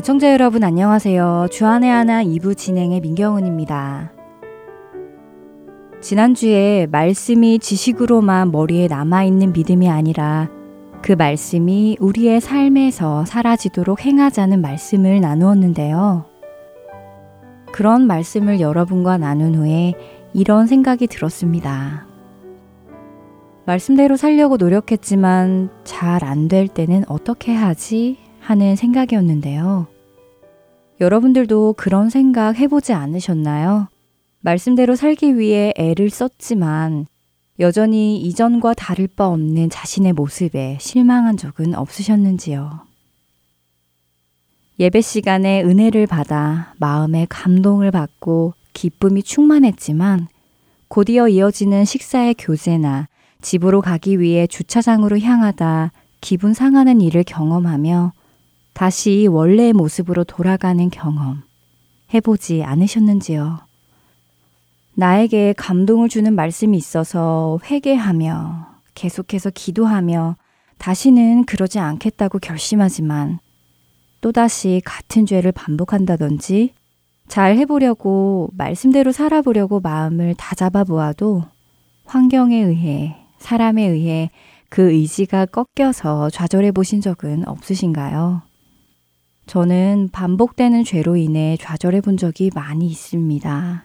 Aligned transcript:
애청자 0.00 0.32
여러분 0.32 0.64
안녕하세요. 0.64 1.48
주안의 1.50 1.90
하나 1.90 2.24
2부 2.24 2.56
진행의 2.56 3.02
민경은입니다. 3.02 4.10
지난주에 6.00 6.86
말씀이 6.90 7.58
지식으로만 7.58 8.50
머리에 8.50 8.88
남아있는 8.88 9.52
믿음이 9.52 9.90
아니라 9.90 10.48
그 11.02 11.12
말씀이 11.12 11.98
우리의 12.00 12.40
삶에서 12.40 13.26
사라지도록 13.26 14.06
행하자는 14.06 14.62
말씀을 14.62 15.20
나누었는데요. 15.20 16.24
그런 17.70 18.06
말씀을 18.06 18.58
여러분과 18.58 19.18
나눈 19.18 19.54
후에 19.54 19.92
이런 20.32 20.66
생각이 20.66 21.08
들었습니다. 21.08 22.06
말씀대로 23.66 24.16
살려고 24.16 24.56
노력했지만 24.56 25.68
잘 25.84 26.24
안 26.24 26.48
될 26.48 26.68
때는 26.68 27.04
어떻게 27.06 27.54
하지? 27.54 28.30
하는 28.40 28.74
생각이었는데요. 28.74 29.86
여러분들도 31.00 31.74
그런 31.78 32.10
생각 32.10 32.58
해보지 32.58 32.92
않으셨나요? 32.92 33.88
말씀대로 34.40 34.96
살기 34.96 35.38
위해 35.38 35.72
애를 35.76 36.10
썼지만 36.10 37.06
여전히 37.58 38.20
이전과 38.20 38.74
다를 38.74 39.08
바 39.08 39.26
없는 39.28 39.70
자신의 39.70 40.12
모습에 40.12 40.76
실망한 40.78 41.38
적은 41.38 41.74
없으셨는지요? 41.74 42.80
예배 44.78 45.00
시간에 45.00 45.62
은혜를 45.62 46.06
받아 46.06 46.74
마음에 46.78 47.26
감동을 47.28 47.90
받고 47.90 48.54
기쁨이 48.72 49.22
충만했지만 49.22 50.28
곧이어 50.88 51.28
이어지는 51.28 51.84
식사의 51.84 52.34
교제나 52.38 53.08
집으로 53.40 53.80
가기 53.80 54.20
위해 54.20 54.46
주차장으로 54.46 55.18
향하다 55.18 55.92
기분 56.20 56.52
상하는 56.52 57.00
일을 57.00 57.24
경험하며 57.24 58.12
다시 58.72 59.26
원래의 59.26 59.72
모습으로 59.72 60.24
돌아가는 60.24 60.88
경험 60.90 61.42
해보지 62.12 62.62
않으셨는지요? 62.62 63.58
나에게 64.94 65.54
감동을 65.56 66.08
주는 66.08 66.34
말씀이 66.34 66.76
있어서 66.76 67.58
회개하며 67.64 68.66
계속해서 68.94 69.50
기도하며 69.50 70.36
다시는 70.78 71.44
그러지 71.44 71.78
않겠다고 71.78 72.38
결심하지만 72.38 73.38
또다시 74.20 74.82
같은 74.84 75.26
죄를 75.26 75.52
반복한다든지 75.52 76.74
잘 77.28 77.56
해보려고 77.56 78.50
말씀대로 78.54 79.12
살아보려고 79.12 79.80
마음을 79.80 80.34
다잡아 80.34 80.84
보아도 80.84 81.44
환경에 82.04 82.56
의해 82.56 83.16
사람에 83.38 83.86
의해 83.86 84.30
그 84.68 84.90
의지가 84.90 85.46
꺾여서 85.46 86.30
좌절해 86.30 86.72
보신 86.72 87.00
적은 87.00 87.46
없으신가요? 87.46 88.49
저는 89.50 90.10
반복되는 90.12 90.84
죄로 90.84 91.16
인해 91.16 91.56
좌절해 91.60 92.02
본 92.02 92.16
적이 92.16 92.52
많이 92.54 92.86
있습니다. 92.86 93.82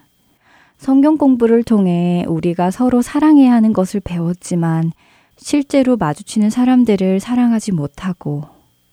성경 0.77 1.17
공부를 1.17 1.63
통해 1.63 2.23
우리가 2.27 2.69
서로 2.69 3.01
사랑해야 3.01 3.51
하는 3.51 3.73
것을 3.73 3.99
배웠지만 3.99 4.91
실제로 5.37 5.97
마주치는 5.97 6.51
사람들을 6.51 7.19
사랑하지 7.19 7.71
못하고 7.71 8.43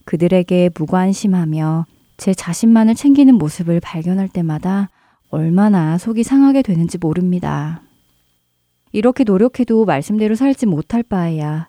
그들에게 0.06 0.70
무관심하며 0.75 1.84
제 2.17 2.33
자신만을 2.33 2.95
챙기는 2.95 3.34
모습을 3.34 3.79
발견할 3.81 4.31
때마다 4.31 4.89
얼마나 5.29 5.98
속이 5.98 6.23
상하게 6.23 6.62
되는지 6.62 6.97
모릅니다. 6.97 7.83
이렇게 8.92 9.25
노력해도 9.25 9.84
말씀대로 9.84 10.36
살지 10.36 10.64
못할 10.64 11.03
바에야 11.03 11.69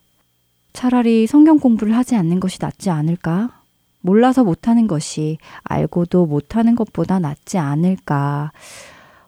차라리 0.71 1.27
성경 1.27 1.59
공부를 1.59 1.93
하지 1.93 2.15
않는 2.15 2.39
것이 2.39 2.57
낫지 2.61 2.89
않을까? 2.89 3.62
몰라서 4.03 4.43
못하는 4.43 4.85
것이 4.85 5.37
알고도 5.63 6.25
못하는 6.25 6.75
것보다 6.75 7.19
낫지 7.19 7.57
않을까? 7.57 8.51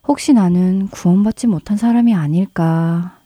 혹시 0.06 0.34
나는 0.34 0.88
구원받지 0.90 1.48
못한 1.48 1.78
사람이 1.78 2.14
아닐까? 2.14 3.18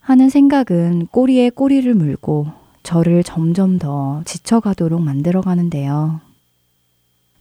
하는 0.00 0.30
생각은 0.30 1.06
꼬리에 1.08 1.50
꼬리를 1.50 1.94
물고 1.94 2.48
저를 2.82 3.22
점점 3.22 3.78
더 3.78 4.22
지쳐가도록 4.24 5.02
만들어가는데요. 5.02 6.20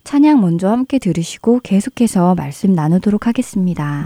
찬양 0.04 0.42
먼저 0.42 0.70
함께 0.70 1.00
들으시고 1.00 1.62
계속해서 1.64 2.36
말씀 2.36 2.74
나누도록 2.74 3.28
하겠습니다. 3.28 4.06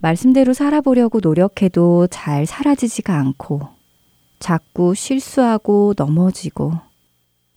말씀대로 0.00 0.54
살아보려고 0.54 1.20
노력해도 1.20 2.06
잘 2.10 2.46
사라지지가 2.46 3.14
않고 3.14 3.60
자꾸 4.38 4.94
실수하고 4.94 5.94
넘어지고 5.96 6.72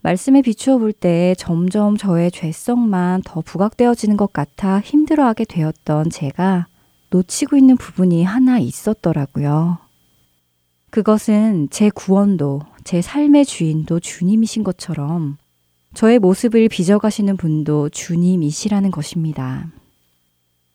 말씀에 0.01 0.41
비추어 0.41 0.77
볼 0.77 0.91
때 0.91 1.33
점점 1.37 1.95
저의 1.95 2.29
죄성만 2.29 3.21
더 3.23 3.39
부각되어지는 3.39 4.17
것 4.17 4.33
같아 4.33 4.81
힘들어하게 4.81 5.45
되었던 5.45 6.09
제가 6.09 6.67
놓치고 7.09 7.55
있는 7.55 7.77
부분이 7.77 8.23
하나 8.23 8.59
있었더라고요. 8.59 9.77
그것은 10.89 11.69
제 11.71 11.89
구원도 11.89 12.61
제 12.83 13.01
삶의 13.01 13.45
주인도 13.45 14.01
주님이신 14.01 14.63
것처럼 14.63 15.37
저의 15.93 16.19
모습을 16.19 16.67
빚어가시는 16.67 17.37
분도 17.37 17.87
주님이시라는 17.89 18.91
것입니다. 18.91 19.67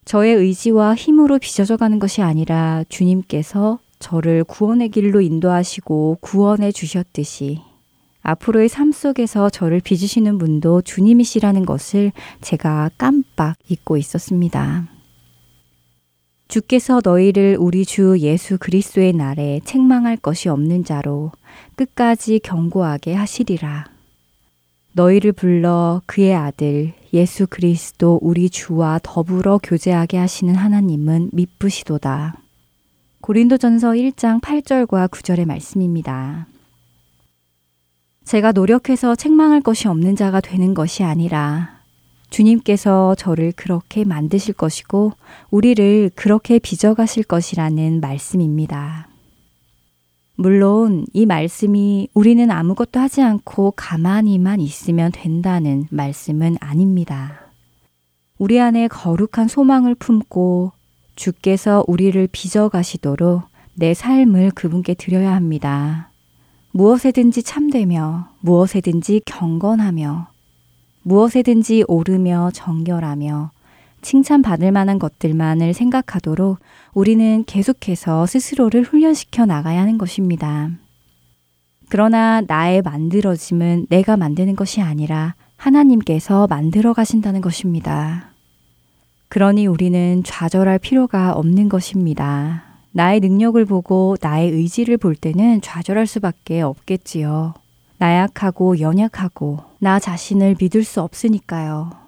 저의 0.09 0.35
의지와 0.35 0.95
힘으로 0.95 1.39
빚어져 1.39 1.77
가는 1.77 1.99
것이 1.99 2.23
아니라 2.23 2.83
주님께서 2.89 3.79
저를 3.99 4.43
구원의 4.43 4.89
길로 4.89 5.21
인도하시고 5.21 6.17
구원해 6.23 6.73
주셨듯이 6.73 7.61
앞으로의 8.23 8.71
삶 8.71 8.91
속에서 8.91 9.51
저를 9.51 9.81
빚으시는 9.81 10.39
분도 10.39 10.81
주님이시라는 10.81 11.67
것을 11.67 12.13
제가 12.41 12.89
깜빡 12.97 13.57
잊고 13.69 13.99
있었습니다. 13.99 14.89
주께서 16.49 17.03
너희를 17.05 17.59
우리 17.61 17.85
주 17.85 18.17
예수 18.21 18.57
그리스도의 18.57 19.13
날에 19.13 19.61
책망할 19.67 20.17
것이 20.17 20.49
없는 20.49 20.85
자로 20.85 21.33
끝까지 21.77 22.39
경고하게 22.39 23.13
하시리라. 23.13 23.85
너희를 24.93 25.33
불러 25.33 26.01
그의 26.07 26.35
아들 26.35 26.95
예수 27.13 27.47
그리스도 27.47 28.19
우리 28.23 28.51
주와 28.51 29.01
더불어 29.03 29.59
교제하게 29.63 30.19
하시는 30.19 30.55
하나님은 30.55 31.31
미쁘시도다. 31.33 32.37
고린도전서 33.21 33.93
1장 33.93 34.41
8절과 34.41 35.09
9절의 35.09 35.47
말씀입니다. 35.47 36.47
제가 38.25 38.53
노력해서 38.53 39.15
책망할 39.15 39.63
것이 39.63 39.89
없는 39.89 40.15
자가 40.15 40.41
되는 40.41 40.75
것이 40.75 41.03
아니라 41.03 41.81
주님께서 42.31 43.15
저를 43.15 43.53
그렇게 43.57 44.05
만드실 44.05 44.53
것이고 44.55 45.13
우리를 45.51 46.11
그렇게 46.15 46.59
빚어가실 46.59 47.25
것이라는 47.25 48.01
말씀입니다. 48.01 49.08
물론 50.41 51.05
이 51.13 51.27
말씀이 51.27 52.11
우리는 52.15 52.49
아무것도 52.49 53.01
하지 53.01 53.23
않고 53.23 53.73
가만히만 53.73 54.61
있으면 54.61 55.11
된다는 55.11 55.89
말씀은 55.91 56.59
아닙니다. 56.61 57.41
우리 58.39 58.61
안에 58.61 58.87
거룩한 58.87 59.49
소망을 59.49 59.97
품고 59.97 60.71
주께서 61.17 61.83
우리를 61.89 62.29
빚어가시도록 62.31 63.43
내 63.75 63.95
삶을 63.95 64.53
그분께 64.53 64.95
드려야 64.95 65.35
합니다. 65.35 66.13
무엇에든지 66.71 67.43
참되며 67.43 68.29
무엇에든지 68.39 69.23
경건하며 69.27 70.29
무엇에든지 71.03 71.85
오르며 71.89 72.53
정결하며 72.55 73.51
칭찬받을 74.09 74.73
만한 74.73 74.99
것들만을 74.99 75.75
생각하도록 75.75 76.59
우리는 76.95 77.45
계속해서 77.45 78.25
스스로를 78.25 78.83
훈련시켜 78.83 79.45
나가야 79.45 79.83
하는 79.83 79.99
것입니다. 79.99 80.71
그러나 81.91 82.41
나의 82.41 82.81
만들어짐은 82.81 83.89
내가 83.91 84.17
만드는 84.17 84.57
것이 84.57 84.81
아니라 84.81 85.35
하나님께서 85.59 86.47
만들어 86.47 86.95
가신다는 86.95 87.43
것입니다. 87.43 88.31
그러니 89.29 89.67
우리는 89.67 90.23
좌절할 90.25 90.79
필요가 90.79 91.35
없는 91.35 91.69
것입니다. 91.69 92.63
나의 92.93 93.21
능력을 93.21 93.63
보고 93.67 94.17
나의 94.23 94.51
의지를 94.53 94.97
볼 94.97 95.17
때는 95.17 95.61
좌절할 95.61 96.07
수밖에 96.07 96.63
없겠지요. 96.63 97.53
나약하고 97.99 98.81
연약하고 98.81 99.59
나 99.81 99.99
자신을 99.99 100.57
믿을 100.59 100.83
수 100.83 101.03
없으니까요. 101.03 102.08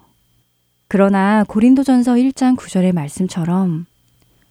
그러나 0.93 1.45
고린도전서 1.47 2.15
1장 2.15 2.57
9절의 2.57 2.91
말씀처럼 2.91 3.85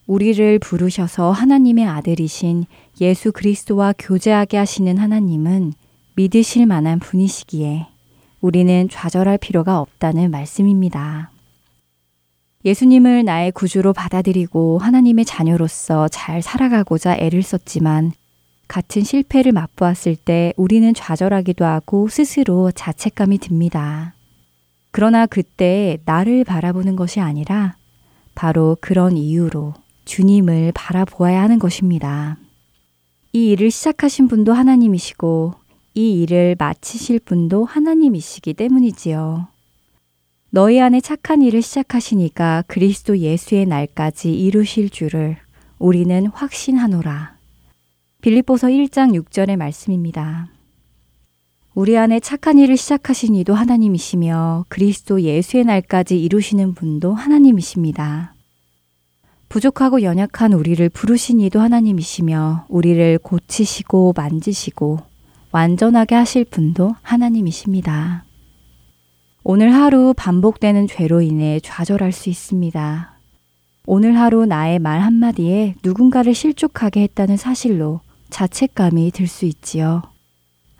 우리를 0.07 0.59
부르셔서 0.61 1.33
하나님의 1.33 1.87
아들이신 1.87 2.65
예수 3.03 3.31
그리스도와 3.31 3.93
교제하게 3.99 4.57
하시는 4.57 4.97
하나님은 4.97 5.75
믿으실 6.17 6.65
만한 6.65 6.99
분이시기에 6.99 7.89
우리는 8.41 8.89
좌절할 8.89 9.37
필요가 9.37 9.81
없다는 9.81 10.31
말씀입니다. 10.31 11.31
예수님을 12.65 13.27
나의 13.27 13.53
구주로 13.53 13.93
받아들이고 13.93 14.79
하나님의 14.79 15.27
자녀로서 15.27 16.09
잘 16.09 16.41
살아가고자 16.41 17.19
애를 17.19 17.43
썼지만 17.43 18.13
같은 18.67 19.05
실패를 19.05 19.53
맛보았을 19.53 20.17
때 20.17 20.55
우리는 20.57 20.95
좌절하기도 20.95 21.67
하고 21.67 22.09
스스로 22.09 22.71
자책감이 22.71 23.37
듭니다. 23.37 24.15
그러나 24.91 25.27
그때 25.27 25.99
나를 26.05 26.45
바라보는 26.45 26.97
것이 26.97 27.21
아니라 27.21 27.77
바로 28.35 28.77
그런 28.81 29.17
이유로 29.17 29.75
주님을 30.05 30.73
바라보아야 30.75 31.43
하는 31.43 31.59
것입니다. 31.59 32.39
이 33.33 33.51
일을 33.51 33.71
시작하신 33.71 34.29
분도 34.29 34.53
하나님이시고 34.53 35.55
이 35.95 36.23
일을 36.23 36.57
마치실 36.59 37.21
분도 37.21 37.65
하나님이시기 37.65 38.55
때문이지요. 38.55 39.49
너희 40.51 40.81
안에 40.81 41.01
착한 41.01 41.43
일을 41.43 41.63
시작하시니까 41.63 42.65
그리스도 42.67 43.19
예수의 43.19 43.67
날까지 43.67 44.33
이루실 44.33 44.91
줄을 44.91 45.37
우리는 45.79 46.27
확신하노라. 46.27 47.37
빌립보서 48.21 48.67
1장 48.67 49.15
6절의 49.15 49.57
말씀입니다. 49.57 50.49
우리 51.75 51.97
안에 51.97 52.19
착한 52.19 52.59
일을 52.59 52.77
시작하신 52.77 53.37
이도 53.37 53.55
하나님이시며 53.55 54.65
그리스도 54.69 55.23
예수의 55.23 55.65
날까지 55.65 56.21
이루시는 56.21 56.75
분도 56.75 57.15
하나님이십니다. 57.15 58.35
부족하고 59.49 60.03
연약한 60.03 60.53
우리를 60.53 60.89
부르신 60.89 61.41
이도 61.41 61.61
하나님이시며 61.61 62.67
우리를 62.69 63.19
고치시고 63.19 64.15
만지시고 64.17 64.99
완전하게 65.53 66.17
하실 66.17 66.45
분도 66.45 66.95
하나님이십니다. 67.03 68.25
오늘 69.45 69.73
하루 69.73 70.13
반복되는 70.17 70.89
죄로 70.89 71.23
인해 71.23 71.61
좌절할 71.63 72.13
수 72.13 72.29
있습니다. 72.31 73.15
오늘 73.87 74.19
하루 74.19 74.45
나의 74.45 74.79
말 74.81 75.01
한마디에 75.01 75.77
누군가를 75.85 76.35
실족하게 76.35 77.03
했다는 77.03 77.37
사실로 77.37 78.01
자책감이 78.29 79.13
들 79.13 79.27
수 79.27 79.47
있지요. 79.47 80.03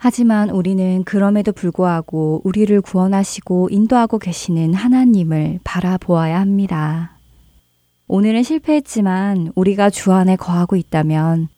하지만 0.03 0.49
우리는 0.49 1.05
그럼에도 1.05 1.53
불구하고 1.53 2.41
우리를 2.45 2.81
구원하시고 2.81 3.69
인도하고 3.71 4.19
계시는 4.19 4.73
하나님을 4.73 5.61
바라보아야 5.63 6.41
합니다. 6.41 7.19
오늘은 8.09 8.43
실패했지만 8.43 9.53
우리가 9.55 9.91
주 9.91 10.15
안에 10.15 10.37
거하고 10.37 10.77
있다면 10.77 11.49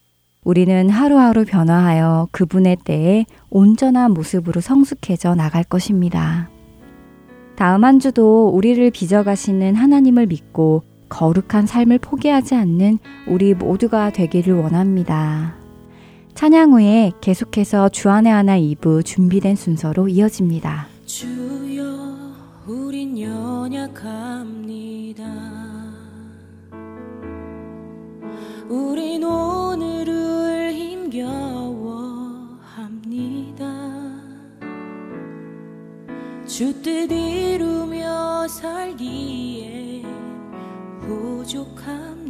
우리는 0.43 0.91
하루하루 0.91 1.45
변화하여 1.45 2.27
그분의 2.33 2.79
때에 2.85 3.27
온전한 3.49 4.13
모습으로 4.13 4.61
성숙해져 4.61 5.37
나갈 5.37 5.63
것입니다. 5.63 6.51
다음 7.55 7.85
한 7.85 8.01
주도 8.01 8.49
우리를 8.49 8.91
빚어가시는 8.91 9.77
하나님을 9.77 10.27
믿고 10.27 10.83
거룩한 11.11 11.67
삶을 11.69 12.01
포기하지 12.01 12.57
않는 12.57 12.99
우리 13.29 13.55
모두가 13.55 14.11
되기를 14.11 14.55
원합니다. 14.55 15.62
찬양 16.35 16.73
후에 16.73 17.13
계속해서 17.21 17.91
주안의 17.91 18.33
하나 18.33 18.59
2부 18.59 19.05
준비된 19.05 19.55
순서로 19.55 20.09
이어집니다. 20.09 20.89
주여 21.07 21.83
우린 22.67 23.21
연약합니다. 23.21 24.43
우린 28.69 29.23
오늘을 29.23 30.73
힘겨워합니다. 30.73 31.33
주뜻 36.47 37.13
이루며 37.13 38.49
살기에 38.49 40.03
부족합니다. 41.03 42.23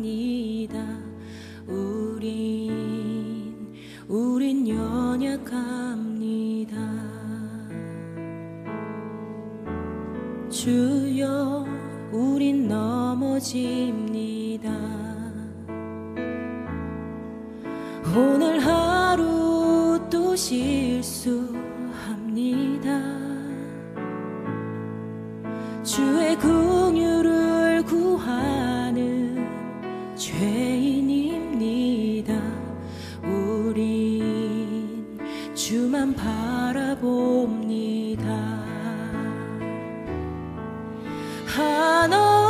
우린 1.66 2.91
우린 4.08 4.68
연약합니다. 4.68 5.52
주여, 10.50 11.64
우린 12.10 12.66
넘어집니다. 12.68 13.92
오늘 18.14 18.58
하루 18.60 19.98
또 20.10 20.36
실수합니다. 20.36 21.62
주의 25.82 26.36
긍휼을 26.36 27.82
구하는 27.84 29.46
죄 30.16 31.01
주만 35.72 36.12
바라봅니다. 36.14 37.00
하나 41.46 42.41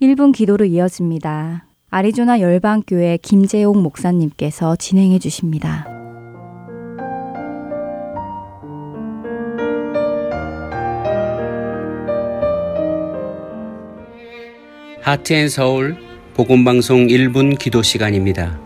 1분 0.00 0.32
기도로 0.32 0.64
이어집니다. 0.64 1.66
아리조나 1.90 2.40
열방교회 2.40 3.18
김재옥 3.22 3.80
목사님께서 3.80 4.76
진행해 4.76 5.18
주십니다. 5.18 5.87
하트앤서울 15.08 15.96
복음방송 16.34 17.06
1분 17.06 17.58
기도 17.58 17.82
시간입니다. 17.82 18.60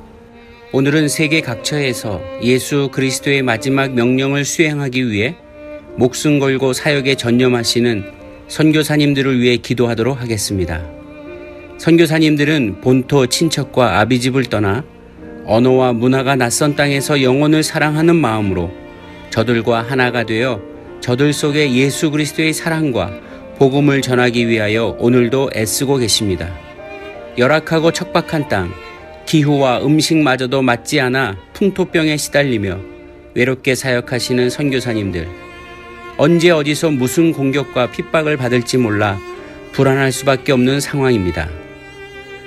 오늘은 0.72 1.06
세계 1.06 1.40
각처에서 1.40 2.20
예수 2.42 2.88
그리스도의 2.90 3.42
마지막 3.42 3.92
명령을 3.92 4.44
수행하기 4.44 5.08
위해 5.08 5.36
목숨 5.94 6.40
걸고 6.40 6.72
사역에 6.72 7.14
전념하시는 7.14 8.10
선교사님들을 8.48 9.38
위해 9.38 9.56
기도하도록 9.56 10.20
하겠습니다. 10.20 10.84
선교사님들은 11.78 12.80
본토 12.80 13.28
친척과 13.28 14.00
아비집을 14.00 14.46
떠나 14.46 14.82
언어와 15.46 15.92
문화가 15.92 16.34
낯선 16.34 16.74
땅에서 16.74 17.22
영혼을 17.22 17.62
사랑하는 17.62 18.16
마음으로 18.16 18.72
저들과 19.30 19.82
하나가 19.82 20.24
되어 20.24 20.60
저들 21.00 21.34
속에 21.34 21.72
예수 21.72 22.10
그리스도의 22.10 22.52
사랑과 22.52 23.12
복음을 23.62 24.02
전하기 24.02 24.48
위하여 24.48 24.96
오늘도 24.98 25.50
애쓰고 25.54 25.98
계십니다. 25.98 26.52
열악하고 27.38 27.92
척박한 27.92 28.48
땅, 28.48 28.72
기후와 29.24 29.84
음식마저도 29.84 30.62
맞지 30.62 30.98
않아 30.98 31.36
풍토병에 31.52 32.16
시달리며 32.16 32.80
외롭게 33.34 33.76
사역하시는 33.76 34.50
선교사님들. 34.50 35.28
언제 36.16 36.50
어디서 36.50 36.90
무슨 36.90 37.30
공격과 37.30 37.92
핍박을 37.92 38.36
받을지 38.36 38.78
몰라 38.78 39.16
불안할 39.70 40.10
수밖에 40.10 40.50
없는 40.50 40.80
상황입니다. 40.80 41.48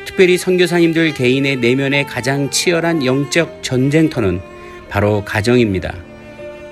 특별히 0.04 0.38
선교사님들 0.38 1.13
개인의 1.13 1.56
내면의 1.56 2.08
가장 2.08 2.50
치열한 2.50 3.06
영적 3.06 3.63
전쟁터는 3.63 4.42
바로 4.89 5.24
가정입니다. 5.24 5.96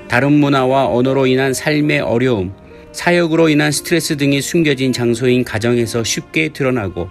다른 0.09 0.33
문화와 0.33 0.87
언어로 0.87 1.27
인한 1.27 1.53
삶의 1.53 2.01
어려움, 2.01 2.53
사역으로 2.93 3.49
인한 3.49 3.71
스트레스 3.71 4.15
등이 4.15 4.41
숨겨진 4.41 4.93
장소인 4.93 5.43
가정에서 5.43 6.03
쉽게 6.03 6.49
드러나고 6.49 7.09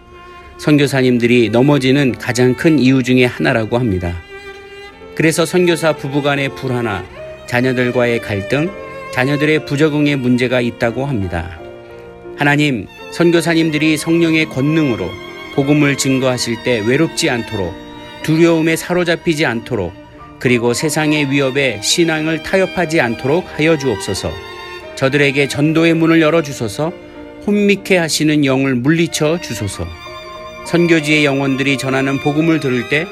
선교사님들이 0.58 1.50
넘어지는 1.50 2.12
가장 2.12 2.54
큰 2.54 2.78
이유 2.78 3.02
중의 3.02 3.26
하나라고 3.26 3.78
합니다. 3.78 4.14
그래서 5.14 5.44
선교사 5.44 5.96
부부간의 5.96 6.54
불화나 6.54 7.04
자녀들과의 7.46 8.20
갈등, 8.20 8.70
자녀들의 9.12 9.66
부적응의 9.66 10.16
문제가 10.16 10.60
있다고 10.60 11.04
합니다. 11.04 11.60
하나님, 12.38 12.86
선교사님들이 13.10 13.96
성령의 13.96 14.46
권능으로 14.46 15.10
복음을 15.54 15.98
증거하실 15.98 16.62
때 16.62 16.82
외롭지 16.86 17.28
않도록 17.28 17.74
두려움에 18.22 18.76
사로잡히지 18.76 19.44
않도록 19.44 19.92
그리고 20.38 20.72
세상의 20.72 21.30
위협에 21.30 21.80
신앙을 21.82 22.42
타협하지 22.42 23.00
않도록 23.00 23.46
하여 23.58 23.76
주옵소서. 23.76 24.51
저들에게 24.96 25.48
전도의 25.48 25.94
문을 25.94 26.20
열어 26.20 26.42
주소서. 26.42 26.92
혼미케 27.46 27.96
하시는 27.96 28.44
영을 28.44 28.74
물리쳐 28.74 29.40
주소서. 29.40 29.86
선교지의 30.66 31.24
영혼들이 31.24 31.76
전하는 31.76 32.18
복음을 32.20 32.60
들을 32.60 32.88
때 32.88 33.06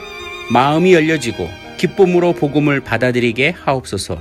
마음이 0.52 0.94
열려지고 0.94 1.48
기쁨으로 1.78 2.34
복음을 2.34 2.80
받아들이게 2.80 3.54
하옵소서. 3.64 4.18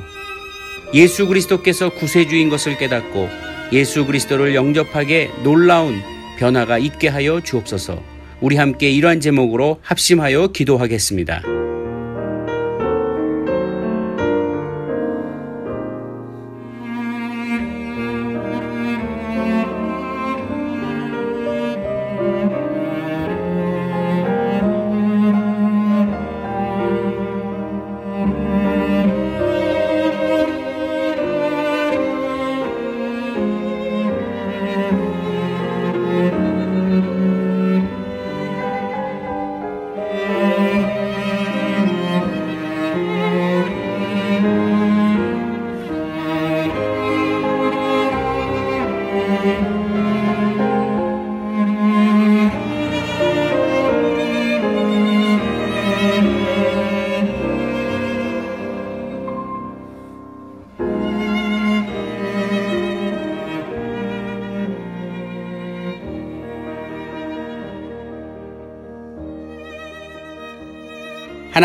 예수 0.94 1.28
그리스도께서 1.28 1.90
구세주인 1.90 2.50
것을 2.50 2.78
깨닫고 2.78 3.30
예수 3.72 4.06
그리스도를 4.06 4.56
영접하게 4.56 5.30
놀라운 5.44 6.02
변화가 6.40 6.80
있게 6.80 7.08
하여 7.08 7.42
주옵소서. 7.42 8.02
우리 8.42 8.56
함께 8.56 8.90
이러한 8.90 9.20
제목으로 9.20 9.80
합심하여 9.84 10.48
기도하겠습니다. 10.48 11.59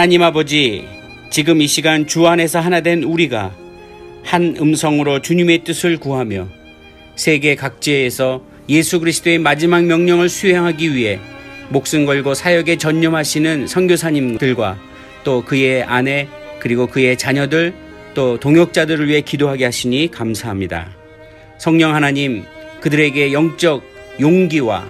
하나님 0.04 0.22
아버지, 0.22 0.86
지금 1.30 1.62
이 1.62 1.66
시간 1.66 2.06
주 2.06 2.26
안에서 2.26 2.60
하나 2.60 2.82
된 2.82 3.04
우리가 3.04 3.56
한 4.22 4.54
음성으로 4.60 5.22
주님의 5.22 5.64
뜻을 5.64 5.96
구하며 5.96 6.46
세계 7.16 7.54
각지에서 7.54 8.42
예수 8.68 9.00
그리스도의 9.00 9.38
마지막 9.38 9.86
명령을 9.86 10.28
수행하기 10.28 10.94
위해 10.94 11.18
목숨 11.70 12.04
걸고 12.04 12.34
사역에 12.34 12.76
전념하시는 12.76 13.66
선교사님들과 13.66 14.78
또 15.24 15.42
그의 15.42 15.82
아내 15.84 16.28
그리고 16.58 16.86
그의 16.86 17.16
자녀들 17.16 17.72
또 18.12 18.38
동역자들을 18.38 19.08
위해 19.08 19.22
기도하게 19.22 19.64
하시니 19.64 20.10
감사합니다. 20.10 20.90
성령 21.56 21.94
하나님 21.94 22.44
그들에게 22.82 23.32
영적 23.32 23.82
용기와 24.20 24.86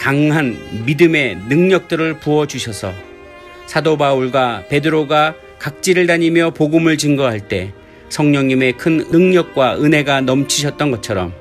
강한 0.00 0.58
믿음의 0.86 1.36
능력들을 1.48 2.18
부어 2.18 2.46
주셔서 2.46 3.09
사도 3.70 3.96
바울과 3.96 4.64
베드로가 4.68 5.36
각지를 5.60 6.08
다니며 6.08 6.50
복음을 6.50 6.98
증거할 6.98 7.46
때 7.46 7.72
성령님의 8.08 8.72
큰 8.72 8.96
능력과 9.12 9.76
은혜가 9.80 10.22
넘치셨던 10.22 10.90
것처럼 10.90 11.32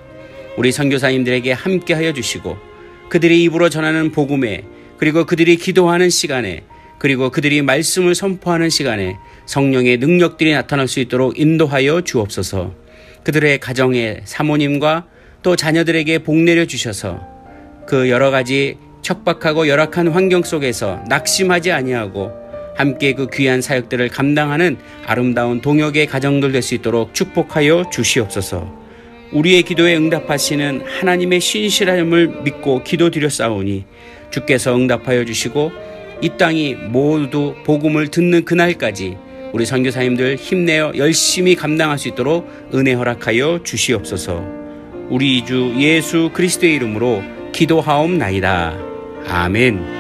우리 0.56 0.72
선교사님들에게 0.72 1.52
함께하여 1.52 2.14
주시고 2.14 2.56
그들이 3.10 3.42
입으로 3.46 3.70
전하는 3.70 4.12
복음에 4.12 4.64
그리고 5.00 5.26
그들이 5.26 5.56
기도하는 5.56 6.12
시간에 6.12 6.66
그리고 7.00 7.32
그들이 7.32 7.64
말씀을 7.64 8.14
선포하는 8.14 8.70
시간에 8.70 9.16
성령의 9.48 9.98
능력들이 9.98 10.54
나타날 10.54 10.88
수 10.88 11.00
있도록 11.00 11.40
인도하여 11.40 12.02
주옵소서. 12.02 12.76
그들의 13.24 13.60
가정에 13.60 14.22
사모님과 14.26 15.08
또 15.42 15.56
자녀들에게 15.56 16.20
복 16.20 16.36
내려 16.36 16.66
주셔서 16.68 17.26
그 17.88 18.12
여러 18.12 18.30
가지 18.30 18.78
척박하고 19.02 19.68
열악한 19.68 20.10
환경 20.10 20.44
속에서 20.44 21.04
낙심하지 21.08 21.72
아니하고 21.72 22.32
함께 22.76 23.14
그 23.14 23.28
귀한 23.34 23.62
사역들을 23.62 24.08
감당하는 24.10 24.78
아름다운 25.06 25.60
동역의 25.62 26.06
가정들 26.08 26.52
될 26.54 26.62
수 26.62 26.76
있도록 26.76 27.14
축복하여 27.14 27.90
주시옵소서. 27.92 28.80
우리의 29.34 29.64
기도에 29.64 29.96
응답하시는 29.96 30.82
하나님의 30.86 31.40
신실함을 31.40 32.44
믿고 32.44 32.84
기도드렸사오니 32.84 33.86
주께서 34.32 34.76
응답하여 34.76 35.26
주시고 35.26 35.72
이 36.22 36.30
땅이 36.38 36.76
모두 36.76 37.56
복음을 37.66 38.08
듣는 38.08 38.46
그날까지 38.46 39.18
우리 39.54 39.66
선교사님들 39.66 40.36
힘내어 40.36 40.94
열심히 40.96 41.56
감당할 41.56 41.98
수 41.98 42.08
있도록 42.10 42.48
은혜 42.74 42.94
허락하여 42.94 43.62
주시옵소서. 43.64 44.44
우리 45.10 45.44
주 45.44 45.74
예수 45.78 46.30
그리스도의 46.34 46.76
이름으로 46.76 47.24
기도하옵나이다. 47.52 48.89
아멘. 49.30 49.99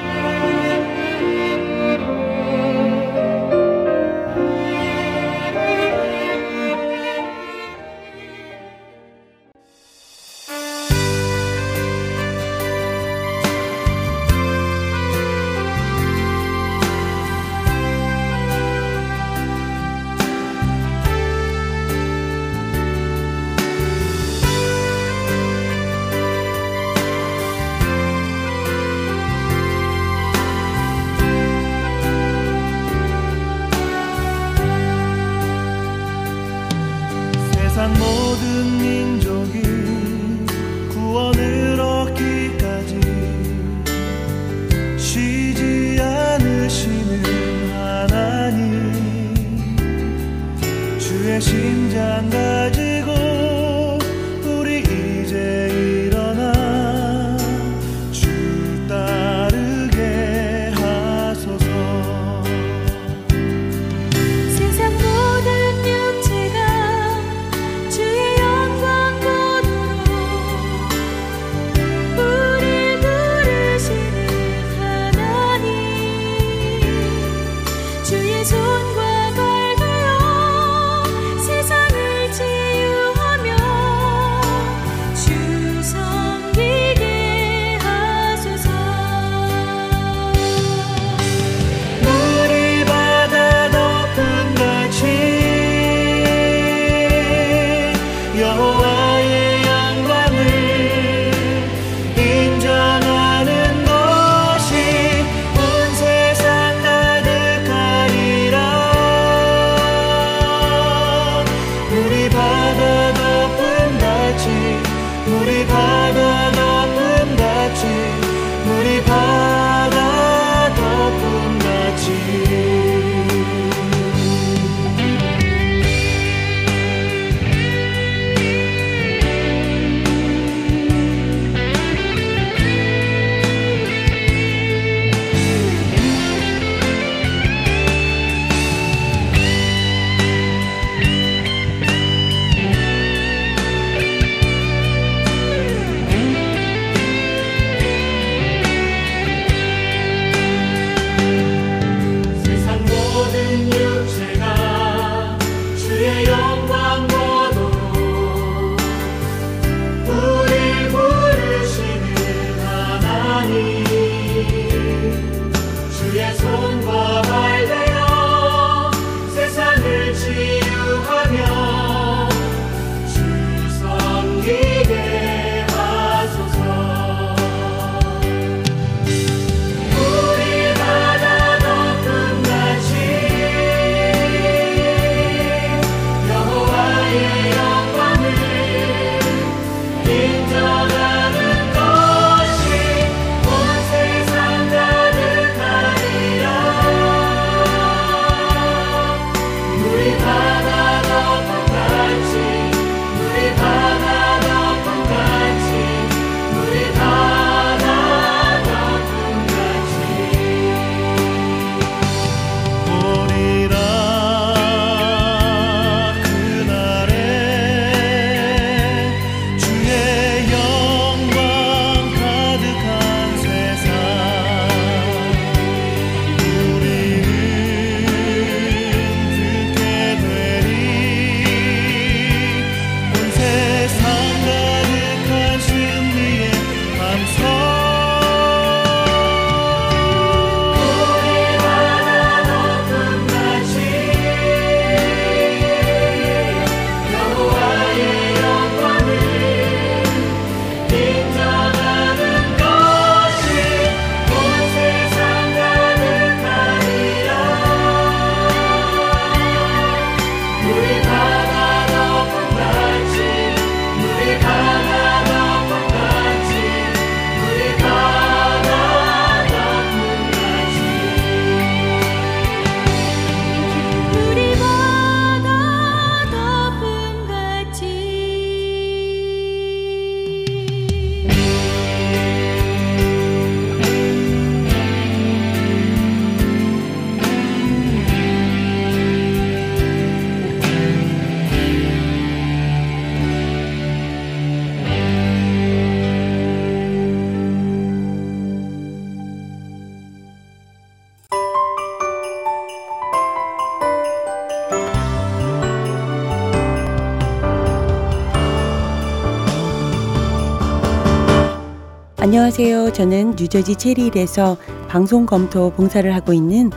저는 312.99 313.35
뉴저지 313.37 313.77
체리힐에서 313.77 314.57
방송 314.89 315.25
검토 315.25 315.69
봉사를 315.69 316.13
하고 316.13 316.33
있는 316.33 316.69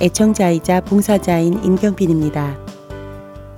애청자이자 0.00 0.80
봉사자인 0.80 1.62
임경빈입니다. 1.62 2.58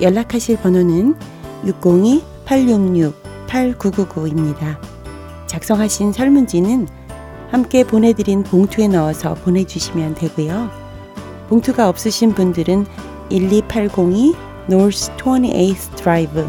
연락하실 0.00 0.58
번호는 0.58 1.16
602-866-8999입니다. 2.52 4.78
작성하신 5.46 6.12
설문지는 6.12 6.88
함께 7.50 7.84
보내드린 7.84 8.42
봉투에 8.42 8.88
넣어서 8.88 9.34
보내주시면 9.34 10.14
되고요. 10.14 10.70
봉투가 11.48 11.88
없으신 11.88 12.32
분들은 12.32 12.86
12802 13.30 14.34
North 14.70 15.10
28th 15.16 15.96
Drive, 15.96 16.44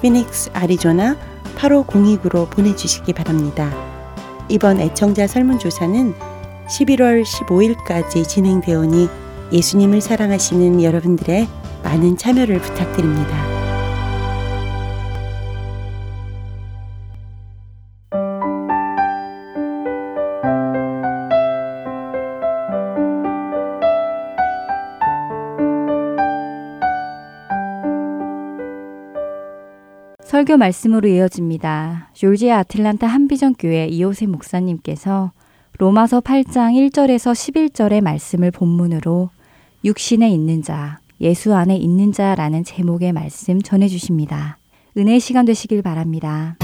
피닉스, 0.00 0.50
아리조나 0.52 1.16
85029로 1.56 2.48
보내주시기 2.50 3.12
바랍니다. 3.12 3.70
이번 4.48 4.80
애청자 4.80 5.26
설문조사는 5.26 6.14
11월 6.68 7.24
15일까지 7.24 8.26
진행되오니 8.26 9.08
예수님을 9.52 10.00
사랑하시는 10.00 10.82
여러분들의 10.82 11.48
많은 11.82 12.16
참여를 12.16 12.60
부탁드립니다. 12.60 13.55
설교 30.46 30.58
말씀으로 30.58 31.08
이어집니다. 31.08 32.10
졸지아 32.14 32.58
아틀란타 32.58 33.08
한비전 33.08 33.54
교회 33.58 33.86
이호세 33.86 34.26
목사님께서 34.26 35.32
로마서 35.78 36.20
8장 36.20 36.72
1절에서 36.90 37.32
11절의 37.32 38.00
말씀을 38.00 38.52
본문으로 38.52 39.30
육신에 39.84 40.30
있는 40.30 40.62
자, 40.62 41.00
예수 41.20 41.52
안에 41.52 41.76
있는 41.76 42.12
자라는 42.12 42.62
제목의 42.62 43.12
말씀 43.12 43.60
전해 43.60 43.88
주십니다. 43.88 44.58
은혜 44.96 45.18
시간 45.18 45.46
되시길 45.46 45.82
바랍니다. 45.82 46.56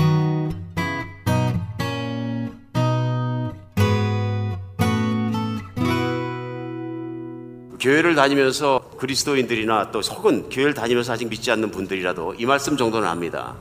교회를 7.81 8.14
다니면서 8.14 8.92
그리스도인들이나 8.97 9.90
또 9.90 9.99
혹은 9.99 10.49
교회를 10.51 10.73
다니면서 10.73 11.14
아직 11.14 11.29
믿지 11.29 11.51
않는 11.51 11.73
분들이라도 11.73 12.35
이 12.35 12.47
말씀 12.47 12.77
정도는 12.77 13.09
압니다. 13.09 13.57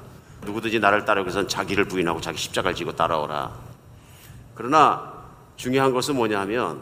누구든지 0.45 0.79
나를 0.79 1.05
위해서는 1.05 1.47
자기를 1.47 1.85
부인하고 1.85 2.21
자기 2.21 2.37
십자가를 2.37 2.75
지고 2.75 2.95
따라오라. 2.95 3.51
그러나 4.55 5.13
중요한 5.55 5.93
것은 5.93 6.15
뭐냐 6.15 6.39
하면 6.41 6.81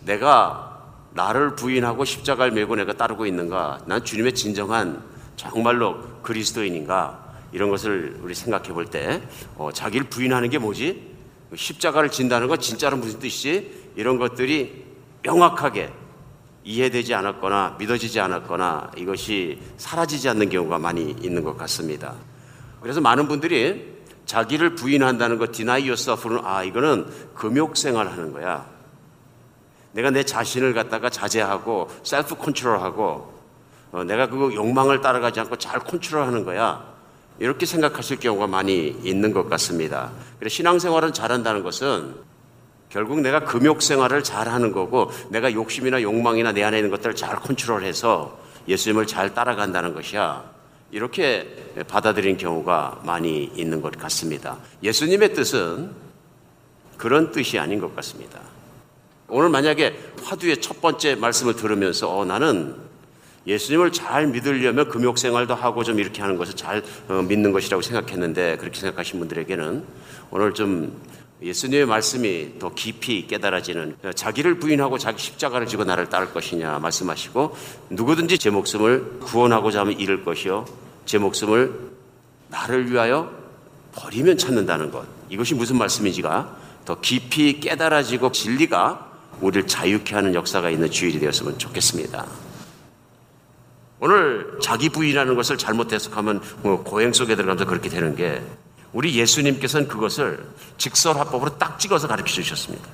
내가 0.00 0.70
나를 1.12 1.56
부인하고 1.56 2.04
십자가를 2.04 2.52
메고 2.52 2.76
내가 2.76 2.92
따르고 2.92 3.26
있는가? 3.26 3.80
난 3.86 4.04
주님의 4.04 4.34
진정한 4.34 5.02
정말로 5.36 5.96
그리스도인인가? 6.22 7.30
이런 7.52 7.68
것을 7.70 8.18
우리 8.22 8.34
생각해 8.34 8.72
볼 8.72 8.86
때, 8.86 9.22
어, 9.56 9.70
자기를 9.72 10.08
부인하는 10.08 10.50
게 10.50 10.58
뭐지? 10.58 11.10
십자가를 11.54 12.10
진다는 12.10 12.46
건 12.46 12.60
진짜로 12.60 12.96
무슨 12.96 13.18
뜻이지? 13.18 13.92
이런 13.96 14.18
것들이 14.18 14.84
명확하게 15.22 15.92
이해되지 16.62 17.14
않았거나 17.14 17.76
믿어지지 17.78 18.20
않았거나 18.20 18.92
이것이 18.96 19.58
사라지지 19.76 20.28
않는 20.28 20.48
경우가 20.50 20.78
많이 20.78 21.10
있는 21.22 21.42
것 21.42 21.56
같습니다. 21.56 22.14
그래서 22.82 23.00
많은 23.00 23.28
분들이 23.28 24.00
자기를 24.26 24.74
부인한다는 24.74 25.38
것, 25.38 25.52
deny 25.52 25.80
yourself는 25.80 26.44
아, 26.44 26.62
이거는 26.62 27.06
금욕 27.34 27.76
생활 27.76 28.08
하는 28.08 28.32
거야. 28.32 28.66
내가 29.92 30.10
내 30.10 30.22
자신을 30.22 30.72
갖다가 30.72 31.10
자제하고 31.10 31.88
셀프 32.04 32.36
컨트롤하고 32.36 33.40
어, 33.92 34.04
내가 34.04 34.28
그 34.28 34.54
욕망을 34.54 35.00
따라가지 35.00 35.40
않고 35.40 35.56
잘 35.56 35.80
컨트롤하는 35.80 36.44
거야. 36.44 36.88
이렇게 37.40 37.66
생각하실 37.66 38.20
경우가 38.20 38.46
많이 38.46 38.88
있는 39.02 39.32
것 39.32 39.48
같습니다. 39.48 40.12
그래서 40.38 40.54
신앙생활은 40.54 41.12
잘한다는 41.12 41.62
것은 41.62 42.14
결국 42.90 43.20
내가 43.20 43.40
금욕 43.40 43.82
생활을 43.82 44.22
잘 44.22 44.48
하는 44.48 44.72
거고 44.72 45.10
내가 45.30 45.52
욕심이나 45.52 46.02
욕망이나 46.02 46.52
내 46.52 46.62
안에 46.62 46.78
있는 46.78 46.90
것들을 46.90 47.16
잘 47.16 47.36
컨트롤해서 47.36 48.38
예수님을 48.68 49.06
잘 49.06 49.34
따라간다는 49.34 49.94
것이야. 49.94 50.59
이렇게 50.92 51.48
받아들인 51.88 52.36
경우가 52.36 53.02
많이 53.04 53.44
있는 53.54 53.80
것 53.80 53.96
같습니다. 53.98 54.58
예수님의 54.82 55.34
뜻은 55.34 55.90
그런 56.96 57.30
뜻이 57.30 57.58
아닌 57.58 57.80
것 57.80 57.94
같습니다. 57.96 58.40
오늘 59.28 59.48
만약에 59.48 59.96
화두의 60.24 60.60
첫 60.60 60.80
번째 60.80 61.14
말씀을 61.14 61.54
들으면서 61.54 62.18
어, 62.18 62.24
나는 62.24 62.74
예수님을 63.46 63.92
잘 63.92 64.26
믿으려면 64.26 64.88
금욕 64.88 65.16
생활도 65.18 65.54
하고 65.54 65.82
좀 65.84 65.98
이렇게 65.98 66.20
하는 66.20 66.36
것을 66.36 66.54
잘 66.56 66.82
어, 67.08 67.22
믿는 67.22 67.52
것이라고 67.52 67.80
생각했는데 67.80 68.56
그렇게 68.58 68.78
생각하신 68.80 69.18
분들에게는 69.20 69.84
오늘 70.30 70.52
좀 70.52 71.00
예수님의 71.42 71.86
말씀이 71.86 72.58
더 72.58 72.74
깊이 72.74 73.26
깨달아지는 73.26 73.96
자기를 74.14 74.58
부인하고 74.58 74.98
자기 74.98 75.22
십자가를 75.22 75.66
지고 75.66 75.84
나를 75.84 76.08
따를 76.08 76.32
것이냐 76.32 76.78
말씀하시고 76.80 77.56
누구든지 77.90 78.38
제 78.38 78.50
목숨을 78.50 79.20
구원하고자 79.20 79.80
하면 79.80 79.98
잃을 79.98 80.24
것이요 80.24 80.66
제 81.06 81.18
목숨을 81.18 81.72
나를 82.48 82.90
위하여 82.90 83.32
버리면 83.94 84.36
찾는다는 84.38 84.90
것 84.90 85.06
이것이 85.30 85.54
무슨 85.54 85.78
말씀인지가 85.78 86.56
더 86.84 87.00
깊이 87.00 87.60
깨달아지고 87.60 88.32
진리가 88.32 89.10
우리를 89.40 89.66
자유케 89.66 90.14
하는 90.14 90.34
역사가 90.34 90.70
있는 90.70 90.90
주일이 90.90 91.18
되었으면 91.18 91.58
좋겠습니다. 91.58 92.26
오늘 94.00 94.58
자기 94.62 94.88
부인하는 94.88 95.34
것을 95.34 95.58
잘못 95.58 95.92
해석하면 95.92 96.40
뭐 96.62 96.82
고행 96.82 97.12
속에 97.12 97.36
들어가면서 97.36 97.66
그렇게 97.66 97.88
되는 97.88 98.16
게 98.16 98.42
우리 98.92 99.16
예수님께서는 99.16 99.88
그것을 99.88 100.44
직설화법으로 100.78 101.58
딱 101.58 101.78
찍어서 101.78 102.08
가르쳐 102.08 102.26
주셨습니다. 102.26 102.88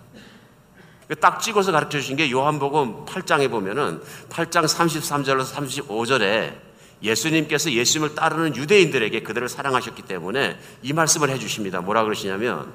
그딱 1.09 1.41
찍어서 1.41 1.73
가르쳐 1.73 2.01
주신 2.01 2.17
게 2.17 2.31
요한복음 2.31 3.07
8장에 3.07 3.51
보면은 3.51 4.03
8장 4.29 4.65
33절에서 4.65 5.55
35절에 5.55 6.55
예수님께서 7.03 7.71
예수님을 7.71 8.15
따르는 8.15 8.57
유대인들에게 8.57 9.23
그들을 9.23 9.49
사랑하셨기 9.49 10.03
때문에 10.03 10.59
이 10.83 10.93
말씀을 10.93 11.31
해 11.31 11.39
주십니다. 11.39 11.81
뭐라 11.81 12.05
그러시냐면 12.05 12.73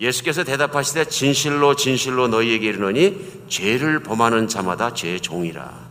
예수께서 0.00 0.44
대답하시되 0.44 1.06
진실로 1.06 1.76
진실로 1.76 2.28
너희에게 2.28 2.68
이르노니 2.68 3.44
죄를 3.48 4.02
범하는 4.02 4.48
자마다 4.48 4.94
죄의 4.94 5.20
종이라. 5.20 5.88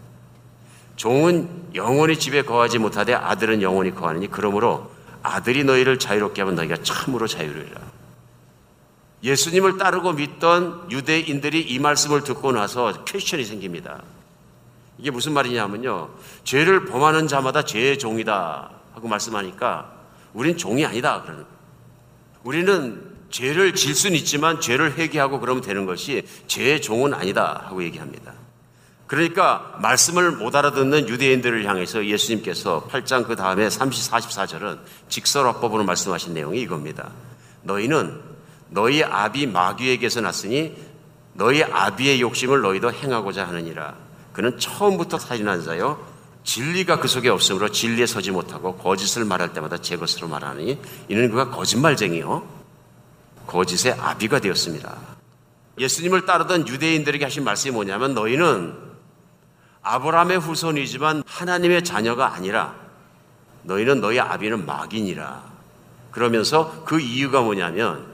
종은 0.95 1.67
영원히 1.75 2.17
집에 2.17 2.41
거하지 2.41 2.79
못하되 2.79 3.13
아들은 3.13 3.61
영원히 3.61 3.93
거하느니 3.93 4.27
그러므로 4.29 4.89
아들이 5.27 5.63
너희를 5.63 5.99
자유롭게 5.99 6.41
하면 6.41 6.55
너희가 6.55 6.77
참으로 6.83 7.27
자유로리라. 7.27 7.81
예수님을 9.23 9.77
따르고 9.77 10.13
믿던 10.13 10.91
유대인들이 10.91 11.61
이 11.61 11.79
말씀을 11.79 12.23
듣고 12.23 12.51
나서 12.51 13.03
퀘션이 13.03 13.43
생깁니다. 13.43 14.03
이게 14.97 15.11
무슨 15.11 15.33
말이냐면요. 15.33 16.09
죄를 16.43 16.85
범하는 16.85 17.27
자마다 17.27 17.63
죄의 17.63 17.99
종이다 17.99 18.71
하고 18.93 19.07
말씀하니까 19.07 19.91
우린 20.33 20.57
종이 20.57 20.85
아니다 20.85 21.21
그러는. 21.21 21.45
우리는 22.43 23.15
죄를 23.29 23.75
질 23.75 23.93
수는 23.93 24.15
있지만 24.17 24.61
죄를 24.61 24.97
회개하고 24.97 25.39
그러면 25.39 25.61
되는 25.61 25.85
것이 25.85 26.25
죄의 26.47 26.81
종은 26.81 27.13
아니다 27.13 27.63
하고 27.65 27.83
얘기합니다. 27.83 28.33
그러니까 29.07 29.77
말씀을 29.81 30.31
못 30.31 30.53
알아듣는 30.53 31.07
유대인들을 31.07 31.65
향해서 31.65 32.05
예수님께서 32.05 32.87
8장 32.91 33.25
그 33.25 33.37
다음에 33.37 33.69
30, 33.69 34.11
44절은 34.11 34.79
직설화법으로 35.07 35.85
말씀하신 35.85 36.33
내용이 36.33 36.61
이겁니다. 36.61 37.11
너희는 37.63 38.19
너희 38.69 39.01
아비 39.03 39.47
마귀에게서 39.47 40.19
났으니 40.21 40.75
너희 41.33 41.63
아비의 41.63 42.19
욕심을 42.19 42.61
너희도 42.61 42.91
행하고자 42.91 43.47
하느니라. 43.47 43.95
그는 44.33 44.59
처음부터 44.59 45.17
살인한 45.17 45.63
자요. 45.63 46.05
진리가 46.43 46.99
그 46.99 47.07
속에 47.07 47.29
없으므로 47.29 47.69
진리에 47.69 48.05
서지 48.05 48.31
못하고 48.31 48.75
거짓을 48.75 49.25
말할 49.25 49.53
때마다 49.53 49.77
제 49.77 49.97
것으로 49.97 50.27
말하니 50.27 50.79
이는 51.07 51.29
그가 51.29 51.49
거짓말쟁이요. 51.49 52.45
거짓의 53.47 53.93
아비가 53.93 54.39
되었습니다. 54.39 54.97
예수님을 55.79 56.25
따르던 56.25 56.67
유대인들에게 56.67 57.23
하신 57.23 57.43
말씀이 57.43 57.73
뭐냐면 57.73 58.13
너희는 58.13 58.86
아브라함의 59.87 60.39
후손이지만 60.39 61.23
하나님의 61.25 61.83
자녀가 61.83 62.33
아니라 62.33 62.75
너희는 63.63 64.01
너희 64.01 64.19
아비는 64.19 64.65
마귀니라. 64.65 65.43
그러면서 66.11 66.83
그 66.85 66.99
이유가 66.99 67.41
뭐냐면 67.41 68.05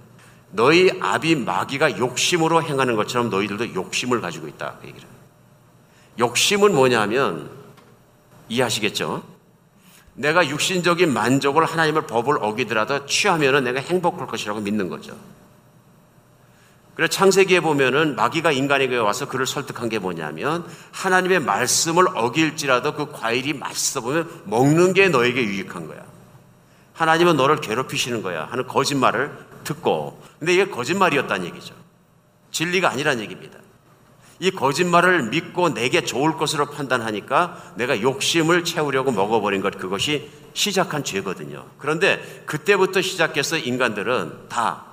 너희 0.52 0.92
아비 1.02 1.36
마귀가 1.36 1.98
욕심으로 1.98 2.64
행하는 2.64 2.96
것처럼 2.96 3.30
너희들도 3.30 3.74
욕심을 3.74 4.22
가지고 4.22 4.48
있다. 4.48 4.76
그 4.82 4.88
얘기를. 4.88 5.08
욕심은 6.20 6.76
뭐냐면 6.76 7.50
이해하시겠죠? 8.50 9.24
내가 10.16 10.48
육신적인 10.48 11.12
만족을 11.12 11.66
하나님을 11.66 12.04
법을 12.04 12.38
어기더라도 12.40 13.08
취하면은 13.08 13.64
내가 13.64 13.80
행복할 13.80 14.28
것이라고 14.28 14.60
믿는 14.60 14.90
거죠. 14.90 15.16
그래 16.96 17.08
창세기에 17.08 17.62
보면은 17.62 18.16
마귀가 18.16 18.52
인간에게 18.52 18.98
와서 18.98 19.28
그를 19.28 19.48
설득한 19.48 19.90
게 19.90 19.98
뭐냐면 19.98 20.66
하나님의 20.92 21.40
말씀을 21.40 22.06
어길지라도 22.14 22.94
그 22.94 23.12
과일이 23.12 23.54
맛있어 23.54 24.02
보면 24.02 24.30
먹는 24.46 24.94
게 24.94 25.10
너에게 25.10 25.44
유익한 25.44 25.88
거야. 25.88 26.04
하나님은 26.94 27.36
너를 27.36 27.60
괴롭히시는 27.62 28.22
거야 28.22 28.46
하는 28.46 28.68
거짓말을 28.68 29.32
듣고 29.64 30.22
근데 30.38 30.54
이게 30.54 30.68
거짓말이었다는 30.68 31.48
얘기죠. 31.48 31.74
진리가 32.52 32.90
아니란 32.90 33.20
얘기입니다. 33.22 33.58
이 34.40 34.52
거짓말을 34.52 35.30
믿고 35.30 35.74
내게 35.74 36.04
좋을 36.04 36.38
것으로 36.38 36.68
판단하니까 36.68 37.74
내가 37.76 38.02
욕심을 38.02 38.64
채우려고 38.64 39.12
먹어버린 39.12 39.62
것 39.62 39.78
그것이 39.80 40.30
시작한 40.54 41.04
죄거든요. 41.04 41.66
그런데 41.80 42.44
그때부터 42.46 43.02
시작해서 43.02 43.58
인간들은 43.58 44.50
다 44.50 44.93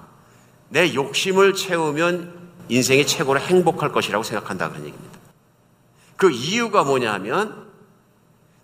내 0.70 0.94
욕심을 0.94 1.54
채우면 1.54 2.40
인생이 2.68 3.06
최고로 3.06 3.40
행복할 3.40 3.92
것이라고 3.92 4.22
생각한다 4.22 4.70
그런 4.70 4.87
얘기입니다. 4.87 5.18
그 6.16 6.30
이유가 6.30 6.85
뭐냐 6.85 7.12
하면 7.14 7.68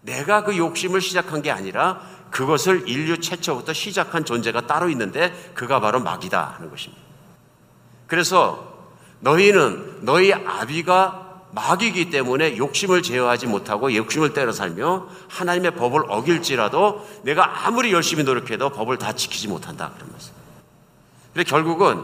내가 0.02 0.44
그 0.44 0.56
욕심을 0.56 1.00
시작한 1.00 1.42
게 1.42 1.50
아니라 1.50 2.00
그것을 2.30 2.88
인류 2.88 3.20
최초부터 3.20 3.72
시작한 3.72 4.24
존재가 4.24 4.66
따로 4.66 4.88
있는데 4.90 5.32
그가 5.54 5.80
바로 5.80 6.00
마귀다 6.00 6.54
하는 6.56 6.70
것입니다. 6.70 7.02
그래서 8.06 8.88
너희는 9.20 10.04
너희 10.04 10.32
아비가 10.32 11.42
마귀이기 11.52 12.10
때문에 12.10 12.58
욕심을 12.58 13.02
제어하지 13.02 13.46
못하고 13.46 13.94
욕심을 13.94 14.34
때려 14.34 14.52
살며 14.52 15.08
하나님의 15.28 15.74
법을 15.74 16.02
어길지라도 16.08 17.06
내가 17.22 17.66
아무리 17.66 17.92
열심히 17.92 18.22
노력해도 18.24 18.70
법을 18.70 18.98
다 18.98 19.12
지키지 19.12 19.48
못한다 19.48 19.92
그런 19.96 20.12
말씀. 20.12 20.32
근데 21.36 21.50
결국은 21.50 22.02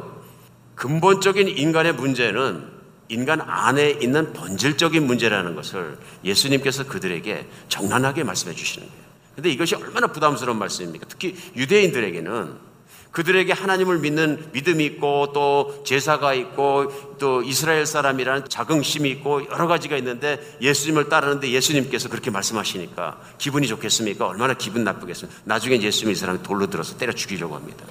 근본적인 0.75 1.49
인간의 1.49 1.95
문제는 1.95 2.69
인간 3.09 3.41
안에 3.41 3.93
있는 3.93 4.35
본질적인 4.35 5.07
문제라는 5.07 5.55
것을 5.55 5.97
예수님께서 6.23 6.85
그들에게 6.85 7.49
정난하게 7.71 8.25
말씀해 8.25 8.55
주시는 8.55 8.87
거예요. 8.87 9.03
근데 9.35 9.51
이것이 9.51 9.75
얼마나 9.75 10.09
부담스러운 10.09 10.59
말씀입니까? 10.59 11.07
특히 11.09 11.35
유대인들에게는 11.57 12.73
그들에게 13.11 13.51
하나님을 13.55 14.01
믿는 14.01 14.51
믿음이 14.53 14.85
있고 14.85 15.33
또 15.33 15.83
제사가 15.87 16.35
있고 16.35 17.17
또 17.19 17.43
이스라엘 17.43 17.87
사람이라는 17.87 18.51
자긍심이 18.51 19.09
있고 19.13 19.47
여러 19.51 19.67
가지가 19.67 19.97
있는데 19.97 20.59
예수님을 20.61 21.09
따르는데 21.09 21.51
예수님께서 21.51 22.11
그렇게 22.11 22.31
말씀하시니까 22.31 23.19
기분이 23.39 23.67
좋겠습니까? 23.67 24.27
얼마나 24.27 24.53
기분 24.53 24.85
나쁘겠습니까? 24.85 25.41
나중에 25.45 25.81
예수님이 25.81 26.13
이 26.13 26.17
사람이 26.17 26.43
돌로 26.43 26.67
들어서 26.67 26.99
때려 26.99 27.15
죽이려고 27.15 27.57
합니다. 27.57 27.87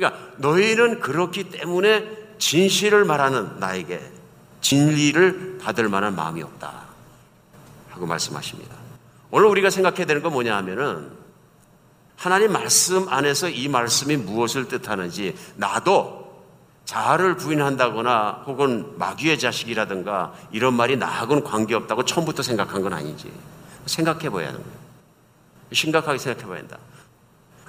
그러니까 0.00 0.18
너희는 0.38 1.00
그렇기 1.00 1.50
때문에 1.50 2.08
진실을 2.38 3.04
말하는 3.04 3.60
나에게 3.60 4.00
진리를 4.62 5.58
받을 5.62 5.88
만한 5.90 6.16
마음이 6.16 6.42
없다. 6.42 6.72
하고 7.90 8.06
말씀하십니다. 8.06 8.74
오늘 9.30 9.46
우리가 9.48 9.68
생각해야 9.68 10.06
되는 10.06 10.22
건 10.22 10.32
뭐냐 10.32 10.56
하면은 10.56 11.10
하나님 12.16 12.52
말씀 12.52 13.08
안에서 13.08 13.48
이 13.48 13.68
말씀이 13.68 14.16
무엇을 14.16 14.68
뜻하는지 14.68 15.36
나도 15.56 16.18
자아를 16.86 17.36
부인한다거나 17.36 18.44
혹은 18.46 18.98
마귀의 18.98 19.38
자식이라든가 19.38 20.32
이런 20.50 20.74
말이 20.74 20.96
나하고는 20.96 21.44
관계없다고 21.44 22.04
처음부터 22.04 22.42
생각한 22.42 22.82
건 22.82 22.92
아닌지 22.94 23.30
생각해 23.86 24.30
봐야 24.30 24.48
하는 24.48 24.60
거예요. 24.60 24.80
심각하게 25.72 26.18
생각해 26.18 26.48
봐야 26.48 26.58
한다. 26.58 26.78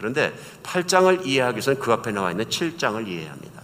그런데 0.02 0.34
8장을 0.64 1.28
이해하기 1.28 1.58
위해서는 1.58 1.80
그 1.80 1.94
앞에 1.94 2.12
나와 2.12 2.32
있는 2.32 2.46
7장을 2.46 3.08
이해해야 3.08 3.34
합니다. 3.34 3.62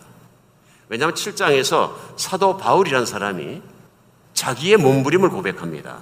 왜냐하면 0.88 1.16
7장에서 1.16 1.96
사도 2.16 2.58
바울이라는 2.58 3.08
사람이 3.08 3.64
자기의 4.36 4.78
몸부림을 4.78 5.30
고백합니다. 5.30 5.98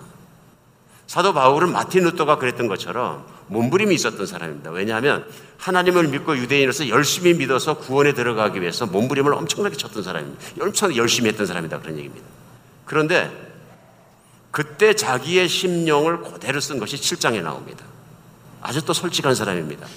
사도 1.07 1.33
바울은 1.33 1.71
마틴 1.71 2.03
루터가 2.03 2.37
그랬던 2.37 2.67
것처럼 2.67 3.25
몸부림이 3.47 3.95
있었던 3.95 4.25
사람입니다. 4.25 4.71
왜냐하면 4.71 5.25
하나님을 5.57 6.09
믿고 6.09 6.37
유대인으로서 6.37 6.89
열심히 6.89 7.33
믿어서 7.33 7.77
구원에 7.77 8.13
들어가기 8.13 8.59
위해서 8.59 8.85
몸부림을 8.85 9.33
엄청나게 9.33 9.77
쳤던 9.77 10.03
사람입니다. 10.03 10.43
엄청 10.59 10.93
열심히 10.97 11.29
했던 11.29 11.45
사람이다 11.45 11.79
그런 11.79 11.95
얘기입니다. 11.97 12.27
그런데 12.83 13.31
그때 14.51 14.95
자기의 14.95 15.47
심령을 15.47 16.23
그대로 16.23 16.59
쓴 16.59 16.77
것이 16.77 16.97
7장에 16.97 17.41
나옵니다. 17.41 17.85
아주 18.65 18.83
또 18.83 18.93
솔직한 18.93 19.35
사람입니다. 19.35 19.87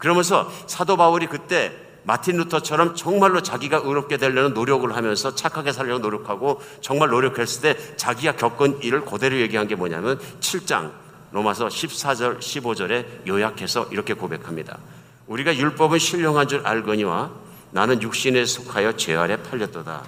그러면서 0.00 0.50
사도 0.66 0.96
바울이 0.96 1.26
그때 1.26 1.72
마틴 2.02 2.38
루터처럼 2.38 2.96
정말로 2.96 3.42
자기가 3.42 3.82
의롭게 3.84 4.16
되려는 4.16 4.54
노력을 4.54 4.90
하면서 4.96 5.34
착하게 5.34 5.72
살려고 5.72 6.00
노력하고 6.00 6.60
정말 6.80 7.10
노력했을 7.10 7.62
때 7.62 7.96
자기가 7.96 8.36
겪은 8.36 8.82
일을 8.82 9.04
그대로 9.04 9.36
얘기한 9.36 9.68
게 9.68 9.76
뭐냐면 9.76 10.18
7장 10.40 10.90
로마서 11.30 11.68
14절 11.68 12.40
15절에 12.40 13.28
요약해서 13.28 13.88
이렇게 13.92 14.14
고백합니다. 14.14 14.78
우리가 15.26 15.54
율법은 15.54 15.98
신령한 15.98 16.48
줄 16.48 16.66
알거니와 16.66 17.30
나는 17.70 18.02
육신에 18.02 18.46
속하여 18.46 18.96
죄 18.96 19.14
아래 19.14 19.36
팔렸도다. 19.36 20.02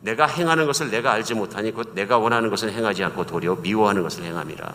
내가 0.00 0.26
행하는 0.26 0.66
것을 0.66 0.90
내가 0.90 1.12
알지 1.12 1.34
못하니 1.34 1.72
곧 1.72 1.92
내가 1.94 2.16
원하는 2.18 2.48
것을 2.48 2.72
행하지 2.72 3.04
않고 3.04 3.26
도리어 3.26 3.56
미워하는 3.56 4.02
것을 4.02 4.24
행함이라. 4.24 4.74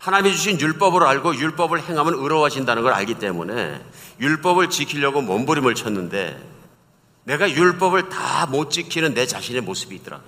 하나님이 0.00 0.34
주신 0.34 0.58
율법을 0.58 1.02
알고 1.04 1.36
율법을 1.36 1.82
행하면 1.82 2.14
의로워진다는 2.14 2.82
걸 2.82 2.92
알기 2.94 3.14
때문에 3.14 3.84
율법을 4.18 4.70
지키려고 4.70 5.20
몸부림을 5.20 5.74
쳤는데 5.74 6.42
내가 7.24 7.48
율법을 7.50 8.08
다 8.08 8.46
못 8.46 8.70
지키는 8.70 9.12
내 9.14 9.26
자신의 9.26 9.60
모습이 9.60 9.94
있더라. 9.96 10.20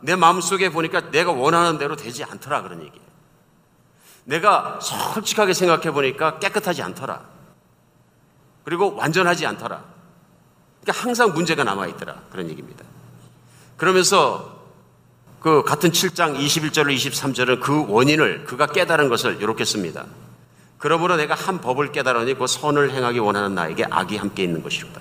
내 0.00 0.14
마음속에 0.16 0.70
보니까 0.70 1.10
내가 1.10 1.32
원하는 1.32 1.76
대로 1.78 1.96
되지 1.96 2.22
않더라 2.24 2.62
그런 2.62 2.80
얘기예요. 2.80 3.04
내가 4.24 4.78
솔직하게 4.80 5.52
생각해 5.52 5.90
보니까 5.90 6.38
깨끗하지 6.38 6.80
않더라. 6.82 7.26
그리고 8.64 8.94
완전하지 8.94 9.44
않더라. 9.46 9.82
그러니까 10.82 11.04
항상 11.04 11.34
문제가 11.34 11.64
남아 11.64 11.88
있더라. 11.88 12.22
그런 12.30 12.48
얘기입니다. 12.48 12.84
그러면서 13.76 14.59
그 15.40 15.62
같은 15.62 15.90
7장 15.90 16.38
21절로 16.38 16.94
23절은 16.94 17.60
그 17.60 17.86
원인을 17.88 18.44
그가 18.44 18.66
깨달은 18.66 19.08
것을 19.08 19.38
이렇게 19.40 19.64
씁니다. 19.64 20.04
그러므로 20.76 21.16
내가 21.16 21.34
한 21.34 21.60
법을 21.60 21.92
깨달으니 21.92 22.34
그 22.34 22.46
선을 22.46 22.90
행하기 22.90 23.18
원하는 23.18 23.54
나에게 23.54 23.86
악이 23.90 24.16
함께 24.16 24.44
있는 24.44 24.62
것이로다. 24.62 25.00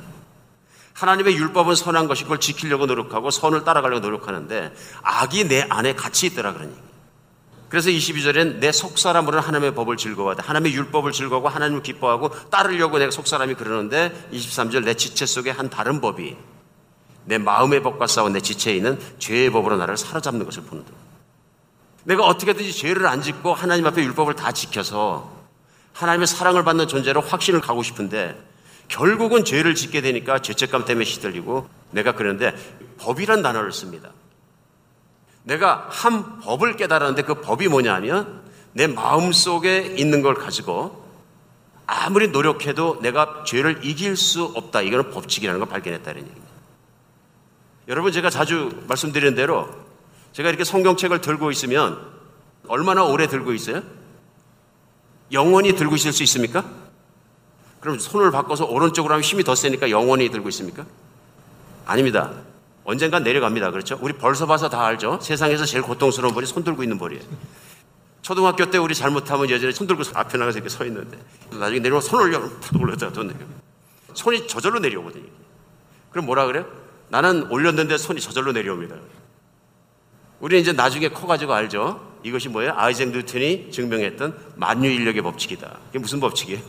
하나님의 0.93 1.35
율법은 1.35 1.75
선한 1.75 2.07
것이 2.07 2.23
그걸 2.23 2.39
지키려고 2.39 2.85
노력하고 2.85 3.31
선을 3.31 3.63
따라가려고 3.63 4.05
노력하는데 4.05 4.73
악이 5.01 5.47
내 5.47 5.65
안에 5.69 5.95
같이 5.95 6.27
있더라 6.27 6.53
얘기. 6.61 6.73
그래서 7.69 7.89
22절엔 7.89 8.59
내 8.59 8.71
속사람으로는 8.71 9.45
하나님의 9.45 9.75
법을 9.75 9.97
즐거워하다. 9.97 10.43
하나님의 10.43 10.73
율법을 10.73 11.11
즐거워하고 11.11 11.49
하나님을 11.49 11.83
기뻐하고 11.83 12.29
따르려고 12.49 12.97
내가 12.97 13.11
속사람이 13.11 13.55
그러는데 13.55 14.27
23절 14.33 14.85
내 14.85 14.95
지체 14.95 15.25
속에 15.25 15.51
한 15.51 15.69
다른 15.69 16.01
법이 16.01 16.35
내 17.29 17.37
마음의 17.37 17.83
법과 17.83 18.07
싸워 18.07 18.27
내 18.29 18.39
지체에 18.39 18.75
있는 18.75 18.99
죄의 19.19 19.51
법으로 19.51 19.77
나를 19.77 19.97
사로잡는 19.97 20.45
것을 20.45 20.63
보는다. 20.63 20.91
내가 22.03 22.25
어떻게든지 22.25 22.73
죄를 22.73 23.05
안 23.05 23.21
짓고 23.21 23.53
하나님 23.53 23.85
앞에 23.85 24.01
율법을 24.03 24.33
다 24.33 24.51
지켜서 24.51 25.31
하나님의 25.93 26.25
사랑을 26.25 26.63
받는 26.63 26.87
존재로 26.87 27.21
확신을 27.21 27.61
가고 27.61 27.83
싶은데 27.83 28.35
결국은 28.87 29.45
죄를 29.45 29.75
짓게 29.75 30.01
되니까 30.01 30.39
죄책감 30.39 30.85
때문에 30.85 31.05
시들리고 31.05 31.69
내가 31.91 32.13
그러는데 32.13 32.55
법이란 32.97 33.43
단어를 33.43 33.71
씁니다. 33.73 34.09
내가 35.43 35.87
한 35.91 36.39
법을 36.39 36.77
깨달았는데 36.77 37.21
그 37.21 37.35
법이 37.41 37.67
뭐냐면 37.67 38.41
내 38.73 38.87
마음 38.87 39.31
속에 39.31 39.93
있는 39.97 40.23
걸 40.23 40.33
가지고 40.33 41.05
아무리 41.85 42.29
노력해도 42.29 43.01
내가 43.03 43.43
죄를 43.45 43.85
이길 43.85 44.17
수 44.17 44.45
없다. 44.45 44.81
이거는 44.81 45.11
법칙이라는 45.11 45.59
걸 45.59 45.69
발견했다는 45.69 46.21
얘기입니다. 46.21 46.48
여러분 47.89 48.11
제가 48.11 48.29
자주 48.29 48.69
말씀드리는 48.87 49.33
대로 49.33 49.67
제가 50.31 50.47
이렇게 50.49 50.63
성경책을 50.63 51.21
들고 51.21 51.49
있으면 51.49 51.99
얼마나 52.67 53.03
오래 53.03 53.27
들고 53.27 53.51
있어요? 53.53 53.81
영원히 55.31 55.73
들고 55.75 55.95
있을 55.95 56.13
수 56.13 56.21
있습니까? 56.23 56.63
그럼 57.79 57.97
손을 57.97 58.29
바꿔서 58.29 58.65
오른쪽으로 58.65 59.15
하면 59.15 59.23
힘이 59.23 59.43
더 59.43 59.55
세니까 59.55 59.89
영원히 59.89 60.29
들고 60.29 60.49
있습니까? 60.49 60.85
아닙니다. 61.87 62.31
언젠간 62.83 63.23
내려갑니다. 63.23 63.71
그렇죠? 63.71 63.97
우리 64.01 64.13
벌써 64.13 64.45
봐서 64.45 64.69
다 64.69 64.85
알죠? 64.85 65.19
세상에서 65.19 65.65
제일 65.65 65.81
고통스러운 65.81 66.35
벌이 66.35 66.45
손 66.45 66.63
들고 66.63 66.83
있는 66.83 66.99
벌이에요. 66.99 67.23
초등학교 68.21 68.69
때 68.69 68.77
우리 68.77 68.93
잘못하면 68.93 69.49
예전에 69.49 69.71
손 69.71 69.87
들고 69.87 70.03
앞에 70.13 70.37
나가서 70.37 70.59
이렇게 70.59 70.69
서 70.69 70.85
있는데 70.85 71.17
나중에 71.51 71.79
내려오면 71.79 72.01
손 72.01 72.21
올려 72.21 72.39
탁 72.39 72.79
올렸다가 72.79 73.13
또 73.13 73.23
내려. 73.23 73.39
손이 74.13 74.47
저절로 74.47 74.77
내려오거든요. 74.77 75.25
그럼 76.11 76.27
뭐라 76.27 76.45
그래요? 76.45 76.88
나는 77.09 77.49
올렸는데 77.51 77.97
손이 77.97 78.21
저절로 78.21 78.51
내려옵니다. 78.51 78.95
우리는 80.39 80.61
이제 80.61 80.71
나중에 80.71 81.09
커가지고 81.09 81.53
알죠? 81.53 82.07
이것이 82.23 82.49
뭐예요? 82.49 82.73
아이젠 82.75 83.11
뉴턴이 83.11 83.71
증명했던 83.71 84.37
만유 84.55 84.89
인력의 84.89 85.21
법칙이다. 85.21 85.77
이게 85.89 85.99
무슨 85.99 86.19
법칙이에요? 86.19 86.61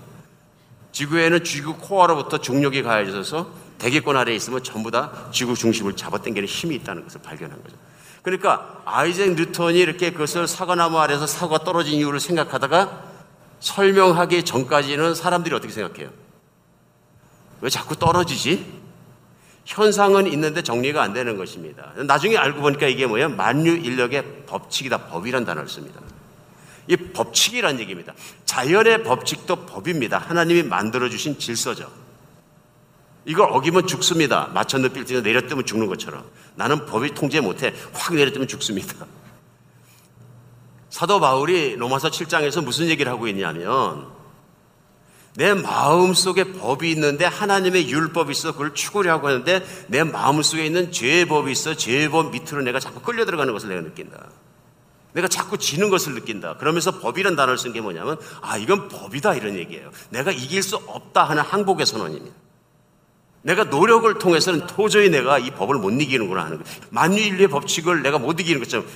지구에는 0.93 1.45
지구 1.45 1.76
코어로부터 1.76 2.38
중력이 2.38 2.82
가해져서 2.82 3.51
대기권 3.78 4.16
아래에 4.16 4.34
있으면 4.34 4.62
전부 4.62 4.91
다 4.91 5.12
지구 5.32 5.55
중심을 5.55 5.97
잡아당기는 5.97 6.47
힘이 6.49 6.76
있다는 6.76 7.05
것을 7.05 7.22
발견한 7.22 7.62
거죠. 7.62 7.76
그러니까 8.22 8.82
아이젠 8.84 9.34
뉴턴이 9.34 9.78
이렇게 9.78 10.12
그것을 10.12 10.47
사과나무 10.47 10.99
아래에서 10.99 11.26
사과 11.26 11.59
떨어진 11.59 11.95
이유를 11.95 12.20
생각하다가 12.20 13.05
설명하기 13.61 14.45
전까지는 14.45 15.14
사람들이 15.14 15.55
어떻게 15.55 15.72
생각해요? 15.72 16.11
왜 17.61 17.70
자꾸 17.70 17.97
떨어지지? 17.97 18.79
현상은 19.70 20.26
있는데 20.26 20.62
정리가 20.62 21.00
안 21.00 21.12
되는 21.12 21.36
것입니다. 21.36 21.92
나중에 22.04 22.36
알고 22.36 22.60
보니까 22.60 22.88
이게 22.88 23.06
뭐예요? 23.06 23.28
만유 23.28 23.76
인력의 23.76 24.44
법칙이다. 24.46 25.06
법이란 25.06 25.44
단어를 25.44 25.68
씁니다. 25.68 26.00
이 26.88 26.96
법칙이란 26.96 27.78
얘기입니다. 27.78 28.12
자연의 28.44 29.04
법칙도 29.04 29.66
법입니다. 29.66 30.18
하나님이 30.18 30.64
만들어주신 30.64 31.38
질서죠. 31.38 31.88
이걸 33.24 33.48
어기면 33.52 33.86
죽습니다. 33.86 34.50
마천루 34.52 34.88
빌딩에 34.88 35.20
내려뜨면 35.20 35.64
죽는 35.64 35.86
것처럼. 35.86 36.24
나는 36.56 36.84
법이 36.86 37.14
통제 37.14 37.40
못해. 37.40 37.72
확 37.92 38.14
내려뜨면 38.16 38.48
죽습니다. 38.48 39.06
사도 40.88 41.20
바울이 41.20 41.76
로마서 41.76 42.08
7장에서 42.08 42.64
무슨 42.64 42.88
얘기를 42.88 43.12
하고 43.12 43.28
있냐면 43.28 44.08
내 45.41 45.55
마음 45.55 46.12
속에 46.12 46.53
법이 46.53 46.91
있는데 46.91 47.24
하나님의 47.24 47.88
율법이 47.88 48.30
있어 48.32 48.53
그걸 48.53 48.74
추구하고 48.74 49.28
하는데 49.28 49.64
내 49.86 50.05
마음 50.05 50.43
속에 50.43 50.66
있는 50.66 50.93
죄의 50.93 51.24
법이 51.24 51.51
있어 51.53 51.72
죄의 51.72 52.11
법 52.11 52.30
밑으로 52.30 52.61
내가 52.61 52.78
자꾸 52.78 53.01
끌려 53.01 53.24
들어가는 53.24 53.51
것을 53.55 53.70
내가 53.70 53.80
느낀다. 53.80 54.28
내가 55.14 55.28
자꾸 55.28 55.57
지는 55.57 55.88
것을 55.88 56.12
느낀다. 56.12 56.59
그러면서 56.59 57.01
법이라는 57.01 57.36
단어를 57.36 57.57
쓴 57.57 57.72
게 57.72 57.80
뭐냐면 57.80 58.18
아 58.43 58.59
이건 58.59 58.88
법이다 58.88 59.32
이런 59.32 59.55
얘기예요. 59.55 59.91
내가 60.11 60.30
이길 60.30 60.62
수 60.62 60.76
없다 60.76 61.24
하는 61.24 61.43
항복의 61.43 61.86
선언입니다. 61.86 62.36
내가 63.41 63.64
노력을 63.64 64.12
통해서는 64.18 64.66
도저히 64.66 65.09
내가 65.09 65.38
이 65.38 65.53
법을 65.53 65.76
못 65.76 65.88
이기는구나 65.88 66.45
하는 66.45 66.62
거예요. 66.62 66.78
만유인류의 66.91 67.49
법칙을 67.49 68.03
내가 68.03 68.18
못 68.18 68.38
이기는 68.41 68.61
것처럼 68.62 68.86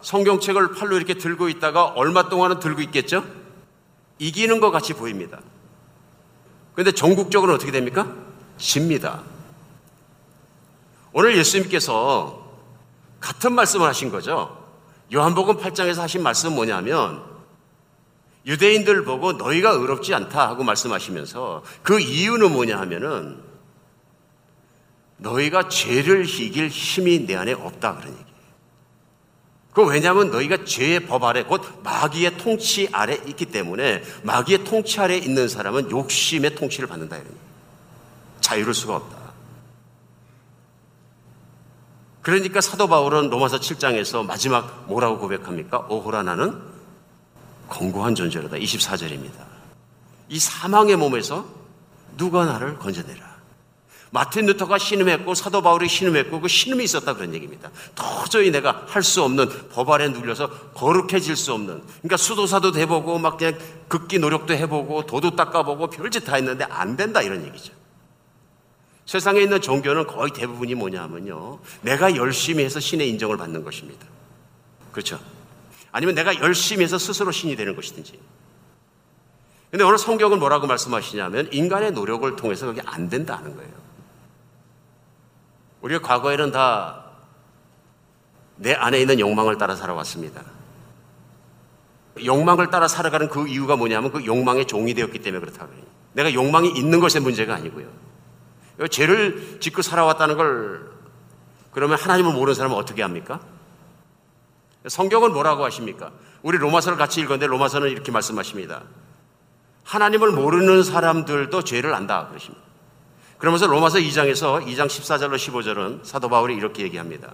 성경책을 0.00 0.72
팔로 0.72 0.96
이렇게 0.96 1.12
들고 1.12 1.50
있다가 1.50 1.84
얼마 1.84 2.30
동안은 2.30 2.60
들고 2.60 2.80
있겠죠? 2.80 3.26
이기는 4.18 4.58
것 4.58 4.70
같이 4.70 4.94
보입니다. 4.94 5.40
그런데 6.74 6.92
전국적으로 6.92 7.54
어떻게 7.54 7.70
됩니까? 7.70 8.12
집니다. 8.58 9.22
오늘 11.12 11.36
예수님께서 11.36 12.42
같은 13.20 13.52
말씀을 13.52 13.86
하신 13.86 14.10
거죠. 14.10 14.58
요한복음 15.12 15.58
8장에서 15.58 15.98
하신 15.98 16.22
말씀은 16.22 16.54
뭐냐면 16.54 17.22
유대인들 18.46 19.04
보고 19.04 19.32
너희가 19.32 19.70
의롭지 19.70 20.14
않다 20.14 20.48
하고 20.48 20.64
말씀하시면서 20.64 21.62
그 21.82 22.00
이유는 22.00 22.52
뭐냐 22.52 22.78
하면은 22.80 23.42
너희가 25.18 25.68
죄를 25.68 26.28
이길 26.28 26.68
힘이 26.68 27.26
내 27.26 27.36
안에 27.36 27.52
없다 27.52 27.96
그런 27.96 28.12
얘기. 28.12 28.31
그 29.72 29.82
왜냐하면 29.86 30.30
너희가 30.30 30.64
죄의 30.64 31.06
법 31.06 31.24
아래 31.24 31.44
곧 31.44 31.62
마귀의 31.82 32.36
통치 32.36 32.88
아래 32.92 33.14
있기 33.26 33.46
때문에 33.46 34.02
마귀의 34.22 34.64
통치 34.64 35.00
아래 35.00 35.16
있는 35.16 35.48
사람은 35.48 35.90
욕심의 35.90 36.54
통치를 36.54 36.88
받는다 36.88 37.16
이런. 37.16 37.28
자유를 38.40 38.74
수가 38.74 38.96
없다. 38.96 39.22
그러니까 42.20 42.60
사도 42.60 42.86
바울은 42.86 43.30
로마서 43.30 43.58
7장에서 43.58 44.24
마지막 44.24 44.84
뭐라고 44.86 45.18
고백합니까? 45.18 45.86
오호라 45.88 46.22
나는 46.22 46.60
공고한 47.66 48.14
존재로다. 48.14 48.58
24절입니다. 48.58 49.44
이 50.28 50.38
사망의 50.38 50.96
몸에서 50.96 51.46
누가 52.16 52.44
나를 52.44 52.78
건져내라. 52.78 53.31
마틴 54.14 54.44
루터가 54.44 54.76
신음했고 54.76 55.34
사도 55.34 55.62
바울이 55.62 55.88
신음했고 55.88 56.42
그 56.42 56.46
신음이 56.46 56.84
있었다 56.84 57.14
그런 57.14 57.32
얘기입니다. 57.32 57.70
도저히 57.94 58.50
내가 58.50 58.84
할 58.86 59.02
수 59.02 59.22
없는 59.22 59.48
법 59.70 59.88
아래 59.88 60.06
눌려서 60.08 60.48
거룩해질 60.74 61.34
수 61.34 61.54
없는 61.54 61.82
그러니까 62.02 62.18
수도사도 62.18 62.72
돼보고 62.72 63.18
막 63.18 63.38
그냥 63.38 63.58
극기 63.88 64.18
노력도 64.18 64.52
해보고 64.52 65.06
도도 65.06 65.34
닦아보고 65.34 65.88
별짓 65.88 66.24
다 66.26 66.36
했는데 66.36 66.64
안 66.64 66.96
된다 66.96 67.22
이런 67.22 67.44
얘기죠. 67.46 67.72
세상에 69.06 69.40
있는 69.40 69.62
종교는 69.62 70.06
거의 70.06 70.30
대부분이 70.30 70.74
뭐냐면요. 70.74 71.60
내가 71.80 72.14
열심히 72.14 72.64
해서 72.64 72.80
신의 72.80 73.08
인정을 73.08 73.38
받는 73.38 73.64
것입니다. 73.64 74.06
그렇죠? 74.92 75.18
아니면 75.90 76.14
내가 76.14 76.38
열심히 76.40 76.84
해서 76.84 76.98
스스로 76.98 77.32
신이 77.32 77.56
되는 77.56 77.74
것이든지. 77.74 78.20
근데 79.70 79.84
오늘 79.84 79.96
성경은 79.96 80.38
뭐라고 80.38 80.66
말씀하시냐면 80.66 81.48
인간의 81.50 81.92
노력을 81.92 82.36
통해서 82.36 82.66
그게 82.66 82.82
안 82.84 83.08
된다는 83.08 83.56
거예요. 83.56 83.72
우리가 85.82 86.00
과거에는 86.00 86.52
다 86.52 87.02
내 88.62 88.74
안에 88.74 89.00
있는 89.00 89.18
욕망을 89.18 89.58
따라 89.58 89.74
살아왔습니다. 89.74 90.42
욕망을 92.24 92.70
따라 92.70 92.86
살아가는 92.86 93.28
그 93.28 93.48
이유가 93.48 93.74
뭐냐면 93.74 94.12
그 94.12 94.24
욕망의 94.24 94.66
종이 94.66 94.94
되었기 94.94 95.18
때문에 95.18 95.40
그렇다 95.40 95.66
그래요. 95.66 95.82
내가 96.12 96.32
욕망이 96.32 96.70
있는 96.70 97.00
것의 97.00 97.22
문제가 97.22 97.54
아니고요. 97.54 97.88
죄를 98.90 99.58
짓고 99.60 99.82
살아왔다는 99.82 100.36
걸 100.36 100.92
그러면 101.72 101.98
하나님을 101.98 102.32
모르는 102.32 102.54
사람은 102.54 102.76
어떻게 102.76 103.02
합니까? 103.02 103.40
성경은 104.86 105.32
뭐라고 105.32 105.64
하십니까? 105.64 106.12
우리 106.42 106.58
로마서를 106.58 106.98
같이 106.98 107.20
읽었는데 107.20 107.46
로마서는 107.46 107.88
이렇게 107.88 108.12
말씀하십니다. 108.12 108.82
하나님을 109.84 110.30
모르는 110.30 110.84
사람들도 110.84 111.64
죄를 111.64 111.94
안다 111.94 112.28
그러십니다. 112.28 112.62
그러면서 113.42 113.66
로마서 113.66 113.98
2장에서 113.98 114.64
2장 114.64 114.86
14절로 114.86 115.34
15절은 115.34 116.04
사도 116.04 116.28
바울이 116.28 116.54
이렇게 116.54 116.84
얘기합니다. 116.84 117.32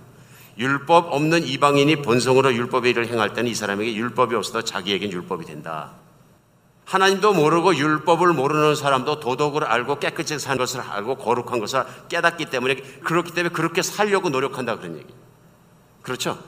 율법 0.56 1.12
없는 1.12 1.44
이방인이 1.44 1.96
본성으로 1.96 2.54
율법의 2.54 2.92
일을 2.92 3.08
행할 3.08 3.34
때는 3.34 3.50
이 3.50 3.54
사람에게 3.54 3.94
율법이 3.94 4.34
없어도 4.34 4.62
자기에겐 4.62 5.12
율법이 5.12 5.44
된다. 5.44 5.90
하나님도 6.86 7.34
모르고 7.34 7.76
율법을 7.76 8.32
모르는 8.32 8.74
사람도 8.74 9.20
도덕을 9.20 9.64
알고 9.64 9.98
깨끗이 9.98 10.38
사는 10.38 10.56
것을 10.56 10.80
알고 10.80 11.16
거룩한 11.16 11.60
것을 11.60 11.84
깨닫기 12.08 12.46
때문에 12.46 12.76
그렇기 13.04 13.34
때문에 13.34 13.52
그렇게 13.52 13.82
살려고 13.82 14.30
노력한다 14.30 14.78
그런 14.78 14.96
얘기. 14.96 15.12
그렇죠? 16.00 16.42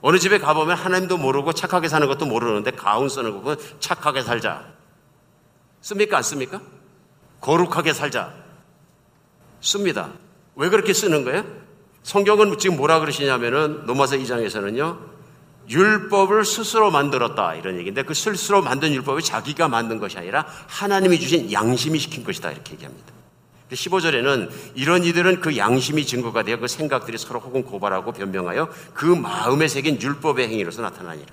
어느 0.00 0.20
집에 0.20 0.38
가보면 0.38 0.76
하나님도 0.76 1.18
모르고 1.18 1.54
착하게 1.54 1.88
사는 1.88 2.06
것도 2.06 2.26
모르는데 2.26 2.70
가운 2.70 3.08
쓰는 3.08 3.32
거 3.32 3.40
보면 3.40 3.56
착하게 3.80 4.22
살자. 4.22 4.64
씁니까? 5.80 6.18
안 6.18 6.22
씁니까? 6.22 6.60
거룩하게 7.40 7.94
살자. 7.94 8.41
씁니다. 9.62 10.12
왜 10.56 10.68
그렇게 10.68 10.92
쓰는 10.92 11.24
거예요? 11.24 11.44
성경은 12.02 12.58
지금 12.58 12.76
뭐라 12.76 13.00
그러시냐면은 13.00 13.86
로마서 13.86 14.16
2장에서는요. 14.16 14.98
율법을 15.70 16.44
스스로 16.44 16.90
만들었다 16.90 17.54
이런 17.54 17.78
얘기인데 17.78 18.02
그 18.02 18.14
스스로 18.14 18.60
만든 18.60 18.92
율법이 18.92 19.22
자기가 19.22 19.68
만든 19.68 20.00
것이 20.00 20.18
아니라 20.18 20.44
하나님이 20.66 21.20
주신 21.20 21.52
양심이 21.52 21.98
시킨 21.98 22.24
것이다 22.24 22.50
이렇게 22.50 22.74
얘기합니다. 22.74 23.12
15절에는 23.70 24.50
이런 24.74 25.04
이들은 25.04 25.40
그 25.40 25.56
양심이 25.56 26.04
증거가 26.04 26.42
되어 26.42 26.58
그 26.58 26.68
생각들이 26.68 27.16
서로 27.16 27.40
혹은 27.40 27.62
고발하고 27.62 28.12
변명하여 28.12 28.68
그 28.92 29.06
마음에 29.06 29.68
새긴 29.68 30.02
율법의 30.02 30.48
행위로서 30.48 30.82
나타나니라. 30.82 31.32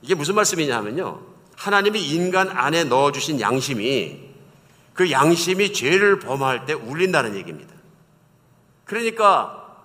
이게 0.00 0.14
무슨 0.14 0.36
말씀이냐 0.36 0.76
하면요. 0.78 1.20
하나님이 1.56 2.00
인간 2.00 2.48
안에 2.48 2.84
넣어주신 2.84 3.40
양심이 3.40 4.27
그 4.98 5.12
양심이 5.12 5.72
죄를 5.72 6.18
범할 6.18 6.66
때 6.66 6.72
울린다는 6.72 7.36
얘기입니다. 7.36 7.72
그러니까 8.84 9.76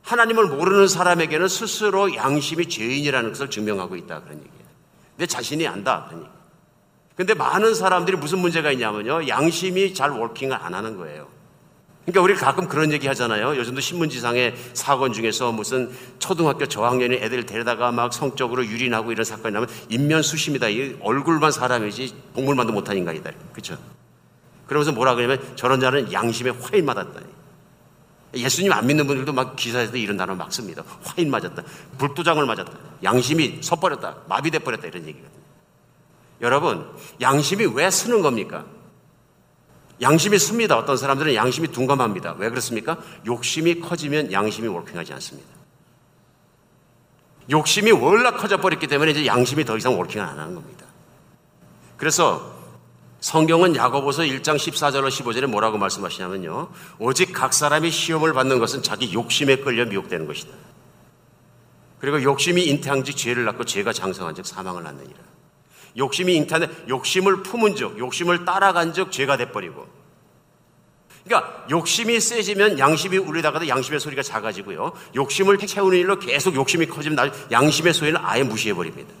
하나님을 0.00 0.46
모르는 0.46 0.88
사람에게는 0.88 1.46
스스로 1.46 2.14
양심이 2.14 2.66
죄인이라는 2.66 3.28
것을 3.28 3.50
증명하고 3.50 3.96
있다 3.96 4.22
그런 4.22 4.38
얘기예요. 4.38 4.64
내 5.18 5.26
자신이 5.26 5.66
안다 5.66 6.06
그런 6.08 6.22
얘기. 6.22 6.30
근데 7.16 7.34
많은 7.34 7.74
사람들이 7.74 8.16
무슨 8.16 8.38
문제가 8.38 8.72
있냐면요. 8.72 9.28
양심이 9.28 9.92
잘 9.92 10.08
워킹을 10.08 10.56
안 10.56 10.72
하는 10.72 10.96
거예요. 10.96 11.28
그러니까 12.06 12.22
우리 12.22 12.34
가끔 12.34 12.66
그런 12.66 12.92
얘기 12.94 13.08
하잖아요. 13.08 13.58
요즘도 13.58 13.82
신문지상에 13.82 14.54
사건 14.72 15.12
중에서 15.12 15.52
무슨 15.52 15.92
초등학교 16.18 16.64
저학년이 16.64 17.16
애들 17.16 17.44
데려다가 17.44 17.92
막 17.92 18.14
성적으로 18.14 18.64
유린하고 18.64 19.12
이런 19.12 19.22
사건이 19.22 19.52
나면 19.52 19.68
인면 19.90 20.22
수심이다. 20.22 20.70
이 20.70 20.96
얼굴만 21.02 21.52
사람이지 21.52 22.14
동물만도 22.34 22.72
못한 22.72 22.96
인간이다. 22.96 23.32
그렇죠? 23.52 23.76
그러면서 24.70 24.92
뭐라 24.92 25.16
그러냐면 25.16 25.56
저런 25.56 25.80
자는 25.80 26.12
양심에 26.12 26.50
화인 26.50 26.84
맞았다니. 26.84 27.26
예수님 28.36 28.72
안 28.72 28.86
믿는 28.86 29.08
분들도 29.08 29.32
막 29.32 29.56
기사에서 29.56 29.96
이런 29.96 30.16
단어 30.16 30.36
막 30.36 30.52
씁니다. 30.52 30.84
화인 31.02 31.28
맞았다. 31.28 31.64
불도장을 31.98 32.46
맞았다. 32.46 32.72
양심이 33.02 33.58
섣버렸다. 33.62 34.18
마비돼 34.28 34.60
버렸다. 34.60 34.86
이런 34.86 35.08
얘기거든요. 35.08 35.42
여러분, 36.40 36.88
양심이 37.20 37.66
왜 37.74 37.90
쓰는 37.90 38.22
겁니까? 38.22 38.64
양심이 40.00 40.38
씁니다. 40.38 40.78
어떤 40.78 40.96
사람들은 40.96 41.34
양심이 41.34 41.66
둔감합니다. 41.66 42.36
왜 42.38 42.48
그렇습니까? 42.48 42.96
욕심이 43.26 43.80
커지면 43.80 44.30
양심이 44.30 44.68
월킹하지 44.68 45.12
않습니다. 45.14 45.48
욕심이 47.50 47.90
월락 47.90 48.38
커져 48.38 48.58
버렸기 48.58 48.86
때문에 48.86 49.10
이제 49.10 49.26
양심이 49.26 49.64
더 49.64 49.76
이상 49.76 49.98
월킹을 49.98 50.24
안 50.24 50.38
하는 50.38 50.54
겁니다. 50.54 50.86
그래서 51.96 52.59
성경은 53.20 53.76
야고보서 53.76 54.22
1장 54.22 54.56
14절로 54.56 55.08
15절에 55.08 55.46
뭐라고 55.46 55.76
말씀하시냐면요. 55.76 56.68
오직 56.98 57.32
각 57.32 57.52
사람이 57.52 57.90
시험을 57.90 58.32
받는 58.32 58.58
것은 58.58 58.82
자기 58.82 59.12
욕심에 59.12 59.56
끌려 59.56 59.84
미혹되는 59.84 60.26
것이다. 60.26 60.50
그리고 61.98 62.22
욕심이 62.22 62.64
잉태한즉 62.64 63.14
죄를 63.16 63.44
낳고 63.44 63.64
죄가 63.64 63.92
장성한즉 63.92 64.46
사망을 64.46 64.82
낳느니라. 64.82 65.18
욕심이 65.98 66.34
잉태한 66.36 66.86
욕심을 66.88 67.42
품은 67.42 67.76
즉 67.76 67.98
욕심을 67.98 68.46
따라간 68.46 68.94
즉 68.94 69.12
죄가 69.12 69.36
돼 69.36 69.50
버리고 69.50 69.86
그러니까 71.24 71.66
욕심이 71.68 72.18
세지면 72.18 72.78
양심이 72.78 73.18
울리다가도 73.18 73.68
양심의 73.68 74.00
소리가 74.00 74.22
작아지고요. 74.22 74.92
욕심을 75.14 75.58
채우는 75.58 75.98
일로 75.98 76.18
계속 76.18 76.54
욕심이 76.54 76.86
커지면 76.86 77.30
양심의 77.50 77.92
소리는 77.92 78.18
아예 78.22 78.42
무시해 78.42 78.72
버립니다. 78.72 79.12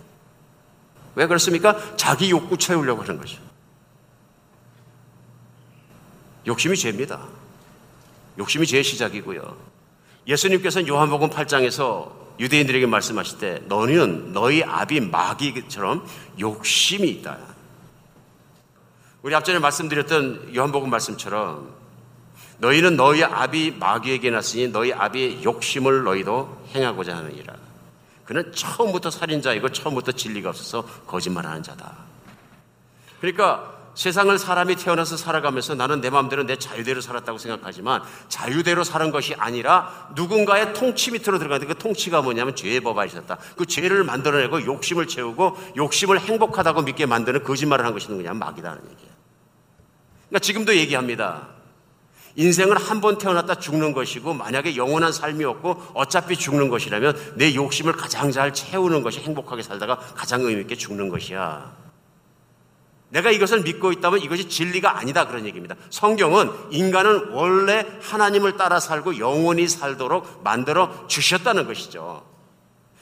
왜 1.16 1.26
그렇습니까? 1.26 1.96
자기 1.96 2.30
욕구 2.30 2.56
채우려고 2.56 3.02
하는 3.02 3.18
거죠. 3.18 3.49
욕심이 6.46 6.76
죄입니다. 6.76 7.26
욕심이 8.38 8.66
죄의 8.66 8.84
시작이고요. 8.84 9.56
예수님께서는 10.26 10.88
요한복음 10.88 11.30
8장에서 11.30 12.12
유대인들에게 12.38 12.86
말씀하실 12.86 13.38
때 13.38 13.62
너는 13.66 14.32
너희 14.32 14.62
아비 14.62 15.00
마귀처럼 15.00 16.06
욕심이 16.38 17.08
있다. 17.08 17.38
우리 19.22 19.34
앞전에 19.34 19.58
말씀드렸던 19.58 20.54
요한복음 20.54 20.88
말씀처럼 20.88 21.74
너희는 22.58 22.96
너희 22.96 23.22
아비 23.22 23.72
마귀에게 23.72 24.30
났으니 24.30 24.68
너희 24.68 24.92
아비의 24.92 25.44
욕심을 25.44 26.04
너희도 26.04 26.66
행하고자 26.74 27.16
하느니라. 27.16 27.54
그는 28.24 28.52
처음부터 28.52 29.10
살인자이고 29.10 29.70
처음부터 29.70 30.12
진리가 30.12 30.50
없어서 30.50 30.82
거짓말하는 31.06 31.62
자다. 31.62 31.92
그러니까 33.20 33.79
세상을 34.00 34.38
사람이 34.38 34.76
태어나서 34.76 35.18
살아가면서 35.18 35.74
나는 35.74 36.00
내 36.00 36.08
마음대로 36.08 36.42
내 36.42 36.56
자유대로 36.56 37.02
살았다고 37.02 37.36
생각하지만 37.36 38.00
자유대로 38.30 38.82
사는 38.82 39.10
것이 39.10 39.34
아니라 39.34 40.08
누군가의 40.16 40.72
통치 40.72 41.10
밑으로 41.10 41.38
들어가는데 41.38 41.66
그 41.66 41.78
통치가 41.78 42.22
뭐냐면 42.22 42.56
죄의 42.56 42.80
있었다. 43.06 43.36
그 43.58 43.66
죄를 43.66 44.04
만들어내고 44.04 44.64
욕심을 44.64 45.06
채우고 45.06 45.74
욕심을 45.76 46.18
행복하다고 46.18 46.80
믿게 46.80 47.04
만드는 47.04 47.44
거짓말을 47.44 47.84
한 47.84 47.92
것이 47.92 48.10
누구냐? 48.10 48.32
마귀다는 48.32 48.80
얘기예요. 48.90 49.12
그러니까 50.30 50.38
지금도 50.38 50.74
얘기합니다. 50.76 51.48
인생은 52.36 52.78
한 52.78 53.02
번 53.02 53.18
태어났다 53.18 53.56
죽는 53.56 53.92
것이고 53.92 54.32
만약에 54.32 54.76
영원한 54.76 55.12
삶이 55.12 55.44
없고 55.44 55.88
어차피 55.92 56.38
죽는 56.38 56.70
것이라면 56.70 57.34
내 57.34 57.54
욕심을 57.54 57.92
가장 57.92 58.30
잘 58.32 58.54
채우는 58.54 59.02
것이 59.02 59.20
행복하게 59.20 59.62
살다가 59.62 59.98
가장 59.98 60.40
의미 60.40 60.62
있게 60.62 60.74
죽는 60.74 61.10
것이야. 61.10 61.79
내가 63.10 63.30
이것을 63.30 63.62
믿고 63.62 63.92
있다면 63.92 64.20
이것이 64.22 64.48
진리가 64.48 64.98
아니다 64.98 65.26
그런 65.26 65.44
얘기입니다. 65.44 65.74
성경은 65.90 66.50
인간은 66.70 67.30
원래 67.32 67.84
하나님을 68.02 68.56
따라 68.56 68.80
살고 68.80 69.18
영원히 69.18 69.68
살도록 69.68 70.42
만들어 70.42 71.06
주셨다는 71.08 71.66
것이죠. 71.66 72.24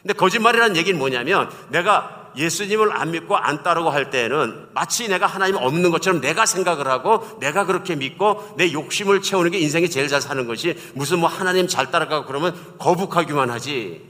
근데 0.02 0.14
거짓말이라는 0.14 0.76
얘기는 0.76 0.98
뭐냐면 0.98 1.50
내가 1.68 2.30
예수님을 2.36 2.92
안 2.92 3.10
믿고 3.10 3.36
안 3.36 3.62
따르고 3.62 3.90
할 3.90 4.10
때는 4.10 4.68
마치 4.72 5.08
내가 5.08 5.26
하나님 5.26 5.56
없는 5.56 5.90
것처럼 5.90 6.20
내가 6.20 6.46
생각을 6.46 6.86
하고 6.86 7.38
내가 7.40 7.64
그렇게 7.64 7.96
믿고 7.96 8.54
내 8.56 8.72
욕심을 8.72 9.22
채우는 9.22 9.50
게 9.50 9.58
인생이 9.58 9.90
제일 9.90 10.08
잘 10.08 10.20
사는 10.20 10.46
것이 10.46 10.76
무슨 10.94 11.18
뭐 11.18 11.28
하나님 11.28 11.66
잘 11.66 11.90
따라가고 11.90 12.26
그러면 12.26 12.54
거북하기만 12.78 13.50
하지 13.50 14.08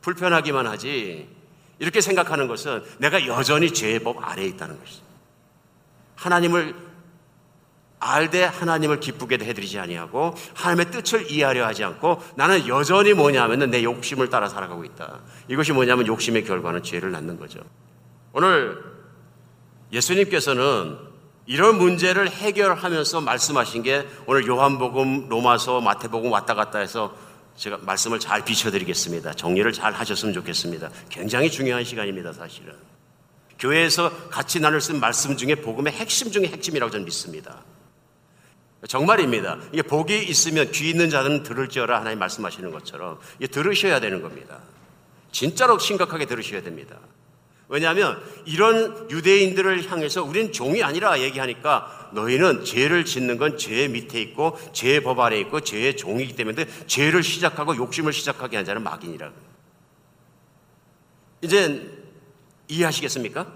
불편하기만 0.00 0.66
하지 0.66 1.28
이렇게 1.78 2.00
생각하는 2.00 2.48
것은 2.48 2.82
내가 2.98 3.26
여전히 3.26 3.72
죄의 3.72 4.00
법 4.00 4.16
아래에 4.26 4.46
있다는 4.46 4.80
것이죠. 4.80 5.07
하나님을 6.18 6.74
알되 8.00 8.44
하나님을 8.44 9.00
기쁘게 9.00 9.36
해드리지 9.36 9.78
아니하고 9.78 10.34
하나님의 10.54 10.90
뜻을 10.90 11.30
이해하려 11.30 11.66
하지 11.66 11.82
않고 11.84 12.22
나는 12.36 12.68
여전히 12.68 13.12
뭐냐면은 13.12 13.70
내 13.70 13.82
욕심을 13.82 14.30
따라 14.30 14.48
살아가고 14.48 14.84
있다. 14.84 15.20
이것이 15.48 15.72
뭐냐면 15.72 16.06
욕심의 16.06 16.44
결과는 16.44 16.82
죄를 16.82 17.10
낳는 17.10 17.38
거죠. 17.38 17.60
오늘 18.32 18.78
예수님께서는 19.92 20.98
이런 21.46 21.78
문제를 21.78 22.30
해결하면서 22.30 23.22
말씀하신 23.22 23.82
게 23.82 24.06
오늘 24.26 24.46
요한복음, 24.46 25.28
로마서, 25.28 25.80
마태복음 25.80 26.30
왔다 26.30 26.54
갔다 26.54 26.78
해서 26.78 27.16
제가 27.56 27.78
말씀을 27.82 28.20
잘 28.20 28.44
비춰드리겠습니다. 28.44 29.32
정리를 29.32 29.72
잘 29.72 29.92
하셨으면 29.92 30.34
좋겠습니다. 30.34 30.90
굉장히 31.08 31.50
중요한 31.50 31.84
시간입니다, 31.84 32.32
사실은. 32.32 32.74
교회에서 33.58 34.28
같이 34.28 34.60
나눌 34.60 34.80
수 34.80 34.92
있는 34.92 35.00
말씀 35.00 35.36
중에 35.36 35.56
복음의 35.56 35.92
핵심 35.92 36.30
중에 36.30 36.44
핵심이라고 36.46 36.90
저는 36.90 37.04
믿습니다. 37.06 37.64
정말입니다. 38.86 39.58
이게 39.72 39.82
복이 39.82 40.24
있으면 40.24 40.70
귀 40.70 40.90
있는 40.90 41.10
자는 41.10 41.42
들을지어라 41.42 41.98
하나님 42.00 42.20
말씀하시는 42.20 42.70
것처럼 42.70 43.18
이게 43.38 43.48
들으셔야 43.48 43.98
되는 43.98 44.22
겁니다. 44.22 44.60
진짜로 45.32 45.78
심각하게 45.78 46.26
들으셔야 46.26 46.62
됩니다. 46.62 46.96
왜냐하면 47.68 48.22
이런 48.46 49.10
유대인들을 49.10 49.90
향해서 49.90 50.22
우리는 50.22 50.52
종이 50.52 50.82
아니라 50.82 51.20
얘기하니까 51.20 52.10
너희는 52.14 52.64
죄를 52.64 53.04
짓는 53.04 53.36
건죄 53.36 53.88
밑에 53.88 54.22
있고 54.22 54.58
죄의 54.72 55.02
법 55.02 55.20
아래 55.20 55.38
있고 55.40 55.60
죄의 55.60 55.96
종이기 55.96 56.34
때문에 56.34 56.66
죄를 56.86 57.22
시작하고 57.22 57.76
욕심을 57.76 58.12
시작하게 58.12 58.56
한 58.56 58.64
자는 58.64 58.82
마귀니라. 58.82 59.30
이제 61.42 61.97
이해하시겠습니까? 62.68 63.46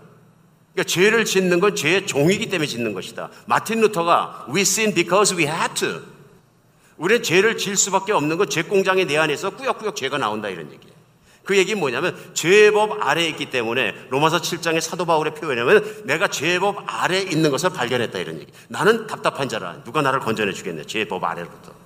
그러니까 0.73 0.89
죄를 0.89 1.25
짓는 1.25 1.61
건 1.61 1.77
죄의 1.77 2.07
종이기 2.07 2.47
때문에 2.49 2.67
짓는 2.67 2.95
것이다. 2.95 3.31
마틴 3.47 3.81
루터가 3.81 4.47
we 4.55 4.63
sin 4.63 4.95
because 4.95 5.37
we 5.37 5.47
had 5.47 5.75
to. 5.75 6.01
우리는 6.97 7.23
죄를 7.23 7.59
질 7.59 7.77
수밖에 7.77 8.13
없는 8.13 8.37
건 8.39 8.49
죄 8.49 8.63
공장의 8.63 9.07
내 9.07 9.17
안에서 9.19 9.51
꾸역꾸역 9.51 9.97
죄가 9.97 10.19
나온다 10.19 10.49
이런 10.49 10.67
얘기예요. 10.73 10.93
그 11.45 11.57
얘기는 11.59 11.79
뭐냐면 11.79 12.17
죄의 12.35 12.71
법 12.71 13.03
아래에 13.03 13.29
있기 13.31 13.51
때문에 13.51 13.95
로마서 14.11 14.41
7장의 14.41 14.81
사도 14.81 15.05
바울의 15.05 15.35
표현이면 15.35 16.03
내가 16.05 16.29
죄의 16.29 16.61
법 16.61 16.85
아래에 16.87 17.23
있는 17.23 17.51
것을 17.51 17.71
발견했다 17.71 18.19
이런 18.19 18.41
얘기. 18.41 18.53
나는 18.69 19.07
답답한 19.07 19.49
자라 19.49 19.83
누가 19.85 20.03
나를 20.03 20.21
건져내 20.21 20.53
주겠네 20.53 20.85
죄의 20.85 21.09
법 21.09 21.25
아래로부터. 21.25 21.82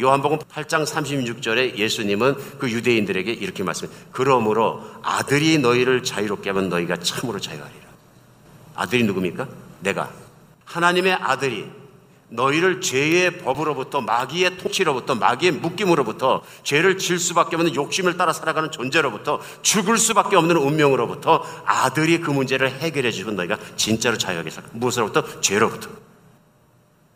요한복음 0.00 0.38
8장 0.38 0.84
36절에 0.84 1.76
예수님은 1.76 2.58
그 2.58 2.70
유대인들에게 2.70 3.32
이렇게 3.32 3.62
말씀해요. 3.62 3.96
그러므로 4.12 4.84
아들이 5.02 5.58
너희를 5.58 6.02
자유롭게 6.02 6.50
하면 6.50 6.68
너희가 6.68 6.96
참으로 6.98 7.40
자유하리라. 7.40 7.82
아들이 8.74 9.04
누굽니까? 9.04 9.48
내가. 9.80 10.10
하나님의 10.64 11.14
아들이 11.14 11.66
너희를 12.32 12.80
죄의 12.80 13.38
법으로부터 13.38 14.00
마귀의 14.00 14.56
통치로부터 14.56 15.14
마귀의 15.14 15.52
묶임으로부터 15.52 16.42
죄를 16.62 16.96
질 16.98 17.18
수밖에 17.18 17.56
없는 17.56 17.74
욕심을 17.74 18.16
따라 18.16 18.32
살아가는 18.32 18.70
존재로부터 18.70 19.40
죽을 19.60 19.98
수밖에 19.98 20.36
없는 20.36 20.56
운명으로부터 20.56 21.44
아들이 21.66 22.20
그 22.20 22.30
문제를 22.30 22.70
해결해 22.70 23.10
주면 23.10 23.36
너희가 23.36 23.58
진짜로 23.76 24.16
자유하게 24.16 24.50
살. 24.50 24.64
무엇으로부터? 24.72 25.40
죄로부터. 25.40 25.90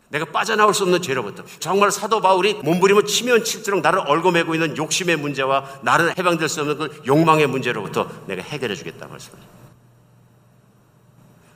내가 0.09 0.25
빠져나올 0.25 0.73
수 0.73 0.83
없는 0.83 1.01
죄로부터 1.01 1.43
정말 1.59 1.91
사도 1.91 2.21
바울이 2.21 2.53
몸부림을 2.55 3.05
치면 3.05 3.43
칠수록 3.43 3.81
나를 3.81 3.99
얽어매고 3.99 4.55
있는 4.55 4.77
욕심의 4.77 5.17
문제와 5.17 5.79
나를 5.81 6.17
해방될 6.17 6.47
수 6.47 6.61
없는 6.61 6.77
그 6.77 7.01
욕망의 7.05 7.47
문제로부터 7.47 8.09
내가 8.25 8.41
해결해 8.41 8.75
주겠다 8.75 9.07
말씀하죠. 9.07 9.45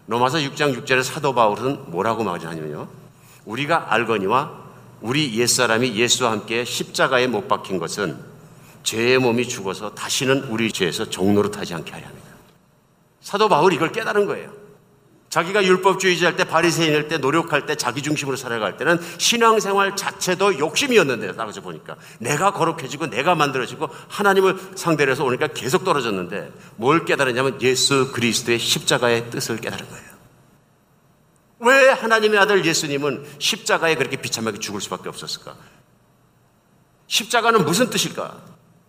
로마서 0.08 0.39
6장 0.39 0.78
6절에 0.84 1.04
사도 1.04 1.34
바울은 1.34 1.91
뭐라고 1.91 2.24
말하냐면요. 2.24 2.89
우리가 3.45 3.93
알거니와 3.93 4.60
우리 4.99 5.39
옛사람이 5.39 5.95
예수와 5.95 6.32
함께 6.32 6.66
십자가에 6.66 7.28
못 7.28 7.47
박힌 7.47 7.80
것은 7.80 8.20
죄의 8.84 9.20
몸이 9.20 9.47
죽어서 9.47 9.95
다시는 9.95 10.43
우리 10.45 10.72
죄에서 10.72 11.10
종로로 11.10 11.52
타지 11.52 11.74
않게 11.74 11.91
하려 11.91 12.06
합니다. 12.06 12.28
사도 13.22 13.47
바울이 13.47 13.78
이걸 13.78 13.91
깨달은 13.91 14.26
거예요. 14.26 14.61
자기가 15.32 15.63
율법주의자일 15.63 16.36
때 16.36 16.43
바리새인일 16.43 17.07
때 17.07 17.17
노력할 17.17 17.65
때 17.65 17.75
자기 17.75 18.01
중심으로 18.01 18.36
살아갈 18.36 18.75
때는 18.75 18.99
신앙생활 19.17 19.95
자체도 19.95 20.59
욕심이었는데 20.59 21.36
따라서 21.36 21.61
보니까 21.61 21.95
내가 22.19 22.51
거룩해지고 22.51 23.07
내가 23.07 23.34
만들어지고 23.34 23.89
하나님을 24.09 24.59
상대로 24.75 25.09
해서 25.09 25.23
오니까 25.23 25.47
계속 25.47 25.86
떨어졌는데 25.86 26.51
뭘 26.75 27.05
깨달았냐면 27.05 27.61
예수 27.61 28.11
그리스도의 28.11 28.59
십자가의 28.59 29.29
뜻을 29.29 29.57
깨달은 29.57 29.89
거예요. 29.89 30.11
왜 31.59 31.89
하나님의 31.89 32.38
아들 32.38 32.65
예수님은 32.65 33.23
십자가에 33.39 33.95
그렇게 33.95 34.17
비참하게 34.17 34.59
죽을 34.59 34.82
수밖에 34.82 35.07
없었을까? 35.07 35.55
십자가는 37.07 37.63
무슨 37.63 37.89
뜻일까? 37.89 38.36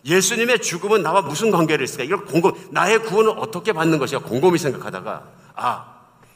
예수님의 0.03 0.61
죽음은 0.61 1.03
나와 1.03 1.21
무슨 1.21 1.51
관계를 1.51 1.85
있을까? 1.85 2.03
이걸 2.03 2.25
곰곰, 2.25 2.53
나의 2.71 3.03
구원은 3.03 3.37
어떻게 3.37 3.71
받는 3.71 3.97
것이야? 3.99 4.19
곰곰이 4.19 4.57
생각하다가, 4.57 5.23
아, 5.55 5.92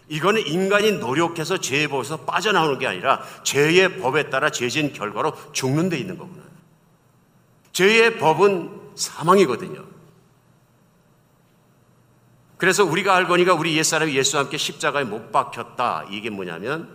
이거는 0.10 0.48
인간이 0.48 0.94
노력해서 0.94 1.60
죄의 1.60 1.90
법에서 1.90 2.18
빠져나오는 2.22 2.80
게 2.80 2.88
아니라 2.88 3.22
죄의 3.44 4.00
법에 4.00 4.30
따라 4.30 4.50
죄진 4.50 4.94
결과로 4.94 5.34
죽는 5.52 5.90
데 5.90 5.98
있는 5.98 6.18
거구나. 6.18 6.44
죄의 7.74 8.18
법은 8.18 8.94
사망이거든요. 8.96 9.84
그래서 12.58 12.84
우리가 12.84 13.16
알거니가 13.16 13.54
우리 13.54 13.78
옛사람이 13.78 14.16
예수와 14.16 14.44
함께 14.44 14.58
십자가에 14.58 15.04
못 15.04 15.32
박혔다. 15.32 16.06
이게 16.10 16.30
뭐냐면 16.30 16.90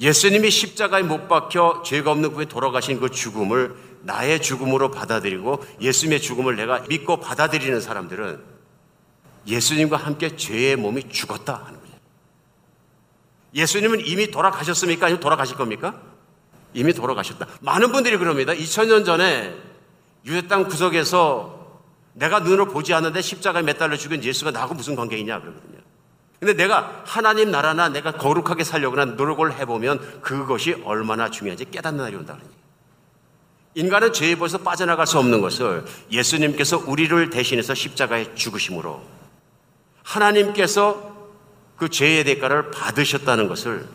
예수님이 0.00 0.50
십자가에 0.50 1.02
못 1.02 1.28
박혀 1.28 1.82
죄가 1.84 2.10
없는 2.12 2.32
분에 2.32 2.46
돌아가신 2.46 3.00
그 3.00 3.10
죽음을 3.10 3.74
나의 4.02 4.40
죽음으로 4.40 4.90
받아들이고 4.90 5.64
예수님의 5.80 6.20
죽음을 6.20 6.56
내가 6.56 6.80
믿고 6.88 7.18
받아들이는 7.18 7.80
사람들은 7.80 8.42
예수님과 9.46 9.96
함께 9.96 10.36
죄의 10.36 10.76
몸이 10.76 11.10
죽었다 11.10 11.54
하는 11.54 11.80
거예요. 11.80 11.83
예수님은 13.54 14.06
이미 14.06 14.30
돌아가셨습니까? 14.30 15.06
아니면 15.06 15.20
돌아가실 15.20 15.56
겁니까? 15.56 15.94
이미 16.72 16.92
돌아가셨다. 16.92 17.46
많은 17.60 17.92
분들이 17.92 18.16
그럽니다. 18.16 18.52
2000년 18.52 19.06
전에 19.06 19.54
유대 20.26 20.48
땅 20.48 20.64
구석에서 20.64 21.64
내가 22.14 22.40
눈으로 22.40 22.66
보지 22.66 22.94
않는데 22.94 23.20
십자가에 23.20 23.62
매달려 23.62 23.96
죽인 23.96 24.22
예수가 24.22 24.50
나하고 24.50 24.74
무슨 24.74 24.96
관계 24.96 25.16
있냐 25.18 25.40
그러거든요. 25.40 25.78
근데 26.40 26.54
내가 26.54 27.02
하나님 27.06 27.50
나라나 27.50 27.88
내가 27.88 28.12
거룩하게 28.12 28.64
하는 28.64 29.16
노력을 29.16 29.52
해보면 29.52 30.20
그것이 30.20 30.82
얼마나 30.84 31.30
중요한지 31.30 31.64
깨닫는 31.70 32.04
날이 32.04 32.16
온다. 32.16 32.36
인간은 33.74 34.12
죄에 34.12 34.36
벌써 34.36 34.58
빠져나갈 34.58 35.06
수 35.06 35.18
없는 35.18 35.40
것을 35.40 35.84
예수님께서 36.10 36.84
우리를 36.86 37.30
대신해서 37.30 37.74
십자가에 37.74 38.34
죽으심으로 38.34 39.02
하나님께서 40.02 41.13
그 41.76 41.88
죄의 41.88 42.24
대가를 42.24 42.70
받으셨다는 42.70 43.48
것을 43.48 43.86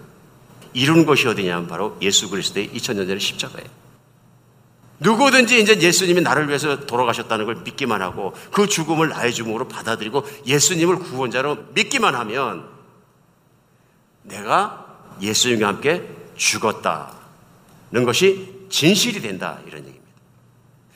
이룬 0.73 1.05
것이 1.05 1.27
어디냐면 1.27 1.67
바로 1.67 1.97
예수 2.01 2.29
그리스도의 2.29 2.69
2000년 2.69 3.07
전의 3.07 3.19
십자가예요. 3.19 3.67
누구든지 4.99 5.61
이제 5.61 5.79
예수님이 5.79 6.21
나를 6.21 6.47
위해서 6.49 6.85
돌아가셨다는 6.85 7.45
걸 7.45 7.55
믿기만 7.63 8.01
하고 8.01 8.33
그 8.51 8.67
죽음을 8.67 9.09
나의 9.09 9.33
죽음으로 9.33 9.67
받아들이고 9.67 10.25
예수님을 10.45 10.99
구원자로 10.99 11.57
믿기만 11.73 12.15
하면 12.15 12.67
내가 14.23 14.85
예수님과 15.21 15.67
함께 15.67 16.07
죽었다는 16.35 18.03
것이 18.05 18.67
진실이 18.69 19.21
된다 19.21 19.59
이런 19.65 19.79
얘기입니다. 19.79 20.05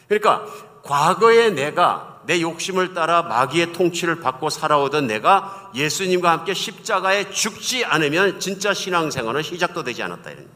그러니까 0.07 0.45
과거에 0.83 1.49
내가 1.49 2.12
내 2.25 2.41
욕심을 2.41 2.93
따라 2.93 3.21
마귀의 3.23 3.73
통치를 3.73 4.19
받고 4.21 4.49
살아오던 4.49 5.07
내가 5.07 5.71
예수님과 5.75 6.31
함께 6.31 6.53
십자가에 6.53 7.31
죽지 7.31 7.85
않으면 7.85 8.39
진짜 8.39 8.73
신앙생활은 8.73 9.43
시작도 9.43 9.83
되지 9.83 10.03
않았다 10.03 10.31
이런. 10.31 10.47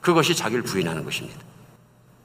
그것이 0.00 0.34
자기를 0.34 0.62
부인하는 0.62 1.04
것입니다. 1.04 1.40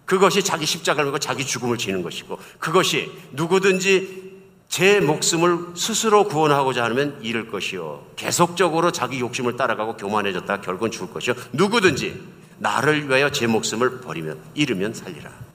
그것이 0.06 0.44
자기 0.44 0.66
십자가를 0.66 1.06
메고 1.06 1.20
자기 1.20 1.46
죽음을 1.46 1.78
지는 1.78 2.04
것이고 2.04 2.38
그것이 2.60 3.12
누구든지 3.32 4.32
제 4.68 5.02
목숨을 5.02 5.76
스스로 5.76 6.28
구원하고자 6.28 6.84
하면 6.86 7.20
잃을 7.22 7.48
것이요. 7.48 8.08
계속적으로 8.16 8.92
자기 8.92 9.20
욕심을 9.20 9.58
따라가고 9.58 9.98
교만해졌다 9.98 10.62
결국은 10.62 10.92
죽을 10.92 11.14
것이요. 11.14 11.36
누구든지 11.54 12.22
나를 12.58 13.10
위하여 13.10 13.32
제 13.32 13.48
목숨을 13.48 14.02
버리면 14.02 14.40
잃으면 14.54 14.94
살리라. 14.94 15.51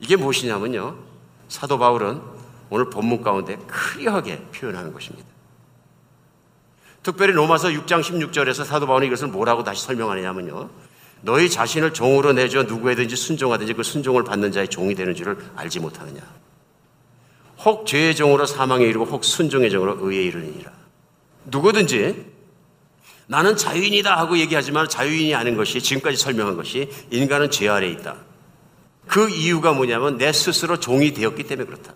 이게 0.00 0.16
무엇이냐면요. 0.16 0.96
사도 1.48 1.78
바울은 1.78 2.20
오늘 2.70 2.90
본문 2.90 3.22
가운데 3.22 3.56
클리어하게 3.66 4.38
표현하는 4.54 4.92
것입니다. 4.92 5.26
특별히 7.02 7.32
로마서 7.32 7.68
6장 7.68 8.02
16절에서 8.02 8.64
사도 8.64 8.86
바울이 8.86 9.06
이것을 9.06 9.28
뭐라고 9.28 9.64
다시 9.64 9.84
설명하느냐면요. 9.84 10.68
너희 11.22 11.50
자신을 11.50 11.94
종으로 11.94 12.32
내줘 12.32 12.64
누구에든지 12.64 13.16
순종하든지 13.16 13.74
그 13.74 13.82
순종을 13.82 14.24
받는 14.24 14.52
자의 14.52 14.68
종이 14.68 14.94
되는 14.94 15.14
줄을 15.14 15.38
알지 15.56 15.80
못하느냐. 15.80 16.20
혹 17.64 17.86
죄의 17.86 18.14
종으로 18.14 18.46
사망에 18.46 18.84
이르고 18.84 19.04
혹 19.06 19.24
순종의 19.24 19.70
종으로 19.70 19.96
의에 20.00 20.22
이르느니라. 20.24 20.70
누구든지 21.46 22.26
나는 23.26 23.56
자유인이다 23.56 24.16
하고 24.16 24.38
얘기하지만 24.38 24.88
자유인이 24.88 25.34
아닌 25.34 25.56
것이 25.56 25.80
지금까지 25.80 26.16
설명한 26.16 26.56
것이 26.56 26.88
인간은 27.10 27.50
죄 27.50 27.68
아래에 27.68 27.90
있다. 27.90 28.27
그 29.08 29.28
이유가 29.30 29.72
뭐냐면 29.72 30.18
내 30.18 30.32
스스로 30.32 30.78
종이 30.78 31.12
되었기 31.12 31.44
때문에 31.44 31.66
그렇다. 31.66 31.94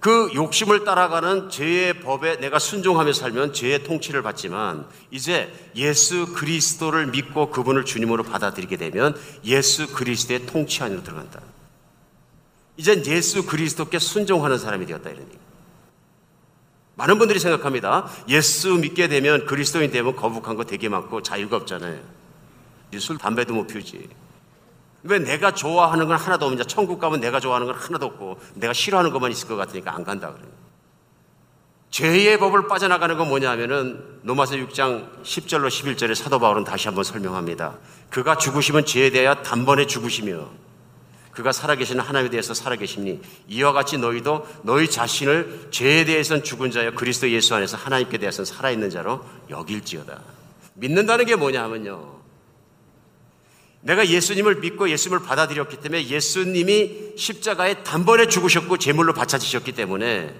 그 0.00 0.30
욕심을 0.34 0.84
따라가는 0.84 1.50
죄의 1.50 2.00
법에 2.00 2.36
내가 2.36 2.58
순종하며 2.58 3.12
살면 3.12 3.52
죄의 3.52 3.84
통치를 3.84 4.22
받지만 4.22 4.86
이제 5.10 5.52
예수 5.74 6.32
그리스도를 6.34 7.08
믿고 7.08 7.50
그분을 7.50 7.84
주님으로 7.84 8.22
받아들이게 8.22 8.76
되면 8.76 9.18
예수 9.44 9.92
그리스도의 9.92 10.46
통치 10.46 10.82
안으로 10.82 11.02
들어간다. 11.02 11.40
이젠 12.76 13.04
예수 13.06 13.44
그리스도께 13.44 13.98
순종하는 13.98 14.58
사람이 14.58 14.86
되었다 14.86 15.10
이런 15.10 15.22
얘기. 15.22 15.36
많은 16.94 17.18
분들이 17.18 17.38
생각합니다. 17.40 18.08
예수 18.28 18.74
믿게 18.74 19.08
되면 19.08 19.46
그리스도인 19.46 19.90
되면 19.90 20.14
거북한 20.16 20.56
거 20.56 20.64
되게 20.64 20.88
많고 20.88 21.22
자유가 21.22 21.56
없잖아요. 21.56 22.00
술, 22.98 23.18
담배도 23.18 23.52
못 23.52 23.66
피우지. 23.66 24.08
왜 25.08 25.18
내가 25.18 25.54
좋아하는 25.54 26.06
건 26.06 26.18
하나도 26.18 26.46
없냐? 26.46 26.64
천국 26.64 26.98
가면 26.98 27.20
내가 27.20 27.40
좋아하는 27.40 27.66
건 27.66 27.74
하나도 27.74 28.06
없고 28.06 28.38
내가 28.54 28.74
싫어하는 28.74 29.10
것만 29.10 29.32
있을 29.32 29.48
것 29.48 29.56
같으니까 29.56 29.94
안 29.94 30.04
간다 30.04 30.32
그래요. 30.32 30.50
죄의 31.90 32.38
법을 32.38 32.68
빠져나가는 32.68 33.16
건 33.16 33.28
뭐냐 33.28 33.50
하면은 33.52 34.04
로마서 34.22 34.56
6장 34.56 35.22
10절로 35.22 35.68
11절에 35.68 36.14
사도 36.14 36.38
바울은 36.38 36.64
다시 36.64 36.88
한번 36.88 37.04
설명합니다. 37.04 37.78
그가 38.10 38.36
죽으시면 38.36 38.84
죄에 38.84 39.08
대하여 39.08 39.36
단번에 39.36 39.86
죽으시며 39.86 40.50
그가 41.32 41.52
살아계시는 41.52 42.04
하나님에 42.04 42.28
대해서 42.28 42.52
살아계시니 42.52 43.22
이와 43.48 43.72
같이 43.72 43.96
너희도 43.96 44.46
너희 44.62 44.90
자신을 44.90 45.68
죄에 45.70 46.04
대해서는 46.04 46.44
죽은 46.44 46.70
자여 46.70 46.90
그리스도 46.92 47.30
예수 47.30 47.54
안에서 47.54 47.78
하나님께 47.78 48.18
대해서는 48.18 48.44
살아있는 48.44 48.90
자로 48.90 49.24
여길지어다. 49.48 50.20
믿는다는 50.74 51.24
게 51.24 51.36
뭐냐 51.36 51.62
하면요. 51.62 52.17
내가 53.88 54.06
예수님을 54.06 54.56
믿고 54.56 54.90
예수님을 54.90 55.24
받아들였기 55.24 55.78
때문에 55.78 56.08
예수님이 56.08 57.14
십자가에 57.16 57.82
단번에 57.84 58.28
죽으셨고 58.28 58.76
제물로 58.76 59.14
바쳐지셨기 59.14 59.72
때문에 59.72 60.34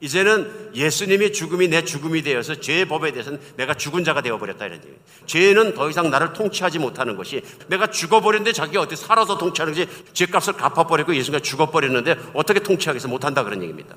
이제는 0.00 0.72
예수님의 0.74 1.32
죽음이 1.32 1.68
내 1.68 1.84
죽음이 1.84 2.22
되어서 2.22 2.60
죄의 2.60 2.86
법에 2.86 3.12
대해서는 3.12 3.40
내가 3.56 3.72
죽은 3.72 4.04
자가 4.04 4.20
되어버렸다 4.20 4.66
이런 4.66 4.78
얘기예요. 4.78 4.96
죄는 5.24 5.74
더 5.74 5.88
이상 5.88 6.10
나를 6.10 6.34
통치하지 6.34 6.78
못하는 6.78 7.16
것이 7.16 7.42
내가 7.68 7.86
죽어버렸는데 7.86 8.52
자기가 8.52 8.82
어떻게 8.82 8.96
살아서 8.96 9.38
통치하는 9.38 9.74
것이 9.74 9.88
죄값을 10.12 10.54
갚아버리고 10.54 11.14
예수님과 11.14 11.42
죽어버렸는데 11.42 12.16
어떻게 12.34 12.60
통치하겠어 12.60 13.08
못한다 13.08 13.42
그런 13.42 13.62
얘기입니다. 13.62 13.96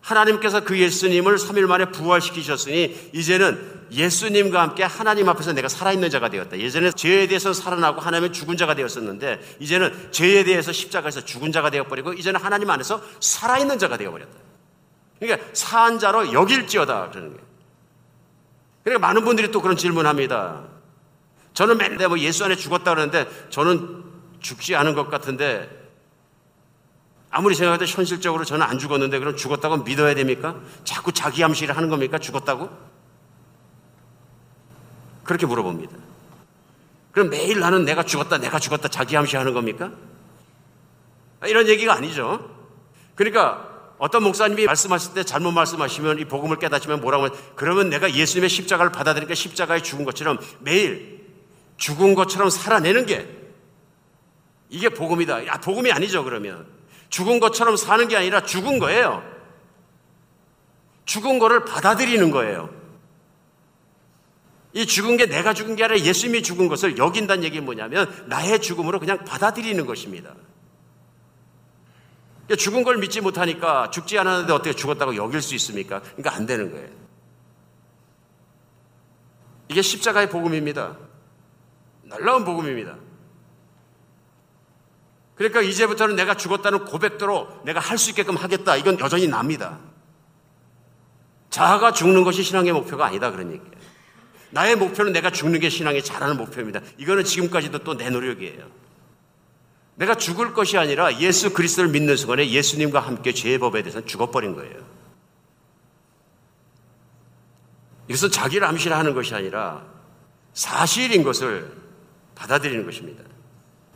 하나님께서 0.00 0.64
그 0.64 0.78
예수님을 0.78 1.36
3일 1.36 1.66
만에 1.66 1.90
부활시키셨으니 1.90 3.10
이제는 3.12 3.75
예수님과 3.90 4.60
함께 4.60 4.82
하나님 4.82 5.28
앞에서 5.28 5.52
내가 5.52 5.68
살아있는 5.68 6.10
자가 6.10 6.28
되었다. 6.28 6.58
예전에 6.58 6.90
죄에 6.92 7.26
대해서 7.26 7.52
살아나고 7.52 8.00
하나님의 8.00 8.32
죽은 8.32 8.56
자가 8.56 8.74
되었었는데 8.74 9.56
이제는 9.60 10.12
죄에 10.12 10.44
대해서 10.44 10.72
십자가에서 10.72 11.24
죽은 11.24 11.52
자가 11.52 11.70
되어버리고 11.70 12.12
이제는 12.12 12.40
하나님 12.40 12.70
안에서 12.70 13.02
살아있는 13.20 13.78
자가 13.78 13.96
되어버렸다. 13.96 14.32
그러니까 15.20 15.48
사한 15.52 15.98
자로 15.98 16.32
여길지어다 16.32 17.10
그러는 17.10 17.30
거예요. 17.30 17.46
그러니까 18.84 19.06
많은 19.06 19.24
분들이 19.24 19.50
또 19.50 19.60
그런 19.60 19.76
질문합니다. 19.76 20.64
저는 21.54 21.78
맨날 21.78 22.08
뭐 22.08 22.18
예수 22.18 22.44
안에 22.44 22.54
죽었다 22.54 22.94
그러는데 22.94 23.26
저는 23.50 24.04
죽지 24.40 24.76
않은 24.76 24.94
것 24.94 25.10
같은데 25.10 25.68
아무리 27.30 27.54
생각해도 27.54 27.84
현실적으로 27.84 28.44
저는 28.44 28.64
안 28.64 28.78
죽었는데 28.78 29.18
그럼 29.18 29.36
죽었다고 29.36 29.78
믿어야 29.78 30.14
됩니까? 30.14 30.56
자꾸 30.84 31.12
자기 31.12 31.42
암시를 31.42 31.76
하는 31.76 31.88
겁니까? 31.88 32.18
죽었다고? 32.18 32.95
그렇게 35.26 35.46
물어봅니다. 35.46 35.96
그럼 37.12 37.30
매일 37.30 37.60
나는 37.60 37.84
내가 37.84 38.02
죽었다, 38.02 38.38
내가 38.38 38.58
죽었다 38.58 38.88
자기 38.88 39.16
암시 39.16 39.36
하는 39.36 39.54
겁니까? 39.54 39.92
이런 41.46 41.68
얘기가 41.68 41.94
아니죠. 41.94 42.50
그러니까 43.14 43.76
어떤 43.98 44.22
목사님이 44.22 44.66
말씀하실 44.66 45.14
때 45.14 45.24
잘못 45.24 45.52
말씀하시면 45.52 46.18
이 46.18 46.24
복음을 46.26 46.58
깨닫지면 46.58 47.00
뭐라고 47.00 47.24
하면 47.24 47.38
그러면 47.54 47.88
내가 47.88 48.12
예수님의 48.12 48.50
십자가를 48.50 48.92
받아들이니까 48.92 49.34
십자가에 49.34 49.80
죽은 49.80 50.04
것처럼 50.04 50.38
매일 50.60 51.24
죽은 51.78 52.14
것처럼 52.14 52.50
살아내는 52.50 53.06
게 53.06 53.28
이게 54.68 54.88
복음이다. 54.88 55.46
야, 55.46 55.60
복음이 55.60 55.92
아니죠, 55.92 56.24
그러면. 56.24 56.66
죽은 57.08 57.40
것처럼 57.40 57.76
사는 57.76 58.08
게 58.08 58.16
아니라 58.16 58.42
죽은 58.42 58.78
거예요. 58.78 59.22
죽은 61.04 61.38
거를 61.38 61.64
받아들이는 61.64 62.30
거예요. 62.30 62.68
이 64.72 64.86
죽은 64.86 65.16
게 65.16 65.26
내가 65.26 65.54
죽은 65.54 65.76
게 65.76 65.84
아니라 65.84 66.00
예수님이 66.00 66.42
죽은 66.42 66.68
것을 66.68 66.98
여긴다는 66.98 67.44
얘기는 67.44 67.64
뭐냐면 67.64 68.12
나의 68.28 68.60
죽음으로 68.60 69.00
그냥 69.00 69.24
받아들이는 69.24 69.86
것입니다. 69.86 70.34
그러니까 72.46 72.62
죽은 72.62 72.84
걸 72.84 72.98
믿지 72.98 73.20
못하니까 73.20 73.90
죽지 73.90 74.18
않았는데 74.18 74.52
어떻게 74.52 74.74
죽었다고 74.74 75.16
여길 75.16 75.42
수 75.42 75.54
있습니까? 75.56 76.00
그러니까 76.02 76.34
안 76.34 76.46
되는 76.46 76.70
거예요. 76.70 76.88
이게 79.68 79.82
십자가의 79.82 80.30
복음입니다. 80.30 80.96
놀라운 82.04 82.44
복음입니다. 82.44 82.96
그러니까 85.34 85.60
이제부터는 85.60 86.16
내가 86.16 86.36
죽었다는 86.36 86.84
고백대로 86.84 87.48
내가 87.64 87.80
할 87.80 87.98
수 87.98 88.10
있게끔 88.10 88.36
하겠다. 88.36 88.76
이건 88.76 88.98
여전히 89.00 89.26
납니다. 89.26 89.80
자아가 91.50 91.92
죽는 91.92 92.24
것이 92.24 92.42
신앙의 92.42 92.72
목표가 92.72 93.06
아니다. 93.06 93.30
그런 93.30 93.52
얘기예요. 93.52 93.75
나의 94.50 94.76
목표는 94.76 95.12
내가 95.12 95.30
죽는 95.30 95.60
게 95.60 95.68
신앙의 95.68 96.02
잘하는 96.04 96.36
목표입니다. 96.36 96.80
이거는 96.98 97.24
지금까지도 97.24 97.78
또 97.80 97.94
내 97.94 98.10
노력이에요. 98.10 98.64
내가 99.96 100.14
죽을 100.14 100.52
것이 100.52 100.76
아니라 100.76 101.20
예수 101.20 101.52
그리스도를 101.52 101.90
믿는 101.90 102.16
순간에 102.16 102.50
예수님과 102.50 103.00
함께 103.00 103.32
죄의 103.32 103.58
법에 103.58 103.82
대해서는 103.82 104.06
죽어버린 104.06 104.54
거예요. 104.54 104.74
이것은 108.08 108.30
자기를 108.30 108.66
암시하는 108.66 109.14
것이 109.14 109.34
아니라 109.34 109.82
사실인 110.52 111.22
것을 111.22 111.72
받아들이는 112.34 112.84
것입니다. 112.84 113.24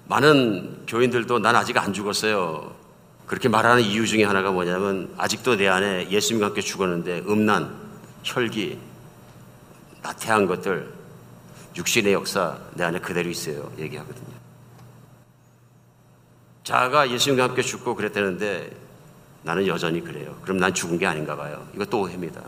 많은 0.08 0.86
교인들도 0.86 1.38
난 1.38 1.54
아직 1.54 1.76
안 1.76 1.92
죽었어요. 1.92 2.74
그렇게 3.26 3.48
말하는 3.48 3.82
이유 3.82 4.06
중에 4.08 4.24
하나가 4.24 4.50
뭐냐면 4.50 5.14
아직도 5.16 5.56
내 5.56 5.68
안에 5.68 6.10
예수님과 6.10 6.46
함께 6.46 6.60
죽었는데 6.60 7.24
음란, 7.28 7.72
혈기, 8.24 8.78
나태한 10.02 10.46
것들, 10.46 10.92
육신의 11.76 12.12
역사 12.12 12.58
내 12.74 12.84
안에 12.84 12.98
그대로 13.00 13.28
있어요. 13.28 13.72
얘기하거든요. 13.78 14.40
자아가 16.64 17.10
예수님과 17.10 17.44
함께 17.44 17.62
죽고 17.62 17.94
그랬다는데 17.94 18.70
나는 19.42 19.66
여전히 19.66 20.02
그래요. 20.02 20.38
그럼 20.42 20.58
난 20.58 20.74
죽은 20.74 20.98
게 20.98 21.06
아닌가 21.06 21.36
봐요. 21.36 21.66
이것도 21.74 22.00
오해입니다. 22.00 22.42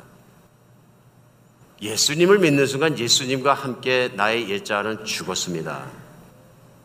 예수님을 1.80 2.38
믿는 2.38 2.66
순간 2.66 2.98
예수님과 2.98 3.55
함께 3.55 4.12
나의 4.14 4.48
옛자는 4.50 5.05
죽었습니다. 5.05 5.86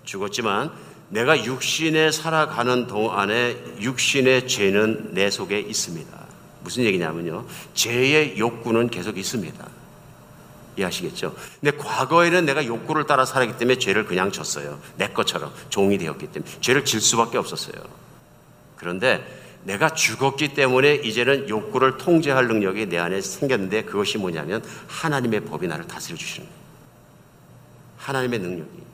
죽었지만 0.03 0.71
내가 1.09 1.43
육신에 1.45 2.11
살아가는 2.11 2.87
동안에 2.87 3.57
육신의 3.79 4.47
죄는 4.47 5.13
내 5.13 5.29
속에 5.29 5.59
있습니다. 5.59 6.27
무슨 6.63 6.83
얘기냐면요. 6.83 7.45
죄의 7.75 8.39
욕구는 8.39 8.89
계속 8.89 9.17
있습니다. 9.17 9.76
이해하시겠죠? 10.77 11.35
근데 11.59 11.75
과거에는 11.77 12.45
내가 12.45 12.65
욕구를 12.65 13.05
따라 13.05 13.25
살았기 13.25 13.57
때문에 13.57 13.79
죄를 13.79 14.05
그냥 14.05 14.31
졌어요. 14.31 14.79
내 14.97 15.09
것처럼 15.09 15.51
종이 15.69 15.97
되었기 15.97 16.27
때문에 16.27 16.51
죄를 16.61 16.85
질 16.85 17.01
수밖에 17.01 17.37
없었어요. 17.37 17.75
그런데 18.75 19.25
내가 19.63 19.89
죽었기 19.89 20.53
때문에 20.53 20.95
이제는 20.95 21.49
욕구를 21.49 21.97
통제할 21.97 22.47
능력이 22.47 22.85
내 22.87 22.97
안에 22.99 23.19
생겼는데 23.21 23.83
그것이 23.83 24.17
뭐냐면 24.17 24.63
하나님의 24.87 25.41
법이 25.41 25.67
나를 25.67 25.87
다스려 25.87 26.15
주시는. 26.15 26.47
하나님의 27.97 28.39
능력이. 28.39 28.87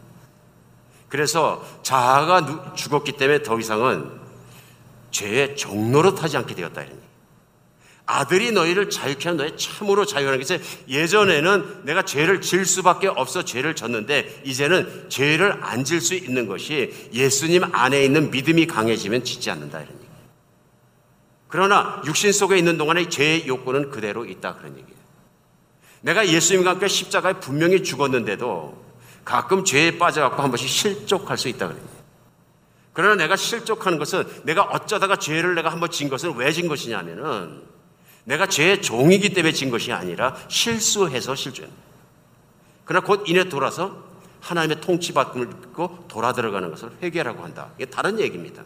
그래서 1.09 1.63
자아가 1.83 2.45
누- 2.45 2.59
죽었기 2.75 3.11
때문에 3.17 3.43
더 3.43 3.59
이상은 3.59 4.09
죄의 5.11 5.55
종로로 5.55 6.15
타지 6.15 6.37
않게 6.37 6.55
되었다 6.55 6.81
이런. 6.81 7.02
아들이 8.05 8.51
너희를 8.51 8.89
자유케 8.89 9.29
하는 9.29 9.45
너희 9.45 9.57
참으로 9.57 10.05
자유하는 10.05 10.37
것이 10.39 10.59
예전에는 10.89 11.85
내가 11.85 12.03
죄를 12.03 12.41
질 12.41 12.65
수밖에 12.65 13.07
없어 13.07 13.45
죄를 13.45 13.75
졌는데 13.75 14.41
이제는 14.43 15.05
죄를 15.09 15.63
안 15.63 15.85
질 15.85 16.01
수 16.01 16.13
있는 16.13 16.47
것이 16.47 17.09
예수님 17.13 17.63
안에 17.73 18.03
있는 18.03 18.29
믿음이 18.29 18.67
강해지면 18.67 19.23
짓지 19.23 19.49
않는다 19.51 19.79
이런 19.79 19.93
얘기예요. 19.93 20.13
그러나 21.47 22.01
육신 22.05 22.33
속에 22.33 22.57
있는 22.57 22.77
동안에 22.77 23.07
죄의 23.09 23.47
욕구는 23.47 23.89
그대로 23.89 24.25
있다 24.25 24.55
그런 24.55 24.73
얘기예요. 24.77 25.01
내가 26.01 26.27
예수님과 26.27 26.71
함께 26.71 26.89
십자가에 26.89 27.33
분명히 27.39 27.83
죽었는데도 27.83 28.83
가끔 29.23 29.63
죄에 29.63 29.97
빠져갖고 29.97 30.41
한 30.41 30.51
번씩 30.51 30.67
실족할 30.67 31.37
수 31.37 31.47
있다 31.47 31.69
그래요. 31.69 31.81
그러나 32.91 33.15
내가 33.15 33.37
실족하는 33.37 33.97
것은 33.97 34.25
내가 34.43 34.63
어쩌다가 34.63 35.15
죄를 35.15 35.55
내가 35.55 35.69
한번 35.71 35.89
진 35.89 36.09
것은 36.09 36.35
왜 36.35 36.51
진 36.51 36.67
것이냐면은 36.67 37.61
내가 38.25 38.47
죄의 38.47 38.81
종이기 38.81 39.33
때문에 39.33 39.53
진 39.53 39.69
것이 39.69 39.91
아니라 39.91 40.35
실수해서 40.47 41.35
실죄. 41.35 41.67
그러나 42.85 43.05
곧 43.05 43.23
이내 43.27 43.45
돌아서 43.45 44.03
하나님의 44.41 44.81
통치받음을 44.81 45.49
듣고 45.49 46.05
돌아 46.07 46.33
들어가는 46.33 46.69
것을 46.69 46.91
회개라고 47.01 47.43
한다. 47.43 47.69
이게 47.77 47.85
다른 47.85 48.19
얘기입니다. 48.19 48.63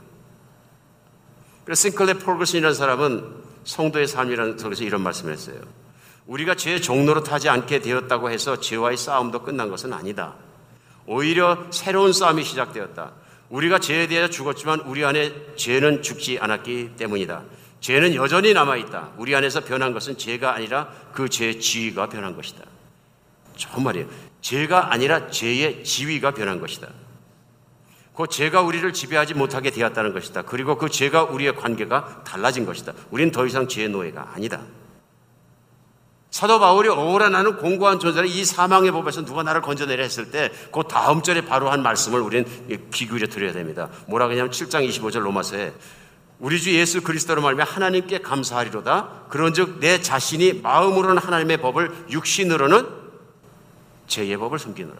그래서 1.65 1.89
싱클레 1.89 2.15
폴거슨이라는 2.19 2.73
사람은 2.73 3.35
성도의 3.63 4.07
삶이라는 4.07 4.57
속에서 4.57 4.83
이런 4.83 5.01
말씀을 5.01 5.33
했어요. 5.33 5.59
우리가 6.25 6.55
죄의 6.55 6.81
종로로 6.81 7.23
타지 7.23 7.49
않게 7.49 7.79
되었다고 7.79 8.29
해서 8.31 8.59
죄와의 8.59 8.97
싸움도 8.97 9.43
끝난 9.43 9.69
것은 9.69 9.93
아니다. 9.93 10.35
오히려 11.05 11.65
새로운 11.71 12.11
싸움이 12.11 12.43
시작되었다. 12.43 13.11
우리가 13.49 13.79
죄에 13.79 14.07
대해 14.07 14.29
죽었지만 14.29 14.81
우리 14.81 15.05
안에 15.05 15.55
죄는 15.55 16.01
죽지 16.01 16.39
않았기 16.39 16.91
때문이다. 16.97 17.43
죄는 17.79 18.15
여전히 18.15 18.53
남아있다. 18.53 19.13
우리 19.17 19.35
안에서 19.35 19.61
변한 19.61 19.93
것은 19.93 20.17
죄가 20.17 20.53
아니라 20.53 20.89
그 21.13 21.29
죄의 21.29 21.59
지위가 21.59 22.09
변한 22.09 22.35
것이다. 22.35 22.63
좋은 23.55 23.83
말이에요. 23.83 24.07
죄가 24.41 24.91
아니라 24.91 25.29
죄의 25.29 25.83
지위가 25.83 26.31
변한 26.31 26.59
것이다. 26.59 26.87
그 28.15 28.25
죄가 28.27 28.61
우리를 28.61 28.91
지배하지 28.93 29.35
못하게 29.35 29.69
되었다는 29.69 30.13
것이다. 30.13 30.41
그리고 30.43 30.77
그 30.77 30.89
죄가 30.89 31.23
우리의 31.25 31.55
관계가 31.55 32.23
달라진 32.23 32.65
것이다. 32.65 32.93
우리는 33.11 33.31
더 33.31 33.45
이상 33.45 33.67
죄의 33.67 33.89
노예가 33.89 34.31
아니다. 34.33 34.61
사도 36.31 36.59
바울이 36.59 36.89
오라 36.89 37.29
나는 37.29 37.57
공고한 37.57 37.99
존재라 37.99 38.25
이 38.25 38.43
사망의 38.43 38.91
법에서 38.91 39.23
누가 39.23 39.43
나를 39.43 39.61
건져내려 39.61 40.03
했을 40.03 40.29
때 40.29 40.51
그 40.71 40.83
다음 40.89 41.21
절에 41.21 41.41
바로 41.41 41.71
한 41.71 41.81
말씀을 41.81 42.19
우리는 42.19 42.45
귀 42.91 43.07
기울여 43.07 43.27
드려야 43.27 43.53
됩니다. 43.53 43.89
뭐라 44.07 44.27
그러냐면 44.27 44.51
7장 44.51 44.87
25절 44.87 45.19
로마서에 45.19 45.73
우리 46.39 46.61
주 46.61 46.73
예수 46.73 47.01
그리스도로 47.01 47.41
말하면 47.41 47.65
하나님께 47.65 48.19
감사하리로다. 48.19 49.25
그런즉 49.29 49.79
내 49.79 50.01
자신이 50.01 50.61
마음으로는 50.61 51.17
하나님의 51.17 51.57
법을 51.61 52.05
육신으로는 52.11 52.87
죄의 54.07 54.37
법을 54.37 54.59
숨기노라. 54.59 54.99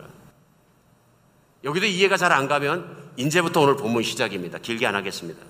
여기도 1.63 1.85
이해가 1.85 2.17
잘 2.17 2.31
안 2.31 2.47
가면 2.47 3.11
이제부터 3.17 3.61
오늘 3.61 3.75
본문 3.75 4.03
시작입니다. 4.03 4.57
길게 4.59 4.85
안 4.87 4.95
하겠습니다. 4.95 5.41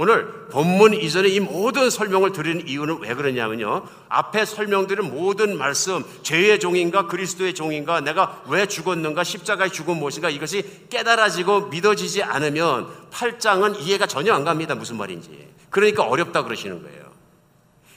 오늘 0.00 0.46
본문 0.50 0.94
이전에 0.94 1.28
이 1.28 1.40
모든 1.40 1.90
설명을 1.90 2.30
드리는 2.30 2.68
이유는 2.68 3.00
왜 3.00 3.14
그러냐면요. 3.14 3.82
앞에 4.08 4.44
설명드린 4.44 5.10
모든 5.10 5.58
말씀, 5.58 6.04
죄의 6.22 6.60
종인가 6.60 7.08
그리스도의 7.08 7.52
종인가 7.52 8.00
내가 8.00 8.44
왜 8.46 8.66
죽었는가 8.66 9.24
십자가의 9.24 9.72
죽은 9.72 9.96
무엇인가 9.96 10.30
이것이 10.30 10.86
깨달아지고 10.88 11.62
믿어지지 11.62 12.22
않으면 12.22 12.86
8장은 13.10 13.80
이해가 13.80 14.06
전혀 14.06 14.32
안 14.34 14.44
갑니다. 14.44 14.76
무슨 14.76 14.98
말인지. 14.98 15.52
그러니까 15.68 16.04
어렵다 16.04 16.44
그러시는 16.44 16.80
거예요. 16.80 17.12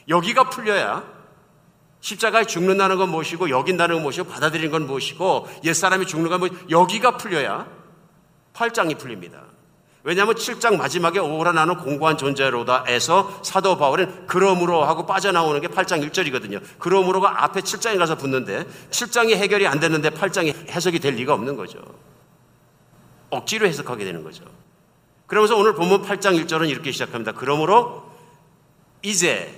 여기가 0.10 0.49
풀려야 0.49 1.04
십자가에 1.99 2.45
죽는다는 2.45 2.97
건 2.97 3.10
무엇이고 3.10 3.52
여긴다는 3.52 3.97
건 3.97 4.02
무엇이고 4.02 4.28
받아들이는 4.28 4.72
건 4.72 4.88
무엇이고 4.88 5.47
옛사람이 5.64 6.08
죽는 6.08 6.32
건 6.32 6.39
무엇 6.39 6.52
여기가 6.72 7.18
풀려야 7.18 7.68
8장이 8.56 8.97
풀립니다. 8.97 9.51
왜냐하면 10.04 10.36
7장 10.36 10.78
마지막에 10.78 11.20
오라 11.20 11.52
나는 11.52 11.78
공고한 11.78 12.18
존재로다에서 12.18 13.41
사도 13.43 13.78
바울은 13.78 14.26
그러므로 14.26 14.84
하고 14.84 15.06
빠져나오는 15.06 15.62
게 15.62 15.68
8장 15.68 16.08
1절이거든요. 16.10 16.60
그러므로가 16.80 17.43
앞에 17.43 17.62
7장에 17.62 17.97
가서 17.99 18.16
붙는데 18.16 18.66
7장이 18.89 19.36
해결이 19.36 19.68
안 19.68 19.80
됐는데 19.80 20.10
8장이 20.12 20.70
해석이 20.70 20.99
될 20.99 21.16
리가 21.16 21.34
없는 21.34 21.56
거죠. 21.56 21.80
억지로 23.30 23.68
해석하게 23.68 24.06
되는 24.06 24.24
거죠. 24.24 24.43
그러면서 25.28 25.56
오늘 25.56 25.76
본문 25.76 26.02
8장 26.02 26.43
1절은 26.43 26.70
이렇게 26.70 26.91
시작합니다. 26.91 27.34
그러므로 27.34 28.12
이제 29.04 29.56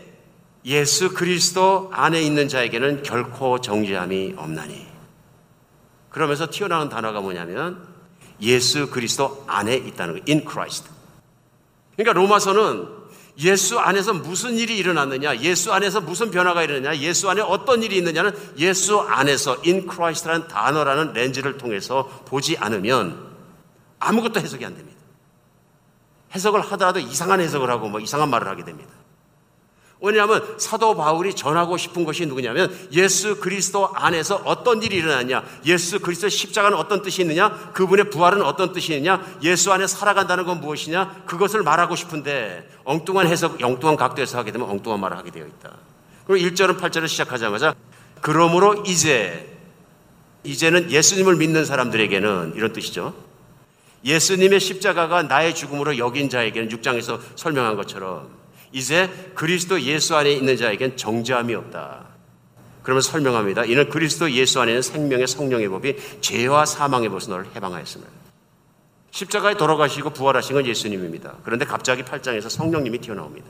예수 0.66 1.14
그리스도 1.14 1.90
안에 1.94 2.22
있는 2.22 2.48
자에게는 2.48 3.04
결코 3.04 3.60
정죄함이 3.60 4.36
없나니. 4.38 4.88
그러면서 6.10 6.48
튀어나오는 6.50 6.90
단어가 6.90 7.22
뭐냐면 7.22 7.93
예수 8.42 8.90
그리스도 8.90 9.44
안에 9.48 9.76
있다는 9.76 10.14
거예요. 10.14 10.26
in 10.28 10.42
Christ. 10.50 10.90
그러니까 11.96 12.14
로마서는 12.14 13.04
예수 13.40 13.80
안에서 13.80 14.14
무슨 14.14 14.58
일이 14.58 14.78
일어났느냐, 14.78 15.38
예수 15.40 15.74
안에서 15.74 16.02
무슨 16.02 16.30
변화가 16.30 16.64
일어났느냐, 16.64 16.98
예수 16.98 17.30
안에 17.30 17.42
어떤 17.42 17.82
일이 17.82 17.98
있느냐는 17.98 18.32
예수 18.58 19.00
안에서 19.00 19.58
in 19.66 19.90
Christ라는 19.90 20.48
단어라는 20.48 21.14
렌즈를 21.14 21.58
통해서 21.58 22.08
보지 22.26 22.58
않으면 22.58 23.32
아무것도 24.00 24.40
해석이 24.40 24.64
안 24.66 24.76
됩니다. 24.76 25.00
해석을 26.36 26.62
하더라도 26.62 27.00
이상한 27.00 27.40
해석을 27.40 27.70
하고 27.70 27.90
뭐 27.90 28.00
이상한 28.00 28.30
말을 28.30 28.48
하게 28.48 28.64
됩니다. 28.64 28.92
왜냐하면 30.04 30.44
사도 30.58 30.98
바울이 30.98 31.34
전하고 31.34 31.78
싶은 31.78 32.04
것이 32.04 32.26
누구냐면 32.26 32.70
예수 32.92 33.40
그리스도 33.40 33.90
안에서 33.94 34.36
어떤 34.44 34.84
일이 34.84 34.98
일어났냐, 34.98 35.46
예수 35.66 36.02
그리스도 36.02 36.28
십자가는 36.28 36.78
어떤 36.78 37.02
뜻이 37.02 37.22
있느냐, 37.22 37.72
그분의 37.74 38.10
부활은 38.10 38.42
어떤 38.42 38.74
뜻이 38.74 38.94
있느냐, 38.96 39.26
예수 39.44 39.72
안에 39.72 39.88
살아간다는 39.88 40.44
건 40.44 40.60
무엇이냐, 40.60 41.24
그것을 41.26 41.64
말하고 41.64 41.96
싶은데 41.96 42.70
엉뚱한 42.84 43.28
해석, 43.28 43.64
엉뚱한 43.64 43.96
각도에서 43.96 44.38
하게 44.38 44.52
되면 44.52 44.70
엉뚱한 44.70 45.00
말을 45.00 45.16
하게 45.16 45.32
되어 45.32 45.46
있다. 45.46 45.72
그리고 46.28 46.50
1절은 46.50 46.82
8절을 46.82 47.08
시작하자마자 47.08 47.74
그러므로 48.20 48.84
이제 48.86 49.58
이제는 50.44 50.92
예수님을 50.92 51.38
믿는 51.38 51.64
사람들에게는 51.64 52.54
이런 52.58 52.74
뜻이죠. 52.74 53.14
예수님의 54.04 54.60
십자가가 54.60 55.24
나의 55.24 55.56
죽음으로 55.56 55.98
여긴 55.98 56.30
자에게는 56.30 56.68
6장에서 56.68 57.22
설명한 57.38 57.78
것처럼 57.78 58.43
이제 58.74 59.32
그리스도 59.36 59.80
예수 59.82 60.16
안에 60.16 60.32
있는 60.34 60.58
자에겐 60.58 60.98
정죄함이 60.98 61.54
없다. 61.56 62.08
그러면 62.82 63.02
설명합니다. 63.02 63.64
이는 63.66 63.90
그리스도 63.90 64.30
예수 64.32 64.60
안에는 64.60 64.82
생명의 64.82 65.28
성령의 65.28 65.70
법이 65.70 65.96
죄와 66.20 66.66
사망의 66.66 67.08
법에서 67.10 67.32
너를 67.32 67.46
해방하였습니다. 67.56 68.12
십자가에 69.12 69.56
돌아가시고 69.56 70.10
부활하신 70.10 70.56
건 70.56 70.66
예수님입니다. 70.66 71.36
그런데 71.44 71.66
갑자기 71.66 72.04
8장에서 72.04 72.50
성령님이 72.50 72.98
튀어나옵니다. 72.98 73.48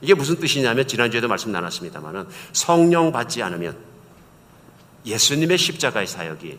이게 0.00 0.14
무슨 0.14 0.36
뜻이냐면 0.36 0.86
지난주에도 0.86 1.28
말씀 1.28 1.52
나눴습니다만은 1.52 2.26
성령 2.52 3.12
받지 3.12 3.42
않으면 3.42 3.78
예수님의 5.06 5.58
십자가의 5.58 6.06
사역이 6.08 6.58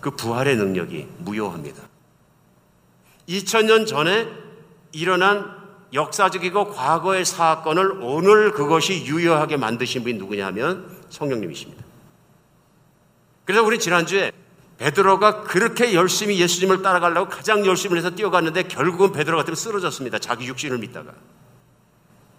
그 0.00 0.12
부활의 0.12 0.56
능력이 0.56 1.06
무효합니다. 1.18 1.82
2000년 3.28 3.86
전에 3.86 4.28
일어난 4.92 5.59
역사적이고 5.92 6.72
과거의 6.72 7.24
사건을 7.24 7.98
오늘 8.02 8.52
그것이 8.52 9.04
유효하게 9.06 9.56
만드신 9.56 10.02
분이 10.02 10.14
누구냐면 10.18 10.88
성령님이십니다. 11.08 11.84
그래서 13.44 13.64
우리 13.64 13.78
지난주에 13.78 14.32
베드로가 14.78 15.42
그렇게 15.42 15.92
열심히 15.94 16.40
예수님을 16.40 16.82
따라가려고 16.82 17.28
가장 17.28 17.66
열심히 17.66 17.98
해서 17.98 18.10
뛰어갔는데 18.10 18.64
결국은 18.64 19.12
베드로 19.12 19.36
같으면 19.36 19.56
쓰러졌습니다. 19.56 20.18
자기 20.18 20.46
육신을 20.46 20.78
믿다가. 20.78 21.12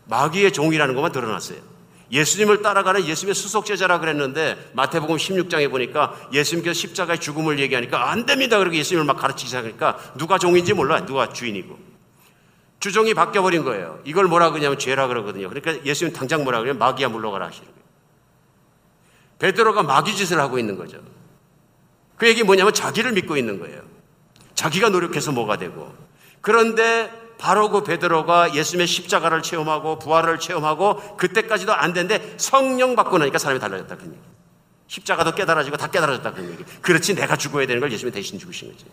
마귀의 0.05 0.51
종이라는 0.53 0.95
것만 0.95 1.11
드러났어요. 1.11 1.59
예수님을 2.11 2.61
따라가는 2.61 3.05
예수님의 3.05 3.35
수속제자라 3.35 3.99
그랬는데 3.99 4.71
마태복음 4.73 5.15
16장에 5.17 5.69
보니까 5.69 6.15
예수님께서 6.33 6.73
십자가의 6.73 7.19
죽음을 7.19 7.59
얘기하니까 7.59 8.09
안 8.09 8.25
됩니다. 8.25 8.57
그렇게 8.57 8.77
예수님을 8.79 9.05
막 9.05 9.17
가르치기 9.17 9.47
시작하니까 9.47 9.97
누가 10.17 10.37
종인지 10.37 10.73
몰라. 10.73 11.05
누가 11.05 11.31
주인이고. 11.31 11.90
주종이 12.81 13.13
바뀌어버린 13.13 13.63
거예요. 13.63 13.99
이걸 14.03 14.25
뭐라 14.25 14.49
그러냐면 14.49 14.77
죄라 14.77 15.07
그러거든요. 15.07 15.47
그러니까 15.47 15.85
예수님 15.85 16.13
당장 16.13 16.43
뭐라 16.43 16.59
그러냐면 16.59 16.79
마귀야 16.79 17.09
물러가라 17.09 17.45
하시는 17.47 17.65
거예요. 17.65 17.81
베드로가 19.37 19.83
마귀 19.83 20.15
짓을 20.15 20.39
하고 20.39 20.59
있는 20.59 20.77
거죠. 20.77 20.99
그 22.17 22.27
얘기 22.27 22.43
뭐냐면 22.43 22.73
자기를 22.73 23.13
믿고 23.13 23.37
있는 23.37 23.59
거예요. 23.59 23.81
자기가 24.55 24.89
노력해서 24.89 25.31
뭐가 25.31 25.57
되고. 25.57 25.95
그런데 26.41 27.11
바로 27.37 27.69
그 27.69 27.83
베드로가 27.83 28.55
예수님의 28.55 28.87
십자가를 28.87 29.43
체험하고 29.43 29.99
부활을 29.99 30.39
체험하고 30.39 31.17
그때까지도 31.17 31.73
안 31.73 31.93
됐는데 31.93 32.35
성령 32.37 32.95
받고 32.95 33.19
나니까 33.19 33.37
사람이 33.37 33.59
달라졌다 33.59 33.95
그런 33.95 34.11
얘기. 34.11 34.21
십자가도 34.87 35.35
깨달아지고 35.35 35.77
다 35.77 35.87
깨달아졌다 35.87 36.31
그런 36.33 36.51
얘기. 36.51 36.63
그렇지 36.81 37.13
내가 37.13 37.35
죽어야 37.35 37.67
되는 37.67 37.79
걸 37.79 37.91
예수님이 37.91 38.11
대신 38.11 38.39
죽으신 38.39 38.71
거지. 38.71 38.85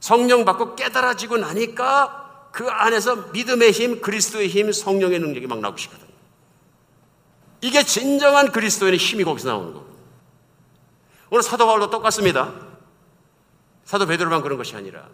성령 0.00 0.44
받고 0.44 0.74
깨달아지고 0.74 1.36
나니까 1.36 2.19
그 2.52 2.68
안에서 2.68 3.16
믿음의 3.32 3.72
힘, 3.72 4.00
그리스도의 4.00 4.48
힘, 4.48 4.72
성령의 4.72 5.18
능력이 5.20 5.46
막 5.46 5.60
나오고 5.60 5.78
싶거든. 5.78 6.06
이게 7.60 7.82
진정한 7.82 8.50
그리스도인의 8.52 8.98
힘이 8.98 9.24
거기서 9.24 9.48
나오는 9.48 9.72
거고. 9.72 9.90
오늘 11.30 11.42
사도 11.42 11.66
바울도 11.66 11.90
똑같습니다. 11.90 12.52
사도 13.84 14.06
베드로만 14.06 14.42
그런 14.42 14.56
것이 14.58 14.74
아니라 14.76 15.08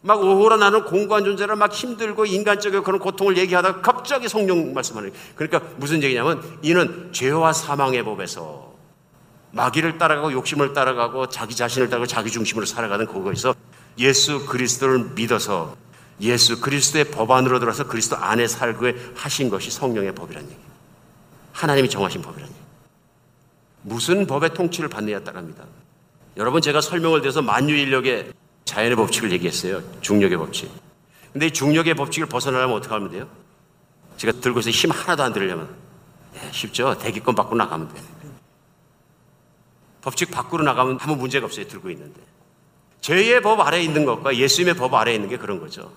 막 0.00 0.20
오호라 0.20 0.56
나는 0.56 0.84
공고한 0.84 1.24
존재라 1.24 1.54
막 1.54 1.72
힘들고 1.72 2.26
인간적인 2.26 2.82
그런 2.82 2.98
고통을 2.98 3.36
얘기하다가 3.38 3.80
갑자기 3.80 4.28
성령 4.28 4.74
말씀하는 4.74 5.10
거예요. 5.10 5.24
그러니까 5.36 5.74
무슨 5.76 6.02
얘기냐면 6.02 6.42
이는 6.62 7.12
죄와 7.12 7.52
사망의 7.52 8.04
법에서 8.04 8.72
마귀를 9.52 9.98
따라가고 9.98 10.32
욕심을 10.32 10.72
따라가고 10.72 11.28
자기 11.28 11.54
자신을 11.54 11.88
따라가고 11.88 12.06
자기 12.06 12.30
중심으로 12.30 12.66
살아가는 12.66 13.06
그거에서 13.06 13.54
예수 13.98 14.46
그리스도를 14.46 15.10
믿어서 15.14 15.76
예수 16.20 16.60
그리스도의 16.60 17.10
법 17.10 17.30
안으로 17.30 17.58
들어서 17.58 17.86
그리스도 17.86 18.16
안에 18.16 18.46
살고 18.46 18.86
하신 19.14 19.48
것이 19.50 19.70
성령의 19.70 20.14
법이라는 20.14 20.48
얘기예요. 20.48 20.70
하나님이 21.52 21.88
정하신 21.88 22.22
법이라는 22.22 22.48
얘기예요. 22.48 22.66
무슨 23.82 24.26
법의 24.26 24.54
통치를 24.54 24.88
받느냐에 24.88 25.24
따릅니다. 25.24 25.64
여러분 26.36 26.62
제가 26.62 26.80
설명을 26.80 27.20
드려서 27.20 27.42
만유인력의 27.42 28.32
자연의 28.64 28.96
법칙을 28.96 29.32
얘기했어요. 29.32 29.82
중력의 30.00 30.38
법칙. 30.38 30.70
근데 31.32 31.46
이 31.46 31.50
중력의 31.50 31.94
법칙을 31.94 32.28
벗어나려면 32.28 32.76
어떻게 32.76 32.92
하면 32.94 33.10
돼요? 33.10 33.28
제가 34.16 34.40
들고 34.40 34.60
있어 34.60 34.70
힘 34.70 34.90
하나도 34.90 35.22
안 35.22 35.32
들으려면 35.32 35.68
네, 36.34 36.48
쉽죠. 36.52 36.96
대기권 36.98 37.34
밖으로 37.34 37.56
나가면 37.56 37.92
돼요. 37.92 38.04
법칙 40.00 40.30
밖으로 40.30 40.64
나가면 40.64 40.98
아무 41.00 41.16
문제가 41.16 41.46
없어요. 41.46 41.66
들고 41.66 41.90
있는데. 41.90 42.20
죄의 43.00 43.42
법 43.42 43.60
아래에 43.60 43.82
있는 43.82 44.04
것과 44.04 44.36
예수님의 44.36 44.74
법 44.74 44.94
아래에 44.94 45.14
있는 45.14 45.28
게 45.28 45.36
그런 45.36 45.60
거죠. 45.60 45.92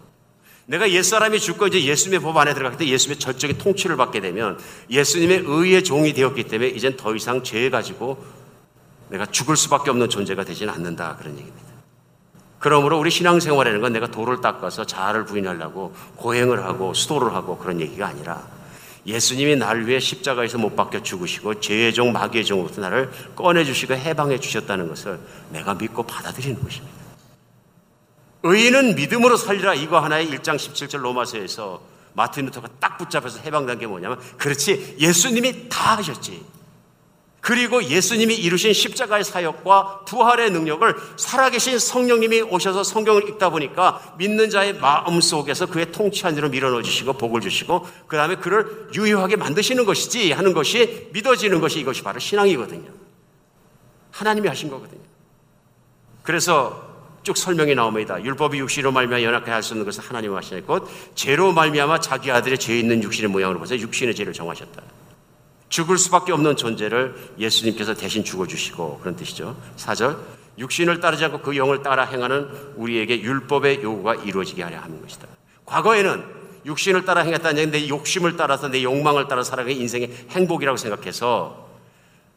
내가 0.68 0.90
옛사람이 0.90 1.40
죽고 1.40 1.68
이제 1.68 1.84
예수님의 1.84 2.22
법 2.22 2.38
안에 2.38 2.54
들어갔을 2.54 2.80
때 2.80 2.88
예수님의 2.88 3.20
절적인 3.20 3.58
통치를 3.58 3.98
받게 3.98 4.20
되면 4.20 4.58
예수님의 4.90 5.44
의의 5.46 5.84
종이 5.84 6.14
되었기 6.14 6.46
때문에 6.46 6.70
이젠 6.70 6.98
더 6.98 7.16
이상 7.16 7.44
죄 7.44 7.70
가지고 7.70 8.24
내가 9.10 9.26
죽을 9.28 9.56
수밖에 9.56 9.92
없는 9.92 10.10
존재가 10.10 10.44
되지는 10.44 10.74
않는다. 10.74 11.18
그런 11.18 11.34
얘기입니다. 11.38 11.66
그러므로 12.58 12.98
우리 12.98 13.12
신앙생활이라는 13.12 13.80
건 13.80 13.94
내가 13.94 14.08
도를 14.08 14.42
닦아서 14.42 14.86
자아를 14.86 15.26
부인하려고 15.26 15.94
고행을 16.16 16.66
하고 16.66 16.96
수도를 16.96 17.36
하고 17.36 17.60
그런 17.60 17.80
얘기가 17.80 18.08
아니라 18.08 18.42
예수님이 19.06 19.56
날 19.58 19.86
위해 19.86 20.00
십자가에서 20.00 20.58
못 20.58 20.76
박혀 20.76 21.04
죽으시고 21.04 21.60
죄의 21.60 21.94
종 21.94 22.12
마귀의 22.12 22.44
종으로부터 22.44 22.82
나를 22.82 23.12
꺼내 23.36 23.64
주시고 23.64 23.94
해방해 23.94 24.40
주셨다는 24.40 24.88
것을 24.88 25.20
내가 25.52 25.76
믿고 25.76 26.02
받아들이는 26.04 26.64
것입니다. 26.64 26.95
의인은 28.48 28.94
믿음으로 28.94 29.38
살리라 29.38 29.74
이거 29.74 30.00
하나의 30.00 30.30
1장 30.30 30.56
17절 30.56 31.00
로마서에서 31.00 31.82
마틴 32.14 32.46
루터가 32.46 32.68
딱 32.80 32.98
붙잡혀서 33.00 33.40
해방된 33.40 33.80
게 33.80 33.88
뭐냐면 33.88 34.20
그렇지 34.38 34.98
예수님이 35.00 35.68
다 35.68 35.98
하셨지. 35.98 36.46
그리고 37.42 37.84
예수님이 37.84 38.36
이루신 38.36 38.74
십자가의 38.74 39.24
사역과 39.24 40.06
부활의 40.06 40.52
능력을 40.52 40.96
살아계신 41.18 41.78
성령님이 41.80 42.42
오셔서 42.42 42.84
성경을 42.84 43.30
읽다 43.30 43.50
보니까 43.50 44.16
믿는 44.18 44.50
자의 44.52 44.74
마음 44.74 45.22
속에서 45.22 45.66
그의 45.66 45.92
통치 45.92 46.26
안으로 46.26 46.50
밀어넣어 46.50 46.84
주시고 46.84 47.14
복을 47.14 47.42
주시고 47.42 47.88
그 48.08 48.16
다음에 48.16 48.36
그를 48.36 48.90
유효하게 48.96 49.36
만드시는 49.38 49.86
것이지 49.86 50.32
하는 50.32 50.54
것이 50.54 51.10
믿어지는 51.14 51.62
것이 51.62 51.80
이것이 51.80 52.04
바로 52.04 52.20
신앙이거든요. 52.20 52.92
하나님이 54.12 54.48
하신 54.48 54.70
거거든요. 54.70 55.02
그래서 56.24 56.85
쭉 57.26 57.36
설명이 57.36 57.74
나옵니다. 57.74 58.24
율법이 58.24 58.60
육신으로 58.60 58.92
말미암아 58.92 59.24
연약하게 59.24 59.52
할 59.52 59.64
수 59.64 59.74
없는 59.74 59.84
것을 59.84 60.04
하나님 60.04 60.36
하시는 60.36 60.66
것 60.66 60.84
죄로 61.16 61.52
말미암아 61.52 62.00
자기 62.00 62.32
아들의 62.32 62.60
죄 62.60 62.78
있는 62.78 63.02
육신의 63.02 63.32
모양으로 63.32 63.58
보서 63.60 63.76
육신의 63.78 64.14
죄를 64.14 64.32
정하셨다. 64.32 64.82
죽을 65.70 65.98
수밖에 65.98 66.32
없는 66.32 66.56
존재를 66.56 67.16
예수님께서 67.40 67.96
대신 67.96 68.24
죽어주시고 68.24 69.00
그런 69.00 69.16
뜻이죠. 69.16 69.58
4절 69.78 70.18
육신을 70.60 71.00
따르지 71.00 71.26
않고 71.26 71.42
그 71.42 71.58
영을 71.58 71.82
따라 71.82 72.06
행하는 72.06 72.48
우리에게 72.76 73.20
율법의 73.22 73.82
요구가 73.82 74.16
이루어지게 74.16 74.62
하려 74.62 74.78
하는 74.80 75.02
것이다. 75.02 75.28
과거에는 75.66 76.24
육신을 76.68 77.06
따라 77.06 77.22
행했다는 77.22 77.58
얘기인데 77.58 77.80
내 77.80 77.90
욕심을 77.90 78.38
따라서 78.38 78.70
내 78.70 78.84
욕망을 78.84 79.28
따라 79.28 79.44
살아가는 79.44 79.76
인생의 79.76 80.28
행복이라고 80.30 80.78
생각해서 80.78 81.66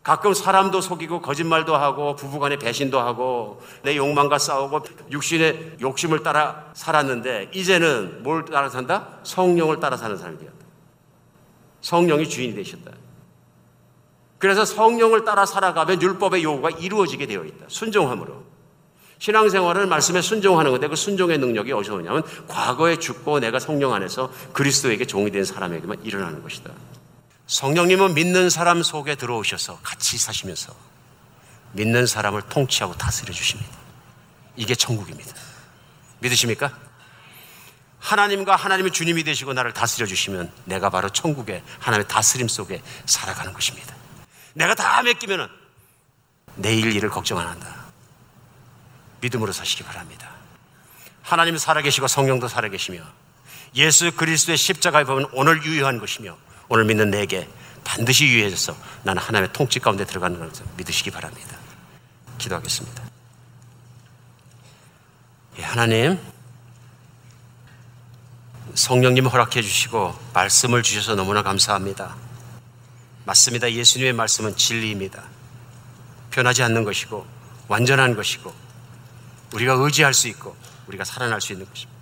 가끔 0.08 0.32
사람도 0.32 0.80
속이고 0.80 1.20
거짓말도 1.20 1.76
하고 1.76 2.16
부부간에 2.16 2.56
배신도 2.56 2.98
하고 2.98 3.60
내 3.82 3.94
욕망과 3.94 4.38
싸우고 4.38 4.80
육신의 5.10 5.76
욕심을 5.82 6.22
따라 6.22 6.64
살았는데 6.72 7.50
이제는 7.52 8.22
뭘 8.22 8.46
따라 8.46 8.70
산다? 8.70 9.18
성령을 9.22 9.80
따라 9.80 9.98
사는 9.98 10.16
사람이 10.16 10.38
되었다. 10.38 10.56
성령이 11.82 12.26
주인이 12.26 12.54
되셨다. 12.54 12.92
그래서 14.38 14.64
성령을 14.64 15.26
따라 15.26 15.44
살아가면 15.44 16.00
율법의 16.00 16.42
요구가 16.42 16.70
이루어지게 16.70 17.26
되어 17.26 17.44
있다. 17.44 17.66
순종함으로. 17.68 18.44
신앙생활은 19.18 19.90
말씀에 19.90 20.22
순종하는 20.22 20.70
건데 20.70 20.88
그 20.88 20.96
순종의 20.96 21.36
능력이 21.36 21.70
어디서 21.72 21.96
오냐면 21.96 22.22
과거에 22.46 22.98
죽고 22.98 23.40
내가 23.40 23.58
성령 23.58 23.92
안에서 23.92 24.32
그리스도에게 24.54 25.04
종이 25.04 25.30
된 25.30 25.44
사람에게만 25.44 26.02
일어나는 26.02 26.42
것이다. 26.42 26.70
성령님은 27.48 28.12
믿는 28.12 28.50
사람 28.50 28.82
속에 28.82 29.14
들어오셔서 29.14 29.80
같이 29.82 30.18
사시면서 30.18 30.74
믿는 31.72 32.06
사람을 32.06 32.42
통치하고 32.42 32.96
다스려 32.96 33.32
주십니다. 33.32 33.76
이게 34.54 34.74
천국입니다. 34.74 35.34
믿으십니까? 36.20 36.78
하나님과 38.00 38.54
하나님의 38.54 38.92
주님이 38.92 39.24
되시고 39.24 39.54
나를 39.54 39.72
다스려 39.72 40.06
주시면 40.06 40.52
내가 40.66 40.90
바로 40.90 41.08
천국의 41.08 41.62
하나님의 41.78 42.06
다스림 42.06 42.48
속에 42.48 42.82
살아가는 43.06 43.52
것입니다. 43.54 43.94
내가 44.52 44.74
다 44.74 45.02
맡기면은 45.02 45.48
내일 46.56 46.94
일을 46.94 47.08
걱정 47.08 47.38
안 47.38 47.48
한다. 47.48 47.86
믿음으로 49.20 49.52
사시기 49.52 49.84
바랍니다. 49.84 50.30
하나님 51.22 51.56
살아계시고 51.56 52.08
성령도 52.08 52.46
살아계시며 52.46 53.00
예수 53.74 54.12
그리스도의 54.12 54.58
십자가의 54.58 55.06
법은 55.06 55.26
오늘 55.32 55.62
유효한 55.64 55.98
것이며 55.98 56.36
오늘 56.68 56.84
믿는 56.84 57.10
내게 57.10 57.48
반드시 57.84 58.26
유효해져서 58.26 58.76
나는 59.02 59.22
하나님의 59.22 59.52
통치 59.52 59.80
가운데 59.80 60.04
들어가는 60.04 60.38
것을 60.38 60.66
믿으시기 60.76 61.10
바랍니다. 61.10 61.56
기도하겠습니다. 62.36 63.02
예, 65.58 65.62
하나님, 65.62 66.18
성령님 68.74 69.26
허락해 69.26 69.62
주시고 69.62 70.14
말씀을 70.34 70.82
주셔서 70.82 71.14
너무나 71.14 71.42
감사합니다. 71.42 72.14
맞습니다. 73.24 73.72
예수님의 73.72 74.12
말씀은 74.12 74.56
진리입니다. 74.56 75.24
변하지 76.30 76.62
않는 76.62 76.84
것이고 76.84 77.26
완전한 77.66 78.14
것이고 78.14 78.54
우리가 79.54 79.74
의지할 79.74 80.14
수 80.14 80.28
있고 80.28 80.56
우리가 80.86 81.04
살아날 81.04 81.40
수 81.40 81.52
있는 81.52 81.66
것입니다. 81.68 81.98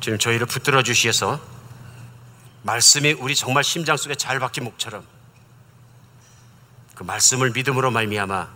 주님 0.00 0.18
저희를 0.18 0.46
붙들어 0.46 0.82
주시어서 0.82 1.40
말씀이 2.62 3.12
우리 3.12 3.34
정말 3.34 3.64
심장 3.64 3.96
속에 3.96 4.14
잘 4.14 4.38
박힌 4.38 4.64
목처럼 4.64 5.06
그 6.94 7.02
말씀을 7.02 7.50
믿음으로 7.50 7.90
말미암아 7.90 8.48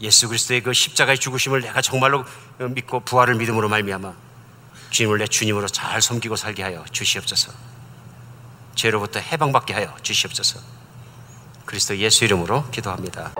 예수 0.00 0.28
그리스도의 0.28 0.62
그 0.62 0.72
십자가의 0.72 1.18
죽으심을 1.18 1.60
내가 1.60 1.80
정말로 1.80 2.24
믿고 2.58 3.00
부활을 3.00 3.36
믿음으로 3.36 3.68
말미암아 3.68 4.12
주님을 4.90 5.18
내 5.18 5.26
주님으로 5.26 5.68
잘 5.68 6.02
섬기고 6.02 6.36
살게 6.36 6.62
하여 6.62 6.84
주시옵소서. 6.90 7.52
죄로부터 8.74 9.20
해방받게 9.20 9.72
하여 9.72 9.94
주시옵소서. 10.02 10.60
그리스도 11.64 11.96
예수 11.98 12.24
이름으로 12.24 12.68
기도합니다. 12.70 13.32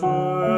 내 0.00 0.51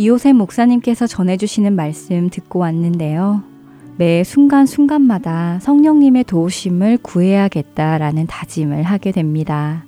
이호셉 0.00 0.34
목사님께서 0.34 1.06
전해주시는 1.06 1.76
말씀 1.76 2.30
듣고 2.30 2.60
왔는데요. 2.60 3.42
매 3.98 4.24
순간순간마다 4.24 5.58
성령님의 5.60 6.24
도우심을 6.24 6.96
구해야겠다라는 7.02 8.26
다짐을 8.26 8.82
하게 8.82 9.12
됩니다. 9.12 9.84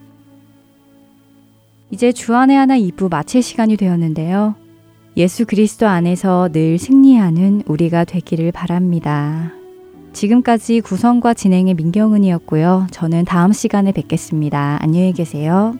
이제 1.90 2.12
주안의 2.12 2.58
하나 2.58 2.78
2부 2.78 3.10
마칠 3.10 3.42
시간이 3.42 3.78
되었는데요. 3.78 4.54
예수 5.16 5.46
그리스도 5.46 5.86
안에서 5.86 6.50
늘 6.52 6.76
승리하는 6.76 7.62
우리가 7.66 8.04
되기를 8.04 8.52
바랍니다. 8.52 9.52
지금까지 10.12 10.82
구성과 10.82 11.32
진행의 11.32 11.72
민경은이었고요. 11.72 12.88
저는 12.90 13.24
다음 13.24 13.54
시간에 13.54 13.92
뵙겠습니다. 13.92 14.76
안녕히 14.82 15.14
계세요. 15.14 15.74